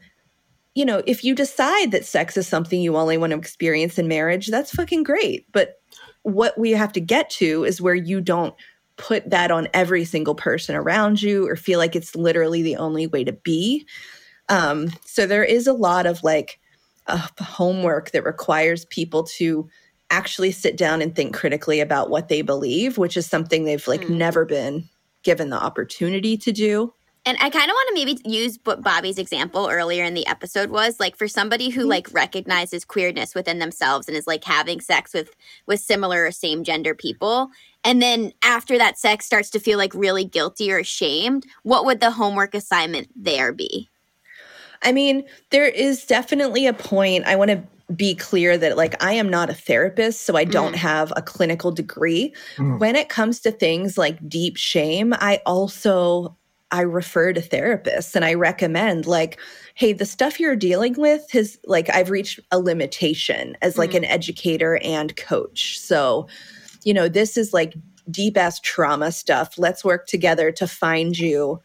You 0.75 0.85
know, 0.85 1.03
if 1.07 1.25
you 1.25 1.35
decide 1.35 1.90
that 1.90 2.07
sex 2.07 2.37
is 2.37 2.46
something 2.46 2.81
you 2.81 2.96
only 2.96 3.18
want 3.18 3.33
to 3.33 3.38
experience 3.38 3.99
in 3.99 4.09
marriage, 4.09 4.49
that's 4.49 4.75
fucking 4.75 5.03
great. 5.03 5.46
But 5.53 5.81
what 6.22 6.59
we 6.59 6.70
have 6.72 6.92
to 6.94 7.01
get 7.01 7.29
to 7.31 7.64
is 7.64 7.83
where 7.83 7.94
you 7.94 8.20
don't 8.20 8.55
put 8.96 9.29
that 9.29 9.51
on 9.51 9.68
every 9.75 10.07
single 10.07 10.35
person 10.35 10.75
around 10.75 11.20
you 11.20 11.46
or 11.46 11.57
feel 11.57 11.79
like 11.79 11.94
it's 11.94 12.16
literally 12.16 12.62
the 12.62 12.77
only 12.77 13.07
way 13.07 13.25
to 13.25 13.33
be. 13.33 13.87
Um, 14.49 14.90
so 15.05 15.27
there 15.27 15.44
is 15.44 15.66
a 15.66 15.75
lot 15.75 16.07
of 16.07 16.22
like 16.22 16.61
uh, 17.07 17.27
homework 17.40 18.12
that 18.12 18.25
requires 18.25 18.87
people 18.87 19.25
to 19.25 19.68
actually 20.10 20.52
sit 20.52 20.76
down 20.76 21.02
and 21.02 21.14
think 21.14 21.34
critically 21.34 21.80
about 21.80 22.10
what 22.10 22.28
they 22.28 22.42
believe, 22.42 22.98
which 22.98 23.16
is 23.16 23.26
something 23.26 23.64
they've 23.64 23.86
like 23.88 24.02
mm. 24.02 24.10
never 24.10 24.44
been 24.44 24.88
given 25.22 25.50
the 25.50 25.62
opportunity 25.62 26.36
to 26.36 26.52
do. 26.52 26.92
And 27.24 27.36
I 27.40 27.50
kind 27.50 27.68
of 27.68 27.74
want 27.74 27.88
to 27.88 27.94
maybe 27.94 28.20
use 28.24 28.56
what 28.62 28.84
Bobby's 28.84 29.18
example 29.18 29.68
earlier 29.68 30.04
in 30.04 30.14
the 30.14 30.26
episode 30.28 30.70
was 30.70 31.00
like 31.00 31.16
for 31.16 31.26
somebody 31.26 31.70
who 31.70 31.80
mm-hmm. 31.80 31.90
like 31.90 32.14
recognizes 32.14 32.84
queerness 32.84 33.34
within 33.34 33.58
themselves 33.58 34.06
and 34.06 34.16
is 34.16 34.28
like 34.28 34.44
having 34.44 34.80
sex 34.80 35.12
with 35.12 35.34
with 35.66 35.80
similar 35.80 36.24
or 36.24 36.30
same 36.30 36.62
gender 36.62 36.94
people 36.94 37.50
and 37.86 38.02
then 38.02 38.32
after 38.42 38.76
that 38.78 38.98
sex 38.98 39.26
starts 39.26 39.48
to 39.50 39.60
feel 39.60 39.78
like 39.78 39.94
really 39.94 40.24
guilty 40.24 40.72
or 40.72 40.78
ashamed, 40.78 41.46
what 41.62 41.84
would 41.84 42.00
the 42.00 42.10
homework 42.10 42.52
assignment 42.52 43.08
there 43.14 43.52
be? 43.52 43.88
I 44.82 44.90
mean, 44.90 45.24
there 45.50 45.68
is 45.68 46.04
definitely 46.04 46.66
a 46.66 46.72
point 46.72 47.26
I 47.26 47.36
want 47.36 47.52
to 47.52 47.62
be 47.94 48.14
clear 48.14 48.59
that 48.59 48.77
like 48.77 49.03
I 49.03 49.12
am 49.12 49.29
not 49.29 49.51
a 49.51 49.55
therapist, 49.55 50.22
so 50.22 50.37
I 50.37 50.44
don't 50.44 50.75
mm. 50.75 50.79
have 50.79 51.12
a 51.16 51.22
clinical 51.22 51.70
degree. 51.70 52.35
Mm. 52.57 52.81
When 52.81 52.96
it 52.96 53.09
comes 53.09 53.40
to 53.40 53.53
things 53.53 53.96
like 53.96 54.29
deep 54.29 54.57
shame, 54.57 55.14
I 55.14 55.40
also 55.46 56.37
I 56.72 56.81
refer 56.81 57.33
to 57.33 57.40
therapists 57.40 58.16
and 58.16 58.25
I 58.25 58.35
recommend 58.35 59.07
like 59.07 59.38
hey, 59.75 59.92
the 59.92 60.07
stuff 60.07 60.40
you're 60.40 60.57
dealing 60.57 60.94
with 60.94 61.31
has 61.33 61.59
like 61.64 61.94
I've 61.94 62.11
reached 62.11 62.40
a 62.51 62.59
limitation 62.59 63.57
as 63.62 63.79
like 63.79 63.90
mm. 63.90 63.99
an 63.99 64.05
educator 64.07 64.81
and 64.83 65.14
coach. 65.16 65.79
So, 65.79 66.27
you 66.83 66.94
know, 66.94 67.09
this 67.09 67.37
is 67.37 67.53
like 67.53 67.75
deep 68.11 68.37
ass 68.37 68.59
trauma 68.61 69.12
stuff. 69.12 69.59
Let's 69.59 69.85
work 69.85 70.07
together 70.07 70.51
to 70.53 70.66
find 70.66 71.16
you 71.18 71.61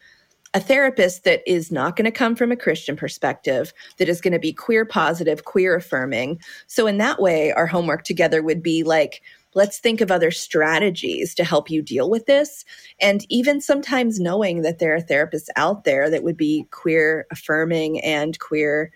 a 0.54 0.60
therapist 0.60 1.24
that 1.24 1.42
is 1.46 1.72
not 1.72 1.96
going 1.96 2.06
to 2.06 2.12
come 2.12 2.36
from 2.36 2.52
a 2.52 2.58
Christian 2.58 2.96
perspective, 2.96 3.74
that 3.98 4.10
is 4.10 4.22
going 4.22 4.34
to 4.34 4.40
be 4.40 4.52
queer 4.52 4.86
positive, 4.86 5.46
queer 5.46 5.76
affirming. 5.76 6.40
So, 6.68 6.88
in 6.88 6.98
that 6.98 7.22
way, 7.22 7.52
our 7.54 7.68
homework 7.68 8.04
together 8.04 8.44
would 8.44 8.62
be 8.62 8.84
like, 8.84 9.22
let's 9.54 9.80
think 9.80 10.02
of 10.02 10.12
other 10.12 10.32
strategies 10.32 11.34
to 11.36 11.44
help 11.44 11.70
you 11.70 11.82
deal 11.82 12.10
with 12.10 12.26
this. 12.26 12.66
And 13.00 13.26
even 13.30 13.62
sometimes 13.62 14.20
knowing 14.20 14.62
that 14.62 14.80
there 14.80 14.96
are 14.96 15.02
therapists 15.02 15.50
out 15.56 15.84
there 15.84 16.10
that 16.10 16.24
would 16.24 16.38
be 16.38 16.68
queer 16.72 17.28
affirming 17.32 18.02
and 18.02 18.38
queer 18.40 18.92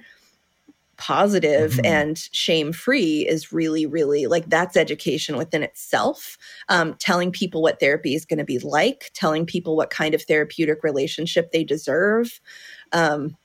positive 0.98 1.74
mm-hmm. 1.74 1.86
and 1.86 2.18
shame 2.32 2.72
free 2.72 3.28
is 3.28 3.52
really 3.52 3.86
really 3.86 4.28
like 4.28 4.50
that's 4.50 4.78
education 4.78 5.38
within 5.38 5.64
itself 5.64 6.38
um, 6.70 6.96
telling 7.00 7.32
people 7.32 7.62
what 7.62 7.80
therapy 7.80 8.16
is 8.16 8.26
going 8.26 8.40
to 8.40 8.46
be 8.46 8.60
like 8.60 9.12
telling 9.14 9.46
people 9.46 9.76
what 9.76 9.90
kind 9.90 10.14
of 10.14 10.22
therapeutic 10.24 10.84
relationship 10.84 11.52
they 11.52 11.64
deserve 11.64 12.40
um, 12.92 13.36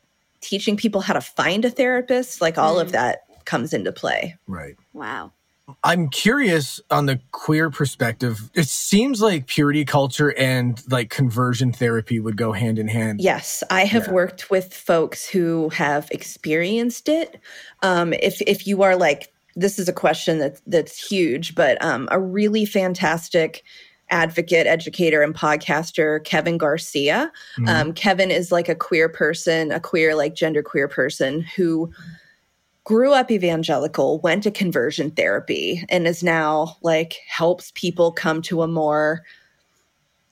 teaching 0.41 0.77
people 0.77 1.01
how 1.01 1.15
to 1.15 1.21
find 1.21 1.65
a 1.65 1.71
therapist 1.71 2.41
like 2.41 2.59
all 2.59 2.77
mm. 2.77 2.83
of 2.83 2.93
that 2.93 3.21
comes 3.45 3.73
into 3.73 3.93
play 3.93 4.37
right 4.47 4.77
wow 4.93 5.33
I'm 5.83 6.09
curious 6.09 6.81
on 6.91 7.07
the 7.07 7.21
queer 7.33 7.71
perspective. 7.71 8.51
It 8.55 8.67
seems 8.67 9.21
like 9.21 9.47
purity 9.47 9.85
culture 9.85 10.37
and 10.37 10.83
like 10.91 11.11
conversion 11.11 11.73
therapy 11.73 12.21
would 12.21 12.37
go 12.37 12.53
hand 12.53 12.79
in 12.79 12.89
hand. 12.89 13.21
Yes, 13.21 13.63
I 13.71 13.85
have 13.85 14.07
yeah. 14.07 14.13
worked 14.13 14.51
with 14.51 14.73
folks 14.75 15.27
who 15.27 15.69
have 15.71 16.09
experienced 16.11 17.09
it. 17.09 17.41
Um, 17.83 18.13
if 18.13 18.41
if 18.43 18.67
you 18.67 18.83
are 18.83 18.97
like, 18.97 19.33
this 19.57 19.79
is 19.79 19.89
a 19.89 19.93
question 19.93 20.39
that 20.39 20.61
that's 20.67 21.09
huge, 21.09 21.55
but 21.55 21.83
um, 21.85 22.09
a 22.11 22.21
really 22.21 22.65
fantastic 22.65 23.63
advocate, 24.11 24.67
educator, 24.67 25.23
and 25.23 25.35
podcaster, 25.35 26.23
Kevin 26.25 26.59
Garcia. 26.59 27.33
Mm-hmm. 27.57 27.69
Um, 27.69 27.93
Kevin 27.93 28.31
is 28.31 28.53
like 28.53 28.69
a 28.69 28.75
queer 28.75 29.09
person, 29.09 29.71
a 29.73 29.81
queer 29.81 30.15
like 30.15 30.35
gender 30.35 30.63
queer 30.63 30.89
person 30.89 31.43
who 31.43 31.93
grew 32.91 33.13
up 33.13 33.31
evangelical, 33.31 34.19
went 34.19 34.43
to 34.43 34.51
conversion 34.51 35.13
therapy, 35.13 35.85
and 35.91 36.09
is 36.09 36.25
now 36.25 36.77
like 36.83 37.19
helps 37.29 37.71
people 37.77 38.11
come 38.11 38.43
to 38.43 38.63
a 38.63 38.67
more, 38.67 39.23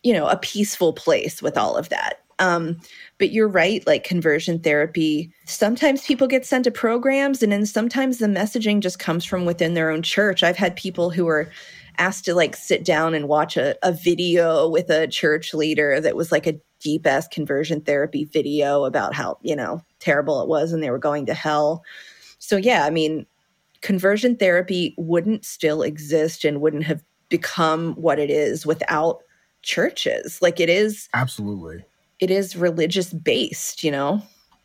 you 0.03 0.13
know, 0.13 0.27
a 0.27 0.37
peaceful 0.39 0.93
place 0.93 1.41
with 1.41 1.57
all 1.57 1.77
of 1.77 1.89
that. 1.91 2.15
Um, 2.41 2.81
but 3.19 3.31
you're 3.31 3.47
right, 3.47 3.87
like 3.87 4.03
conversion 4.03 4.59
therapy, 4.59 5.33
sometimes 5.47 6.05
people 6.05 6.27
get 6.27 6.45
sent 6.45 6.65
to 6.65 6.73
programs, 6.73 7.45
and 7.45 7.53
then 7.53 7.65
sometimes 7.65 8.19
the 8.19 8.27
messaging 8.27 8.81
just 8.81 8.99
comes 8.99 9.25
from 9.25 9.45
within 9.45 9.75
their 9.75 9.91
own 9.91 10.03
church. 10.03 10.43
I've 10.43 10.57
had 10.57 10.75
people 10.75 11.11
who 11.11 11.29
are 11.29 11.49
asked 11.99 12.25
to 12.25 12.35
like 12.35 12.57
sit 12.57 12.85
down 12.85 13.15
and 13.15 13.29
watch 13.29 13.57
a, 13.57 13.77
a 13.87 13.93
video 13.93 14.69
with 14.69 14.91
a 14.91 15.07
church 15.07 15.55
leader 15.55 16.01
that 16.01 16.17
was 16.17 16.33
like 16.33 16.49
a 16.49 16.59
deep 16.81 17.07
ass 17.07 17.29
conversion 17.29 17.83
therapy 17.83 18.25
video 18.25 18.85
about 18.85 19.15
how, 19.15 19.39
you 19.43 19.55
know, 19.55 19.81
terrible 20.01 20.43
it 20.43 20.49
was 20.49 20.73
and 20.73 20.83
they 20.83 20.91
were 20.91 20.99
going 20.99 21.25
to 21.27 21.35
hell. 21.35 21.85
So, 22.39 22.57
yeah, 22.57 22.85
I 22.85 22.91
mean, 22.91 23.27
conversion 23.81 24.37
therapy 24.37 24.95
wouldn't 24.97 25.45
still 25.45 25.83
exist 25.83 26.45
and 26.45 26.61
wouldn't 26.61 26.85
have 26.85 27.03
become 27.29 27.95
what 27.95 28.19
it 28.19 28.31
is 28.31 28.65
without 28.67 29.21
churches. 29.63 30.41
Like 30.41 30.61
it 30.61 30.69
is 30.69 31.09
absolutely, 31.15 31.85
it 32.21 32.31
is 32.31 32.57
religious 32.57 33.13
based, 33.13 33.85
you 33.85 33.91
know? 33.91 34.23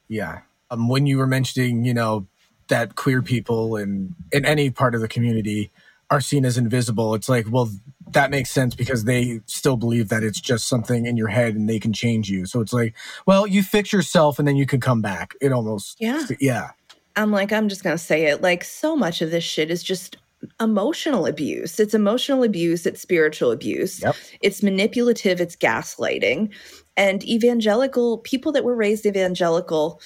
Yeah. 0.07 0.41
Um, 0.71 0.87
when 0.87 1.05
you 1.05 1.17
were 1.17 1.27
mentioning, 1.27 1.85
you 1.85 1.93
know, 1.93 2.27
that 2.69 2.95
queer 2.95 3.21
people 3.21 3.75
in, 3.75 4.15
in 4.31 4.45
any 4.45 4.69
part 4.69 4.95
of 4.95 5.01
the 5.01 5.07
community 5.07 5.71
are 6.09 6.21
seen 6.21 6.45
as 6.45 6.57
invisible, 6.57 7.13
it's 7.15 7.27
like, 7.27 7.45
well, 7.49 7.69
that 8.11 8.31
makes 8.31 8.51
sense 8.51 8.75
because 8.75 9.03
they 9.05 9.41
still 9.45 9.75
believe 9.75 10.09
that 10.09 10.23
it's 10.23 10.39
just 10.39 10.67
something 10.67 11.05
in 11.05 11.17
your 11.17 11.27
head 11.27 11.55
and 11.55 11.67
they 11.67 11.79
can 11.79 11.91
change 11.91 12.29
you. 12.29 12.45
So 12.45 12.61
it's 12.61 12.73
like, 12.73 12.95
well, 13.25 13.47
you 13.47 13.63
fix 13.63 13.91
yourself 13.91 14.39
and 14.39 14.47
then 14.47 14.55
you 14.55 14.65
can 14.65 14.79
come 14.79 15.01
back. 15.01 15.33
It 15.41 15.51
almost, 15.51 15.97
yeah. 15.99 16.25
Yeah. 16.39 16.71
I'm 17.15 17.31
like, 17.31 17.51
I'm 17.51 17.69
just 17.69 17.83
going 17.83 17.95
to 17.95 18.03
say 18.03 18.25
it. 18.25 18.41
Like, 18.41 18.63
so 18.63 18.95
much 18.95 19.21
of 19.21 19.31
this 19.31 19.43
shit 19.43 19.69
is 19.69 19.83
just 19.83 20.17
emotional 20.59 21.25
abuse. 21.25 21.79
It's 21.79 21.93
emotional 21.93 22.43
abuse, 22.43 22.85
it's 22.85 23.01
spiritual 23.01 23.51
abuse, 23.51 24.01
yep. 24.01 24.15
it's 24.41 24.63
manipulative, 24.63 25.39
it's 25.39 25.55
gaslighting. 25.55 26.53
And 26.97 27.23
evangelical 27.23 28.19
people 28.19 28.51
that 28.51 28.63
were 28.63 28.75
raised 28.75 29.05
evangelical, 29.05 30.01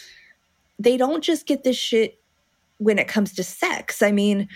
they 0.80 0.98
don't 0.98 1.24
just 1.24 1.48
get 1.48 1.64
this 1.64 1.78
shit 1.78 2.20
when 2.78 3.00
it 3.00 3.08
comes 3.08 3.34
to 3.34 3.44
sex. 3.44 4.02
I 4.02 4.12
mean, 4.12 4.48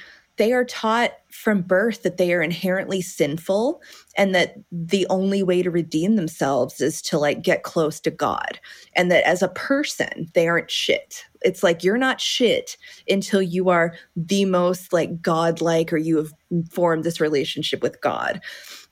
they 0.41 0.53
are 0.53 0.65
taught 0.65 1.11
from 1.29 1.61
birth 1.61 2.01
that 2.01 2.17
they 2.17 2.33
are 2.33 2.41
inherently 2.41 2.99
sinful 2.99 3.79
and 4.17 4.33
that 4.33 4.55
the 4.71 5.05
only 5.11 5.43
way 5.43 5.61
to 5.61 5.69
redeem 5.69 6.15
themselves 6.15 6.81
is 6.81 6.99
to 6.99 7.19
like 7.19 7.43
get 7.43 7.61
close 7.61 7.99
to 7.99 8.09
God 8.09 8.59
and 8.95 9.11
that 9.11 9.23
as 9.27 9.43
a 9.43 9.49
person 9.49 10.31
they 10.33 10.47
aren't 10.47 10.71
shit. 10.71 11.25
It's 11.43 11.61
like 11.61 11.83
you're 11.83 11.95
not 11.95 12.19
shit 12.19 12.75
until 13.07 13.43
you 13.43 13.69
are 13.69 13.93
the 14.15 14.45
most 14.45 14.91
like 14.91 15.21
godlike 15.21 15.93
or 15.93 15.97
you 15.97 16.17
have 16.17 16.33
formed 16.71 17.03
this 17.03 17.21
relationship 17.21 17.83
with 17.83 18.01
God. 18.01 18.41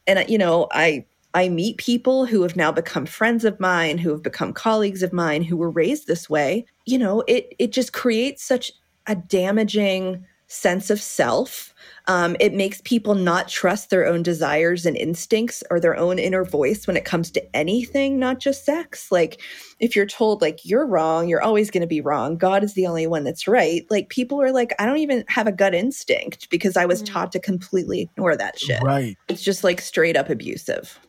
And 0.05 0.29
you 0.29 0.37
know, 0.37 0.67
I 0.71 1.03
I 1.33 1.49
meet 1.49 1.79
people 1.79 2.27
who 2.27 2.43
have 2.43 2.55
now 2.55 2.71
become 2.71 3.07
friends 3.07 3.43
of 3.43 3.59
mine, 3.59 3.97
who 3.97 4.11
have 4.11 4.21
become 4.21 4.53
colleagues 4.53 5.01
of 5.01 5.13
mine 5.13 5.41
who 5.41 5.57
were 5.57 5.71
raised 5.71 6.05
this 6.05 6.29
way. 6.29 6.67
You 6.85 6.99
know, 6.99 7.23
it 7.27 7.55
it 7.57 7.71
just 7.71 7.91
creates 7.91 8.43
such 8.43 8.71
a 9.07 9.15
damaging 9.15 10.23
sense 10.49 10.89
of 10.89 10.99
self. 10.99 11.73
Um, 12.07 12.35
it 12.39 12.55
makes 12.55 12.81
people 12.81 13.13
not 13.13 13.47
trust 13.47 13.91
their 13.91 14.07
own 14.07 14.23
desires 14.23 14.87
and 14.87 14.97
instincts 14.97 15.63
or 15.69 15.79
their 15.79 15.95
own 15.95 16.17
inner 16.17 16.43
voice 16.43 16.87
when 16.87 16.97
it 16.97 17.05
comes 17.05 17.29
to 17.31 17.55
anything, 17.55 18.17
not 18.17 18.39
just 18.39 18.65
sex. 18.65 19.11
Like, 19.11 19.39
if 19.79 19.95
you're 19.95 20.07
told, 20.07 20.41
like, 20.41 20.65
you're 20.65 20.87
wrong, 20.87 21.29
you're 21.29 21.43
always 21.43 21.69
going 21.69 21.81
to 21.81 21.87
be 21.87 22.01
wrong, 22.01 22.35
God 22.35 22.63
is 22.63 22.73
the 22.73 22.87
only 22.87 23.05
one 23.05 23.23
that's 23.23 23.47
right, 23.47 23.85
like, 23.91 24.09
people 24.09 24.41
are 24.41 24.51
like, 24.51 24.73
I 24.79 24.87
don't 24.87 24.97
even 24.97 25.23
have 25.27 25.45
a 25.45 25.51
gut 25.51 25.75
instinct 25.75 26.49
because 26.49 26.75
I 26.75 26.87
was 26.87 27.03
mm. 27.03 27.05
taught 27.05 27.31
to 27.33 27.39
completely 27.39 28.01
ignore 28.01 28.35
that 28.35 28.59
shit. 28.59 28.81
Right. 28.81 29.15
It's 29.27 29.43
just 29.43 29.63
like 29.63 29.79
straight 29.79 30.17
up 30.17 30.29
abusive. 30.29 30.99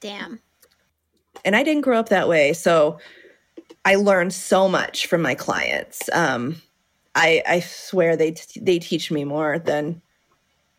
Damn. 0.00 0.40
And 1.44 1.54
I 1.54 1.62
didn't 1.62 1.82
grow 1.82 1.98
up 1.98 2.08
that 2.08 2.28
way. 2.28 2.54
So 2.54 2.98
I 3.84 3.96
learned 3.96 4.32
so 4.32 4.66
much 4.66 5.06
from 5.06 5.20
my 5.20 5.34
clients. 5.34 6.08
Um, 6.12 6.62
I 7.18 7.42
I 7.46 7.60
swear 7.60 8.16
they 8.16 8.32
t- 8.32 8.60
they 8.60 8.78
teach 8.78 9.10
me 9.10 9.24
more 9.24 9.58
than 9.58 10.00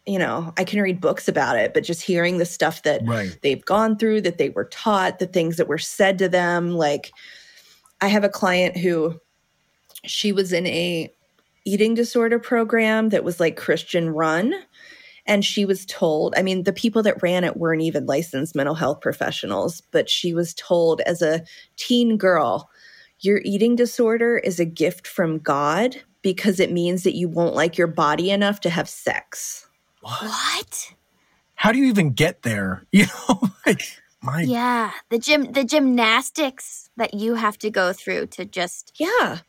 you 0.10 0.18
know 0.18 0.52
i 0.58 0.64
can 0.64 0.82
read 0.82 1.00
books 1.00 1.28
about 1.28 1.56
it 1.56 1.74
but 1.74 1.84
just 1.84 2.02
hearing 2.02 2.40
the 2.40 2.46
stuff 2.46 2.82
that 2.84 3.02
right. 3.06 3.38
they've 3.44 3.64
gone 3.66 3.96
through 3.96 4.20
that 4.22 4.40
they 4.40 4.50
were 4.50 4.66
taught 4.66 5.20
the 5.20 5.28
things 5.28 5.58
that 5.58 5.68
were 5.68 5.78
said 5.78 6.18
to 6.18 6.28
them 6.28 6.72
like 6.72 7.12
i 8.02 8.08
have 8.08 8.24
a 8.24 8.30
client 8.30 8.76
who 8.76 9.20
she 10.04 10.32
was 10.32 10.52
in 10.52 10.66
a 10.66 11.14
eating 11.66 11.94
disorder 11.94 12.40
program 12.40 13.10
that 13.10 13.24
was 13.24 13.40
like 13.40 13.56
christian 13.56 14.10
run 14.10 14.54
and 15.28 15.46
she 15.46 15.64
was 15.64 15.86
told 15.86 16.34
i 16.36 16.42
mean 16.42 16.64
the 16.64 16.74
people 16.74 17.04
that 17.04 17.22
ran 17.22 17.44
it 17.44 17.58
weren't 17.58 17.84
even 17.84 18.08
licensed 18.08 18.56
mental 18.56 18.76
health 18.76 19.02
professionals 19.02 19.82
but 19.92 20.10
she 20.10 20.34
was 20.34 20.56
told 20.56 21.02
as 21.02 21.22
a 21.22 21.44
teen 21.76 22.18
girl 22.18 22.70
your 23.20 23.42
eating 23.44 23.76
disorder 23.76 24.40
is 24.40 24.60
a 24.60 24.66
gift 24.66 25.06
from 25.06 25.38
god 25.38 26.02
because 26.22 26.59
it 26.59 26.72
means 26.72 27.03
that 27.03 27.15
you 27.15 27.28
won't 27.28 27.55
like 27.55 27.78
your 27.78 27.88
body 27.88 28.32
enough 28.32 28.59
to 28.61 28.70
have 28.70 28.89
sex. 28.89 29.67
What? 30.01 30.22
what? 30.22 30.93
How 31.55 31.72
do 31.72 31.78
you 31.78 31.86
even 31.86 32.11
get 32.11 32.43
there? 32.43 32.86
You 32.91 33.05
know, 33.05 33.49
like 33.65 33.82
my 34.22 34.41
Yeah, 34.41 34.91
the 35.09 35.20
gym 35.20 35.51
the 35.51 35.63
gymnastics 35.63 36.89
that 36.97 37.13
you 37.13 37.36
have 37.36 37.57
to 37.59 37.70
go 37.70 37.93
through 37.93 38.28
to 38.28 38.45
just 38.45 38.93
Yeah. 38.95 39.39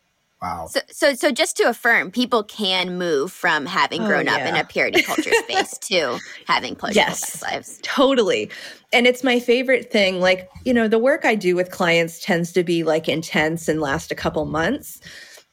Wow. 0.43 0.69
So, 0.71 0.81
so, 0.91 1.13
so 1.13 1.31
just 1.31 1.59
to 1.59 1.65
affirm, 1.65 2.11
people 2.11 2.43
can 2.43 2.97
move 2.97 3.31
from 3.31 3.67
having 3.67 4.03
oh, 4.03 4.07
grown 4.07 4.27
oh, 4.27 4.33
yeah. 4.33 4.39
up 4.39 4.49
in 4.49 4.57
a 4.57 4.65
purity 4.65 5.03
culture 5.03 5.33
space 5.45 5.77
to 5.79 6.19
having 6.47 6.75
pleasurable 6.75 7.11
yes, 7.11 7.21
sex 7.21 7.43
lives. 7.43 7.79
Totally. 7.83 8.51
And 8.91 9.07
it's 9.07 9.23
my 9.23 9.39
favorite 9.39 9.93
thing. 9.93 10.19
Like, 10.19 10.49
you 10.65 10.73
know, 10.73 10.89
the 10.89 10.99
work 10.99 11.27
I 11.27 11.35
do 11.35 11.57
with 11.57 11.71
clients 11.71 12.25
tends 12.25 12.53
to 12.53 12.65
be 12.65 12.85
like 12.85 13.07
intense 13.07 13.69
and 13.69 13.83
last 13.83 14.11
a 14.11 14.15
couple 14.15 14.47
months 14.47 15.01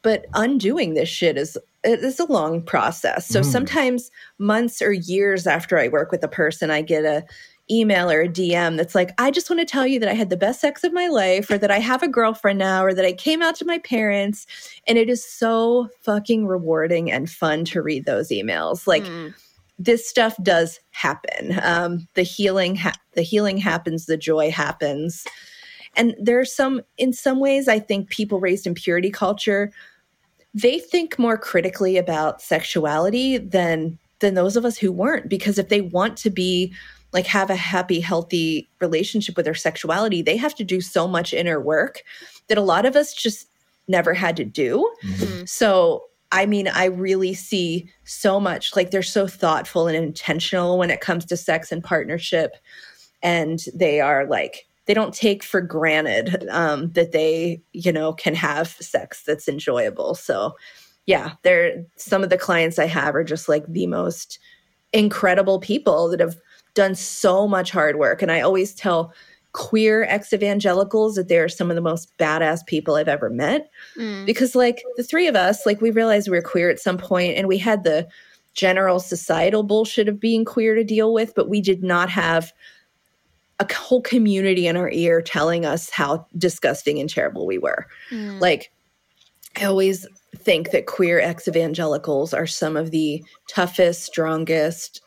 but 0.07 0.25
undoing 0.35 0.93
this 0.93 1.09
shit 1.09 1.37
is 1.37 1.57
it 1.83 1.99
is 1.99 2.17
a 2.17 2.31
long 2.31 2.61
process. 2.61 3.27
So 3.27 3.41
mm. 3.41 3.45
sometimes 3.45 4.09
months 4.37 4.81
or 4.81 4.93
years 4.93 5.45
after 5.45 5.77
i 5.77 5.89
work 5.89 6.13
with 6.13 6.23
a 6.23 6.29
person 6.29 6.71
i 6.71 6.81
get 6.81 7.03
a 7.03 7.25
email 7.69 8.09
or 8.09 8.21
a 8.21 8.29
dm 8.29 8.77
that's 8.77 8.95
like 8.95 9.11
i 9.17 9.29
just 9.29 9.49
want 9.49 9.59
to 9.59 9.65
tell 9.65 9.85
you 9.85 9.99
that 9.99 10.07
i 10.07 10.13
had 10.13 10.29
the 10.29 10.37
best 10.37 10.61
sex 10.61 10.85
of 10.85 10.93
my 10.93 11.07
life 11.07 11.51
or 11.51 11.57
that 11.57 11.71
i 11.71 11.79
have 11.79 12.01
a 12.01 12.07
girlfriend 12.07 12.57
now 12.57 12.85
or 12.85 12.93
that 12.93 13.03
i 13.03 13.11
came 13.11 13.41
out 13.41 13.55
to 13.55 13.65
my 13.65 13.79
parents. 13.79 14.47
And 14.87 14.97
it 14.97 15.09
is 15.09 15.29
so 15.29 15.89
fucking 16.03 16.47
rewarding 16.47 17.11
and 17.11 17.29
fun 17.29 17.65
to 17.65 17.81
read 17.81 18.05
those 18.05 18.29
emails. 18.29 18.87
Like 18.87 19.03
mm. 19.03 19.33
this 19.77 20.07
stuff 20.07 20.37
does 20.41 20.79
happen. 20.91 21.59
Um, 21.61 22.07
the 22.13 22.23
healing 22.23 22.77
ha- 22.77 23.01
the 23.11 23.23
healing 23.23 23.57
happens 23.57 24.05
the 24.05 24.15
joy 24.15 24.51
happens. 24.51 25.25
And 25.97 26.15
there's 26.17 26.55
some 26.55 26.81
in 26.97 27.11
some 27.11 27.41
ways 27.41 27.67
i 27.67 27.79
think 27.79 28.09
people 28.09 28.39
raised 28.39 28.65
in 28.65 28.73
purity 28.73 29.11
culture 29.11 29.73
they 30.53 30.79
think 30.79 31.19
more 31.19 31.37
critically 31.37 31.97
about 31.97 32.41
sexuality 32.41 33.37
than 33.37 33.97
than 34.19 34.33
those 34.33 34.55
of 34.55 34.65
us 34.65 34.77
who 34.77 34.91
weren't 34.91 35.29
because 35.29 35.59
if 35.59 35.69
they 35.69 35.81
want 35.81 36.17
to 36.17 36.29
be 36.29 36.73
like 37.13 37.25
have 37.25 37.49
a 37.49 37.55
happy 37.55 37.99
healthy 37.99 38.67
relationship 38.79 39.35
with 39.35 39.45
their 39.45 39.55
sexuality 39.55 40.21
they 40.21 40.37
have 40.37 40.55
to 40.55 40.63
do 40.63 40.81
so 40.81 41.07
much 41.07 41.33
inner 41.33 41.59
work 41.59 42.01
that 42.47 42.57
a 42.57 42.61
lot 42.61 42.85
of 42.85 42.95
us 42.95 43.13
just 43.13 43.47
never 43.87 44.13
had 44.13 44.35
to 44.35 44.43
do 44.43 44.89
mm-hmm. 45.03 45.45
so 45.45 46.03
i 46.31 46.45
mean 46.45 46.67
i 46.69 46.85
really 46.85 47.33
see 47.33 47.89
so 48.03 48.39
much 48.39 48.75
like 48.75 48.91
they're 48.91 49.03
so 49.03 49.27
thoughtful 49.27 49.87
and 49.87 49.95
intentional 49.95 50.77
when 50.77 50.89
it 50.89 51.01
comes 51.01 51.25
to 51.25 51.37
sex 51.37 51.71
and 51.71 51.83
partnership 51.83 52.55
and 53.23 53.65
they 53.73 53.99
are 53.99 54.25
like 54.25 54.66
they 54.87 54.93
don't 54.93 55.13
take 55.13 55.43
for 55.43 55.61
granted 55.61 56.47
um, 56.49 56.91
that 56.91 57.11
they 57.11 57.61
you 57.73 57.91
know 57.91 58.13
can 58.13 58.33
have 58.33 58.67
sex 58.67 59.23
that's 59.23 59.47
enjoyable 59.47 60.15
so 60.15 60.53
yeah 61.05 61.33
they're 61.43 61.85
some 61.95 62.23
of 62.23 62.29
the 62.29 62.37
clients 62.37 62.79
i 62.79 62.85
have 62.85 63.15
are 63.15 63.23
just 63.23 63.47
like 63.47 63.65
the 63.67 63.87
most 63.87 64.39
incredible 64.93 65.59
people 65.59 66.09
that 66.09 66.19
have 66.19 66.37
done 66.73 66.95
so 66.95 67.47
much 67.47 67.71
hard 67.71 67.97
work 67.97 68.21
and 68.21 68.31
i 68.31 68.41
always 68.41 68.73
tell 68.73 69.13
queer 69.53 70.03
ex 70.03 70.33
evangelicals 70.33 71.15
that 71.15 71.27
they're 71.27 71.49
some 71.49 71.69
of 71.69 71.75
the 71.75 71.81
most 71.81 72.15
badass 72.17 72.65
people 72.65 72.95
i've 72.95 73.07
ever 73.07 73.29
met 73.29 73.69
mm. 73.97 74.25
because 74.25 74.55
like 74.55 74.83
the 74.95 75.03
three 75.03 75.27
of 75.27 75.35
us 75.35 75.65
like 75.65 75.81
we 75.81 75.91
realized 75.91 76.29
we 76.29 76.37
were 76.37 76.41
queer 76.41 76.69
at 76.69 76.79
some 76.79 76.97
point 76.97 77.35
and 77.35 77.47
we 77.47 77.57
had 77.57 77.83
the 77.83 78.07
general 78.57 78.99
societal 78.99 79.63
bullshit 79.63 80.09
of 80.09 80.19
being 80.19 80.43
queer 80.43 80.75
to 80.75 80.83
deal 80.83 81.13
with, 81.13 81.33
but 81.35 81.47
we 81.47 81.61
did 81.61 81.83
not 81.83 82.09
have 82.09 82.51
a 83.59 83.73
whole 83.73 84.01
community 84.01 84.67
in 84.67 84.77
our 84.77 84.89
ear 84.91 85.21
telling 85.21 85.65
us 85.65 85.89
how 85.89 86.25
disgusting 86.37 86.99
and 86.99 87.09
terrible 87.09 87.45
we 87.45 87.57
were. 87.57 87.87
Mm. 88.11 88.39
Like, 88.39 88.71
I 89.59 89.65
always 89.65 90.05
think 90.35 90.71
that 90.71 90.85
queer 90.85 91.19
ex 91.19 91.47
evangelicals 91.47 92.33
are 92.33 92.45
some 92.45 92.77
of 92.77 92.91
the 92.91 93.23
toughest, 93.49 94.03
strongest, 94.03 95.01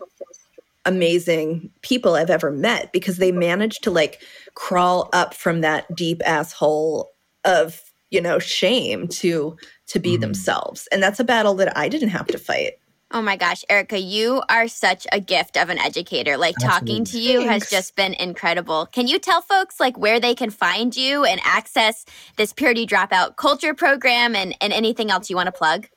amazing 0.84 1.70
people 1.82 2.14
I've 2.14 2.30
ever 2.30 2.50
met 2.50 2.92
because 2.92 3.18
they 3.18 3.32
managed 3.32 3.84
to 3.84 3.90
like 3.90 4.22
crawl 4.54 5.08
up 5.12 5.34
from 5.34 5.60
that 5.60 5.94
deep 5.94 6.20
asshole 6.26 7.10
of, 7.44 7.80
you 8.10 8.20
know, 8.20 8.38
shame 8.38 9.06
to 9.08 9.56
to 9.86 9.98
be 10.00 10.16
mm. 10.16 10.20
themselves. 10.20 10.88
And 10.90 11.02
that's 11.02 11.20
a 11.20 11.24
battle 11.24 11.54
that 11.54 11.76
I 11.76 11.88
didn't 11.88 12.08
have 12.08 12.26
to 12.28 12.38
fight. 12.38 12.72
Oh 13.12 13.20
my 13.20 13.36
gosh, 13.36 13.64
Erica, 13.68 13.98
you 13.98 14.40
are 14.48 14.68
such 14.68 15.04
a 15.10 15.18
gift 15.18 15.56
of 15.56 15.68
an 15.68 15.78
educator. 15.78 16.36
Like 16.36 16.54
Absolutely. 16.62 16.94
talking 16.94 17.04
to 17.06 17.18
you 17.18 17.38
Thanks. 17.44 17.64
has 17.64 17.70
just 17.70 17.96
been 17.96 18.14
incredible. 18.14 18.86
Can 18.86 19.08
you 19.08 19.18
tell 19.18 19.42
folks 19.42 19.80
like 19.80 19.98
where 19.98 20.20
they 20.20 20.34
can 20.34 20.50
find 20.50 20.96
you 20.96 21.24
and 21.24 21.40
access 21.44 22.04
this 22.36 22.52
Purity 22.52 22.86
Dropout 22.86 23.34
culture 23.34 23.74
program 23.74 24.36
and, 24.36 24.54
and 24.60 24.72
anything 24.72 25.10
else 25.10 25.28
you 25.28 25.34
want 25.34 25.46
to 25.46 25.52
plug? 25.52 25.88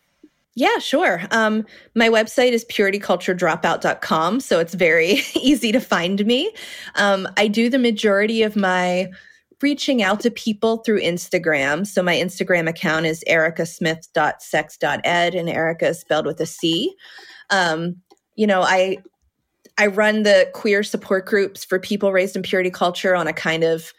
Yeah, 0.56 0.80
sure. 0.80 1.22
Um, 1.32 1.66
my 1.96 2.10
website 2.10 2.52
is 2.52 2.66
purityculturedropout.com, 2.66 4.40
so 4.40 4.60
it's 4.60 4.74
very 4.74 5.22
easy 5.36 5.72
to 5.72 5.80
find 5.80 6.24
me. 6.26 6.52
Um, 6.96 7.28
I 7.38 7.48
do 7.48 7.70
the 7.70 7.80
majority 7.80 8.44
of 8.44 8.56
my 8.56 9.12
reaching 9.64 10.04
out 10.04 10.20
to 10.20 10.30
people 10.30 10.78
through 10.80 11.00
Instagram. 11.00 11.88
So 11.88 12.04
my 12.04 12.16
Instagram 12.16 12.70
account 12.70 13.08
is 13.08 13.24
ericasmith.sex.ed 13.28 15.36
and 15.36 15.50
Erica 15.50 15.88
is 15.88 16.00
spelled 16.00 16.28
with 16.28 16.40
a 16.42 16.46
C. 16.46 16.94
Um, 17.50 17.96
you 18.36 18.46
know, 18.46 18.62
I 18.62 18.98
I 19.78 19.88
run 19.88 20.24
the 20.24 20.50
queer 20.54 20.84
support 20.84 21.26
groups 21.26 21.64
for 21.66 21.80
people 21.80 22.12
raised 22.12 22.36
in 22.36 22.44
purity 22.44 22.70
culture 22.70 23.16
on 23.16 23.26
a 23.26 23.34
kind 23.34 23.64
of 23.64 23.92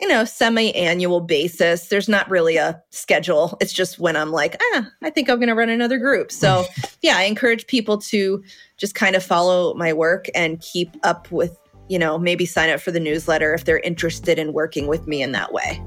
you 0.00 0.08
know, 0.08 0.24
semi-annual 0.24 1.20
basis. 1.20 1.86
There's 1.86 2.08
not 2.08 2.28
really 2.28 2.56
a 2.56 2.82
schedule. 2.90 3.56
It's 3.60 3.72
just 3.72 4.00
when 4.00 4.16
I'm 4.16 4.32
like, 4.32 4.60
ah, 4.60 4.90
I 5.02 5.10
think 5.10 5.30
I'm 5.30 5.36
going 5.36 5.48
to 5.48 5.54
run 5.54 5.68
another 5.68 5.98
group. 5.98 6.32
So, 6.32 6.64
yeah, 7.00 7.16
I 7.16 7.22
encourage 7.22 7.68
people 7.68 7.98
to 7.98 8.42
just 8.76 8.96
kind 8.96 9.14
of 9.14 9.22
follow 9.22 9.72
my 9.74 9.92
work 9.92 10.26
and 10.34 10.60
keep 10.60 10.96
up 11.04 11.30
with 11.30 11.56
you 11.88 11.98
know, 11.98 12.18
maybe 12.18 12.46
sign 12.46 12.70
up 12.70 12.80
for 12.80 12.90
the 12.90 13.00
newsletter 13.00 13.54
if 13.54 13.64
they're 13.64 13.80
interested 13.80 14.38
in 14.38 14.52
working 14.52 14.86
with 14.86 15.06
me 15.06 15.22
in 15.22 15.32
that 15.32 15.52
way. 15.52 15.82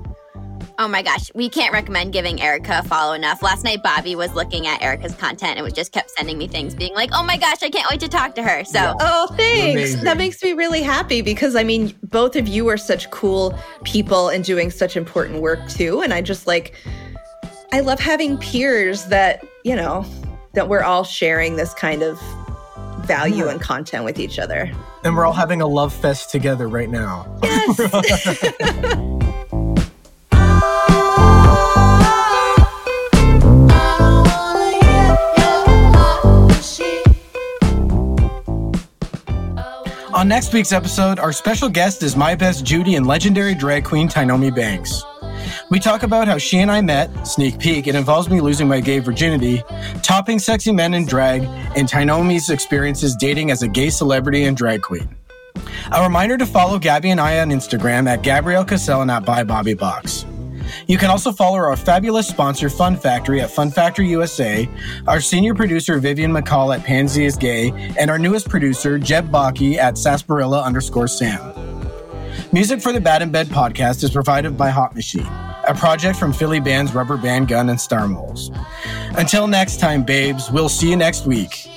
Oh 0.80 0.88
my 0.88 1.02
gosh, 1.02 1.32
we 1.34 1.50
can't 1.50 1.74
recommend 1.74 2.14
giving 2.14 2.40
Erica 2.40 2.82
a 2.84 2.88
follow 2.88 3.14
enough. 3.14 3.42
Last 3.42 3.64
night, 3.64 3.82
Bobby 3.82 4.16
was 4.16 4.36
looking 4.36 4.68
at 4.68 4.80
Erica's 4.84 5.16
content 5.16 5.58
and 5.58 5.64
was 5.64 5.74
just 5.74 5.92
kept 5.92 6.12
sending 6.12 6.38
me 6.38 6.48
things, 6.48 6.76
being 6.76 6.94
like, 6.94 7.10
"Oh 7.14 7.24
my 7.24 7.36
gosh, 7.36 7.64
I 7.64 7.70
can't 7.70 7.90
wait 7.90 8.00
to 8.02 8.08
talk 8.08 8.36
to 8.36 8.44
her." 8.44 8.64
So, 8.64 8.80
yeah. 8.80 8.94
oh, 9.00 9.28
thanks. 9.36 9.74
Amazing. 9.74 10.04
That 10.04 10.18
makes 10.18 10.44
me 10.44 10.54
really 10.54 10.84
happy 10.84 11.22
because 11.22 11.56
I 11.56 11.64
mean, 11.64 11.96
both 12.04 12.36
of 12.36 12.48
you 12.48 12.68
are 12.68 12.78
such 12.78 13.10
cool 13.10 13.58
people 13.86 14.30
and 14.30 14.44
doing 14.44 14.70
such 14.70 14.96
important 14.96 15.42
work 15.42 15.68
too. 15.68 16.02
And 16.02 16.14
I 16.14 16.22
just 16.22 16.46
like, 16.46 16.76
I 17.74 17.80
love 17.80 18.00
having 18.00 18.38
peers 18.38 19.06
that 19.06 19.44
you 19.64 19.76
know 19.76 20.06
that 20.54 20.70
we're 20.70 20.84
all 20.84 21.04
sharing 21.04 21.56
this 21.56 21.74
kind 21.74 22.04
of 22.04 22.22
value 23.08 23.46
yeah. 23.46 23.52
and 23.52 23.62
content 23.62 24.04
with 24.04 24.20
each 24.20 24.38
other. 24.38 24.72
And 25.04 25.16
we're 25.16 25.26
all 25.26 25.34
having 25.34 25.62
a 25.62 25.68
love 25.68 25.94
fest 25.94 26.30
together 26.30 26.68
right 26.68 26.90
now. 26.90 27.26
Yes. 27.42 29.14
On 40.18 40.28
next 40.28 40.52
week's 40.52 40.72
episode, 40.72 41.20
our 41.20 41.32
special 41.32 41.70
guest 41.70 42.02
is 42.02 42.16
my 42.16 42.34
best 42.34 42.66
Judy 42.66 42.96
and 42.96 43.06
legendary 43.06 43.54
drag 43.54 43.86
queen 43.86 44.10
Tynomi 44.10 44.50
Banks. 44.50 45.04
We 45.70 45.80
talk 45.80 46.04
about 46.04 46.30
how 46.30 46.38
she 46.38 46.60
and 46.60 46.72
I 46.72 46.80
met, 46.80 47.28
sneak 47.28 47.60
peek, 47.60 47.88
it 47.88 47.96
involves 47.96 48.30
me 48.30 48.40
losing 48.40 48.70
my 48.70 48.80
gay 48.80 49.00
virginity, 49.00 49.62
topping 50.02 50.40
sexy 50.40 50.72
men 50.72 50.94
in 50.94 51.06
drag, 51.06 51.44
and 51.76 51.90
Tynomi's 51.90 52.50
experiences 52.50 53.18
dating 53.18 53.52
as 53.52 53.64
a 53.64 53.68
gay 53.68 53.90
celebrity 53.90 54.46
and 54.46 54.56
drag 54.56 54.82
queen. 54.82 55.14
A 55.92 56.02
reminder 56.02 56.38
to 56.38 56.46
follow 56.46 56.80
Gabby 56.80 57.10
and 57.10 57.20
I 57.20 57.40
on 57.40 57.50
Instagram 57.50 58.08
at 58.08 58.22
Gabrielle 58.22 58.64
Kassel 58.64 59.02
and 59.02 59.12
at 59.12 59.26
By 59.26 59.44
Bobby 59.44 59.74
Box. 59.74 60.26
You 60.88 60.98
can 60.98 61.10
also 61.10 61.34
follow 61.34 61.58
our 61.58 61.76
fabulous 61.76 62.28
sponsor, 62.28 62.70
Fun 62.70 62.96
Factory, 62.96 63.42
at 63.42 63.52
Fun 63.52 63.70
Factory 63.70 64.08
USA, 64.10 64.70
our 65.06 65.20
senior 65.20 65.54
producer, 65.54 66.00
Vivian 66.00 66.32
McCall 66.32 66.76
at 66.76 66.86
Pansy 66.86 67.26
is 67.26 67.36
Gay, 67.36 67.72
and 68.00 68.10
our 68.10 68.20
newest 68.20 68.48
producer, 68.48 68.98
Jeb 68.98 69.30
Baki 69.30 69.76
at 69.76 69.98
Sarsaparilla 69.98 70.62
underscore 70.64 71.08
Sam. 71.10 71.54
Music 72.54 72.82
for 72.82 72.94
the 72.94 73.02
Bad 73.02 73.22
in 73.22 73.32
Bed 73.32 73.48
podcast 73.48 74.04
is 74.04 74.12
provided 74.12 74.58
by 74.58 74.70
Hot 74.70 74.96
Machine, 74.96 75.28
a 75.68 75.74
project 75.74 76.18
from 76.18 76.34
Philly 76.34 76.60
bands 76.60 76.94
Rubber 76.94 77.18
Band 77.18 77.48
Gun 77.48 77.70
and 77.70 77.80
Star 77.80 78.08
Moles. 78.08 78.52
Until 79.18 79.48
next 79.48 79.80
time, 79.80 80.04
babes, 80.04 80.52
we'll 80.52 80.70
see 80.70 80.90
you 80.90 80.96
next 80.96 81.26
week. 81.26 81.70